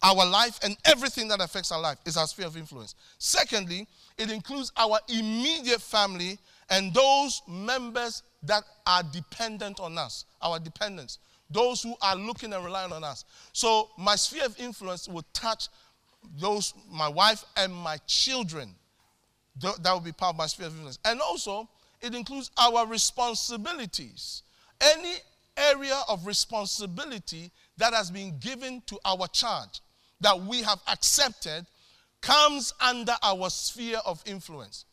Our 0.01 0.25
life 0.25 0.59
and 0.63 0.77
everything 0.85 1.27
that 1.27 1.41
affects 1.41 1.71
our 1.71 1.81
life 1.81 1.97
is 2.05 2.15
our 2.15 2.27
sphere 2.27 2.47
of 2.47 2.55
influence. 2.55 2.95
Secondly, 3.17 3.85
it 4.17 4.31
includes 4.31 4.71
our 4.77 4.99
immediate 5.09 5.81
family 5.81 6.37
and 6.69 6.93
those 6.93 7.41
members 7.47 8.23
that 8.43 8.63
are 8.85 9.03
dependent 9.03 9.79
on 9.79 9.97
us, 9.97 10.25
our 10.41 10.59
dependents, 10.59 11.19
those 11.49 11.81
who 11.81 11.95
are 12.01 12.15
looking 12.15 12.53
and 12.53 12.63
relying 12.63 12.91
on 12.91 13.03
us. 13.03 13.25
So 13.53 13.89
my 13.97 14.15
sphere 14.15 14.45
of 14.45 14.59
influence 14.59 15.07
will 15.07 15.25
touch 15.33 15.67
those, 16.39 16.73
my 16.91 17.07
wife 17.07 17.43
and 17.57 17.73
my 17.73 17.97
children. 18.07 18.75
That 19.61 19.91
will 19.91 19.99
be 19.99 20.11
part 20.11 20.35
of 20.35 20.37
my 20.37 20.47
sphere 20.47 20.67
of 20.67 20.73
influence. 20.73 20.99
And 21.05 21.19
also, 21.21 21.67
it 22.01 22.15
includes 22.15 22.51
our 22.57 22.85
responsibilities. 22.85 24.43
Any 24.79 25.15
area 25.57 25.99
of 26.07 26.25
responsibility 26.25 27.51
that 27.77 27.93
has 27.93 28.09
been 28.09 28.37
given 28.39 28.81
to 28.85 28.97
our 29.03 29.27
charge, 29.27 29.81
that 30.21 30.39
we 30.39 30.61
have 30.61 30.79
accepted, 30.87 31.65
comes 32.21 32.73
under 32.79 33.13
our 33.23 33.49
sphere 33.49 33.99
of 34.05 34.21
influence. 34.25 34.85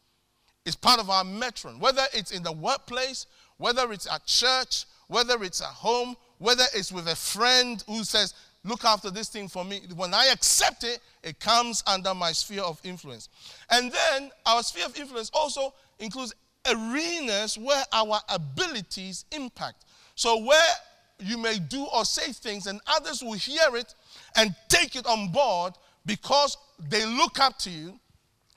It's 0.65 0.77
part 0.77 0.99
of 0.99 1.11
our 1.11 1.23
metron, 1.23 1.79
whether 1.79 2.03
it's 2.13 2.33
in 2.33 2.43
the 2.43 2.53
workplace, 2.53 3.27
whether 3.59 3.93
it's 3.93 4.11
at 4.11 4.27
church, 4.27 4.85
whether 5.07 5.43
it's 5.45 5.61
at 5.61 5.69
home, 5.69 6.17
whether 6.39 6.65
it's 6.75 6.93
with 6.93 7.09
a 7.09 7.17
friend 7.17 7.83
who 7.87 8.05
says, 8.05 8.35
Look 8.67 8.85
after 8.85 9.13
this 9.13 9.29
thing 9.29 9.47
for 9.47 9.65
me. 9.65 9.83
When 9.95 10.13
I 10.13 10.27
accept 10.33 10.83
it, 10.83 10.99
it 11.23 11.39
comes 11.39 11.85
under 11.87 12.13
my 12.15 12.33
sphere 12.33 12.63
of 12.63 12.81
influence. 12.83 13.29
And 13.71 13.93
then 13.93 14.31
our 14.45 14.61
sphere 14.65 14.87
of 14.87 14.99
influence 14.99 15.31
also 15.33 15.73
includes 16.01 16.35
arenas 16.69 17.57
where 17.57 17.85
our 17.93 18.19
abilities 18.29 19.25
impact. 19.31 19.85
So, 20.17 20.43
where 20.45 20.73
you 21.21 21.39
may 21.39 21.61
do 21.61 21.87
or 21.95 22.05
say 22.05 22.33
things 22.33 22.67
and 22.67 22.81
others 22.89 23.23
will 23.23 23.35
hear 23.35 23.77
it 23.77 23.95
and 24.35 24.53
take 24.69 24.97
it 24.97 25.07
on 25.07 25.29
board 25.29 25.75
because 26.05 26.57
they 26.89 27.07
look 27.07 27.39
up 27.39 27.59
to 27.61 27.71
you, 27.71 27.99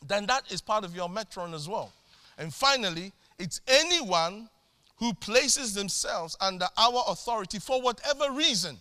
then 0.07 0.25
that 0.25 0.51
is 0.51 0.59
part 0.59 0.83
of 0.83 0.95
your 0.95 1.07
metron 1.07 1.53
as 1.53 1.69
well. 1.69 1.91
And 2.39 2.51
finally, 2.51 3.11
it's 3.37 3.61
anyone 3.67 4.49
who 4.99 5.13
places 5.13 5.73
themselves 5.73 6.37
under 6.41 6.67
our 6.77 7.03
authority 7.07 7.59
for 7.59 7.81
whatever 7.81 8.31
reason 8.31 8.77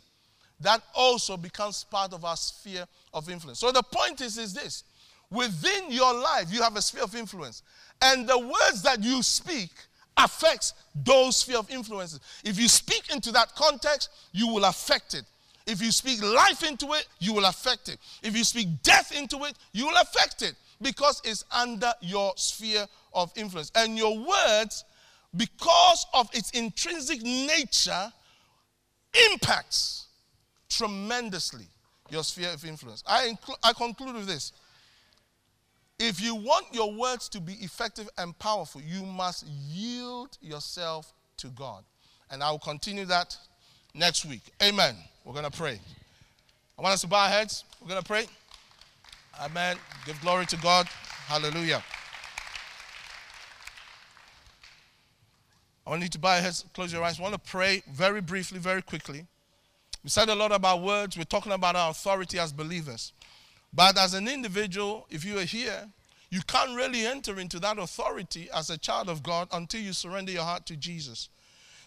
that 0.61 0.83
also 0.95 1.37
becomes 1.37 1.85
part 1.85 2.13
of 2.13 2.25
our 2.25 2.37
sphere 2.37 2.85
of 3.15 3.31
influence. 3.31 3.61
So 3.61 3.71
the 3.71 3.83
point 3.83 4.21
is, 4.21 4.39
is 4.39 4.53
this 4.53 4.85
within 5.31 5.91
your 5.91 6.13
life, 6.15 6.47
you 6.51 6.63
have 6.63 6.77
a 6.77 6.83
sphere 6.83 7.05
of 7.05 7.15
influence, 7.15 7.63
and 8.03 8.29
the 8.29 8.39
words 8.39 8.83
that 8.83 9.03
you 9.03 9.23
speak 9.23 9.71
affects 10.17 10.75
those 11.05 11.37
sphere 11.37 11.59
of 11.59 11.71
influences. 11.71 12.21
If 12.45 12.59
you 12.59 12.69
speak 12.69 13.13
into 13.13 13.31
that 13.33 13.55
context, 13.55 14.11
you 14.33 14.49
will 14.49 14.65
affect 14.65 15.15
it. 15.15 15.25
If 15.67 15.83
you 15.83 15.93
speak 15.93 16.23
life 16.23 16.67
into 16.67 16.95
it, 16.95 17.07
you 17.21 17.35
will 17.35 17.45
affect 17.45 17.89
it. 17.89 17.99
If 18.23 18.37
you 18.37 18.43
speak 18.43 18.83
death 18.83 19.17
into 19.17 19.45
it, 19.45 19.55
you 19.73 19.87
will 19.87 20.01
affect 20.01 20.43
it 20.43 20.55
because 20.81 21.21
it's 21.25 21.45
under 21.53 21.93
your 22.01 22.33
sphere 22.37 22.87
of 23.13 23.31
influence. 23.37 23.71
And 23.75 23.97
your 23.97 24.17
words, 24.17 24.85
because 25.37 26.07
of 26.15 26.29
its 26.33 26.51
intrinsic 26.51 27.23
nature, 27.23 28.13
impacts 29.33 30.07
tremendously 30.69 31.67
your 32.11 32.25
sphere 32.25 32.51
of 32.53 32.65
influence. 32.65 33.03
I, 33.07 33.37
I 33.63 33.73
conclude 33.73 34.15
with 34.15 34.27
this. 34.27 34.53
If 35.99 36.21
you 36.21 36.35
want 36.35 36.67
your 36.73 36.93
words 36.93 37.29
to 37.31 37.41
be 37.41 37.55
effective 37.55 38.09
and 38.19 38.39
powerful, 38.39 38.81
you 38.81 39.03
must 39.03 39.47
yield 39.47 40.39
yourself 40.41 41.13
to 41.39 41.49
God. 41.49 41.85
And 42.31 42.43
I 42.43 42.51
will 42.51 42.59
continue 42.59 43.05
that 43.07 43.37
next 43.95 44.25
week. 44.25 44.43
Amen. 44.63 44.95
We're 45.25 45.33
going 45.33 45.51
to 45.51 45.57
pray. 45.57 45.81
I 46.79 46.83
want 46.83 46.95
us 46.95 47.01
to 47.01 47.09
bow 47.09 47.25
our 47.25 47.29
heads. 47.29 47.65
We're 47.81 47.89
going 47.89 48.01
to 48.01 48.07
pray. 48.07 48.27
Amen. 49.41 49.77
Give 50.07 50.21
glory 50.21 50.47
to 50.47 50.57
God. 50.59 50.87
Hallelujah. 51.27 51.83
I 55.89 55.93
want 55.93 56.03
you 56.03 56.11
to 56.11 56.19
bow 56.19 56.35
your 56.35 56.43
heads, 56.43 56.67
close 56.75 56.93
your 56.93 57.03
eyes. 57.03 57.19
I 57.19 57.23
want 57.23 57.33
to 57.33 57.51
pray 57.51 57.83
very 57.91 58.21
briefly, 58.21 58.59
very 58.59 58.83
quickly. 58.83 59.25
We 60.05 60.11
said 60.11 60.29
a 60.29 60.35
lot 60.35 60.53
about 60.53 60.83
words. 60.83 61.17
We're 61.17 61.25
talking 61.25 61.51
about 61.51 61.77
our 61.77 61.93
authority 61.93 62.39
as 62.39 62.53
believers. 62.53 63.15
But 63.73 63.97
as 63.97 64.13
an 64.13 64.29
individual, 64.29 65.07
if 65.09 65.25
you 65.25 65.39
are 65.39 65.45
here, 65.45 65.89
you 66.29 66.43
can't 66.47 66.77
really 66.77 67.07
enter 67.07 67.41
into 67.41 67.59
that 67.61 67.79
authority 67.79 68.51
as 68.55 68.69
a 68.69 68.77
child 68.77 69.09
of 69.09 69.23
God 69.23 69.49
until 69.51 69.81
you 69.81 69.95
surrender 69.95 70.31
your 70.31 70.43
heart 70.43 70.67
to 70.67 70.77
Jesus. 70.77 71.31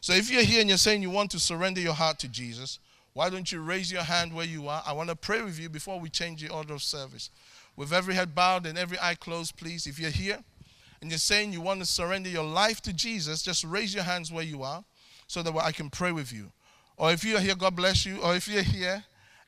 So 0.02 0.14
if 0.14 0.32
you're 0.32 0.41
here 0.41 0.62
and 0.62 0.70
you're 0.70 0.80
saying 0.80 1.04
you 1.04 1.12
want 1.12 1.30
to 1.32 1.39
surrender 1.39 1.80
your 1.80 1.93
heart 1.93 2.18
to 2.20 2.28
Jesus, 2.28 2.80
why 3.14 3.30
don't 3.30 3.52
you 3.52 3.62
raise 3.62 3.91
your 3.91 4.02
hand 4.02 4.34
where 4.34 4.47
you 4.47 4.68
are? 4.68 4.82
I 4.84 4.93
want 4.93 5.10
to 5.10 5.16
pray 5.16 5.43
with 5.43 5.60
you 5.60 5.70
before 5.70 5.99
we 5.99 6.10
change 6.10 6.41
the 6.41 6.52
order 6.52 6.74
of 6.74 6.82
service. 6.82 7.30
With 7.76 7.93
every 7.93 8.16
head 8.16 8.34
bowed 8.34 8.66
and 8.66 8.80
every 8.80 8.97
eye 8.99 9.14
closed, 9.14 9.58
please, 9.58 9.86
if 9.86 9.99
you're 9.99 10.10
here 10.10 10.39
and 11.02 11.10
you're 11.10 11.18
saying 11.18 11.52
you 11.52 11.62
want 11.62 11.80
to 11.80 11.86
surrender 11.86 12.30
your 12.30 12.43
life 12.43 12.82
to 12.84 12.93
Jesus, 12.93 13.41
just 13.41 13.64
raise 13.64 13.93
your 13.93 14.04
hands 14.04 14.32
where 14.32 14.43
you 14.43 14.64
are 14.64 14.84
so 15.28 15.41
that 15.41 15.56
I 15.56 15.72
can 15.72 15.89
pray 15.89 16.12
with 16.12 16.32
you. 16.32 16.52
Or 16.97 17.12
if 17.12 17.24
you're 17.24 17.39
here, 17.39 17.56
God 17.56 17.76
bless 17.76 18.06
you. 18.06 18.20
Or 18.22 18.36
if 18.36 18.47
you're 18.47 18.62
here 18.62 19.04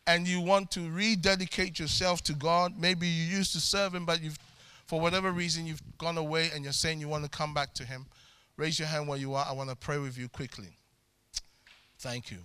and 0.07 0.27
you 0.27 0.41
want 0.41 0.71
to 0.71 0.89
rededicate 0.89 1.77
yourself 1.77 2.23
to 2.23 2.33
God, 2.33 2.73
maybe 2.77 3.07
you 3.07 3.23
used 3.37 3.51
to 3.53 3.59
serve 3.59 3.93
Him, 3.93 4.05
but 4.05 4.21
you've, 4.21 4.39
for 4.87 4.99
whatever 4.99 5.31
reason, 5.31 5.67
you've 5.67 5.81
gone 5.97 6.17
away 6.17 6.49
and 6.53 6.63
you're 6.63 6.73
saying 6.73 6.99
you 6.99 7.07
want 7.07 7.23
to 7.23 7.29
come 7.29 7.53
back 7.53 7.73
to 7.75 7.85
Him. 7.85 8.07
Raise 8.57 8.79
your 8.79 8.87
hand 8.87 9.07
where 9.07 9.17
you 9.17 9.33
are. 9.35 9.45
I 9.47 9.53
want 9.53 9.69
to 9.69 9.75
pray 9.75 9.99
with 9.99 10.17
you 10.17 10.29
quickly. 10.29 10.77
Thank 11.99 12.31
you. 12.31 12.39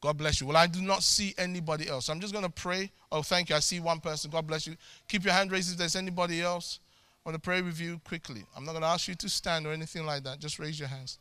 God 0.00 0.18
bless 0.18 0.40
you. 0.40 0.46
Well, 0.46 0.56
I 0.56 0.66
do 0.66 0.82
not 0.82 1.02
see 1.02 1.34
anybody 1.38 1.88
else. 1.88 2.08
I'm 2.08 2.20
just 2.20 2.32
going 2.32 2.44
to 2.44 2.50
pray. 2.50 2.90
Oh, 3.10 3.22
thank 3.22 3.50
you. 3.50 3.56
I 3.56 3.60
see 3.60 3.78
one 3.78 4.00
person. 4.00 4.30
God 4.30 4.46
bless 4.46 4.66
you. 4.66 4.76
Keep 5.08 5.24
your 5.24 5.32
hand 5.32 5.52
raised 5.52 5.70
if 5.70 5.78
there's 5.78 5.96
anybody 5.96 6.42
else. 6.42 6.80
I 7.24 7.28
want 7.28 7.40
to 7.42 7.44
pray 7.44 7.62
with 7.62 7.80
you 7.80 8.00
quickly. 8.04 8.44
I'm 8.56 8.64
not 8.64 8.72
going 8.72 8.82
to 8.82 8.88
ask 8.88 9.06
you 9.06 9.14
to 9.14 9.28
stand 9.28 9.66
or 9.66 9.72
anything 9.72 10.04
like 10.04 10.24
that. 10.24 10.40
Just 10.40 10.58
raise 10.58 10.78
your 10.78 10.88
hands. 10.88 11.18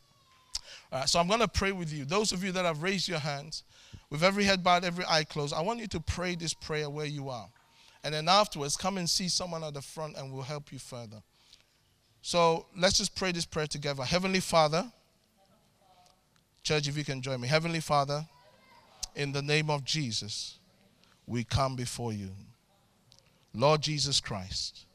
All 0.91 0.99
right, 0.99 1.09
so 1.09 1.19
I'm 1.19 1.27
going 1.27 1.41
to 1.41 1.47
pray 1.47 1.71
with 1.71 1.93
you. 1.93 2.05
Those 2.05 2.31
of 2.31 2.43
you 2.43 2.51
that 2.53 2.65
have 2.65 2.81
raised 2.81 3.07
your 3.07 3.19
hands, 3.19 3.63
with 4.09 4.23
every 4.23 4.43
head 4.43 4.63
bowed, 4.63 4.83
every 4.83 5.05
eye 5.07 5.23
closed, 5.23 5.53
I 5.53 5.61
want 5.61 5.79
you 5.79 5.87
to 5.87 5.99
pray 5.99 6.35
this 6.35 6.53
prayer 6.53 6.89
where 6.89 7.05
you 7.05 7.29
are. 7.29 7.47
And 8.03 8.13
then 8.13 8.27
afterwards, 8.27 8.75
come 8.75 8.97
and 8.97 9.07
see 9.07 9.29
someone 9.29 9.63
at 9.63 9.75
the 9.75 9.81
front 9.81 10.17
and 10.17 10.33
we'll 10.33 10.41
help 10.41 10.71
you 10.71 10.79
further. 10.79 11.21
So 12.21 12.65
let's 12.75 12.97
just 12.97 13.15
pray 13.15 13.31
this 13.31 13.45
prayer 13.45 13.67
together. 13.67 14.03
Heavenly 14.03 14.39
Father, 14.39 14.91
church, 16.63 16.87
if 16.87 16.97
you 16.97 17.03
can 17.03 17.21
join 17.21 17.39
me. 17.39 17.47
Heavenly 17.47 17.79
Father, 17.79 18.25
in 19.15 19.31
the 19.31 19.41
name 19.41 19.69
of 19.69 19.83
Jesus, 19.85 20.57
we 21.27 21.43
come 21.43 21.75
before 21.75 22.11
you. 22.11 22.29
Lord 23.53 23.81
Jesus 23.81 24.19
Christ, 24.19 24.85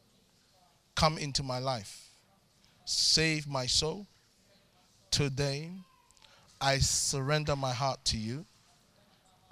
come 0.97 1.18
into 1.18 1.42
my 1.42 1.59
life. 1.59 2.09
Save 2.84 3.47
my 3.47 3.66
soul. 3.66 4.07
Today, 5.11 5.70
I 6.61 6.78
surrender 6.78 7.55
my 7.55 7.72
heart 7.72 8.05
to 8.07 8.16
you. 8.16 8.44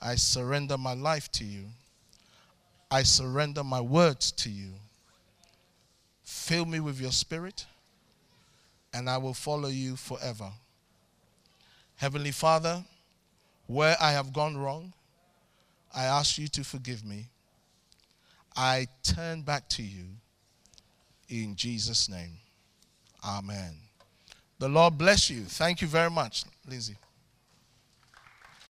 I 0.01 0.17
surrender 0.17 0.77
my 0.77 0.95
life 0.95 1.31
to 1.33 1.45
you. 1.45 1.67
I 2.91 3.03
surrender 3.03 3.63
my 3.63 3.81
words 3.81 4.33
to 4.33 4.51
you. 4.51 4.73
Fill 6.23 6.65
me 6.65 6.81
with 6.81 7.01
your 7.01 7.13
spirit, 7.13 7.67
and 8.93 9.09
I 9.09 9.19
will 9.19 9.35
follow 9.35 9.69
you 9.69 9.97
forever. 9.97 10.51
Heavenly 11.97 12.33
Father, 12.33 12.85
where 13.67 13.97
I 14.01 14.13
have 14.13 14.33
gone 14.33 14.57
wrong, 14.57 14.93
I 15.95 16.05
ask 16.05 16.39
you 16.39 16.49
to 16.49 16.65
forgive 16.65 17.05
me. 17.05 17.27
I 18.57 18.89
turn 19.03 19.43
back 19.43 19.69
to 19.71 19.83
you 19.83 20.07
in 21.29 21.57
Jesus' 21.57 22.09
name. 22.09 22.39
Amen. 23.25 23.75
The 24.59 24.69
Lord 24.69 24.99
bless 24.99 25.31
you. 25.31 25.43
Thank 25.43 25.83
you 25.83 25.89
very 25.89 26.11
much, 26.11 26.45
Lizzie. 26.69 26.97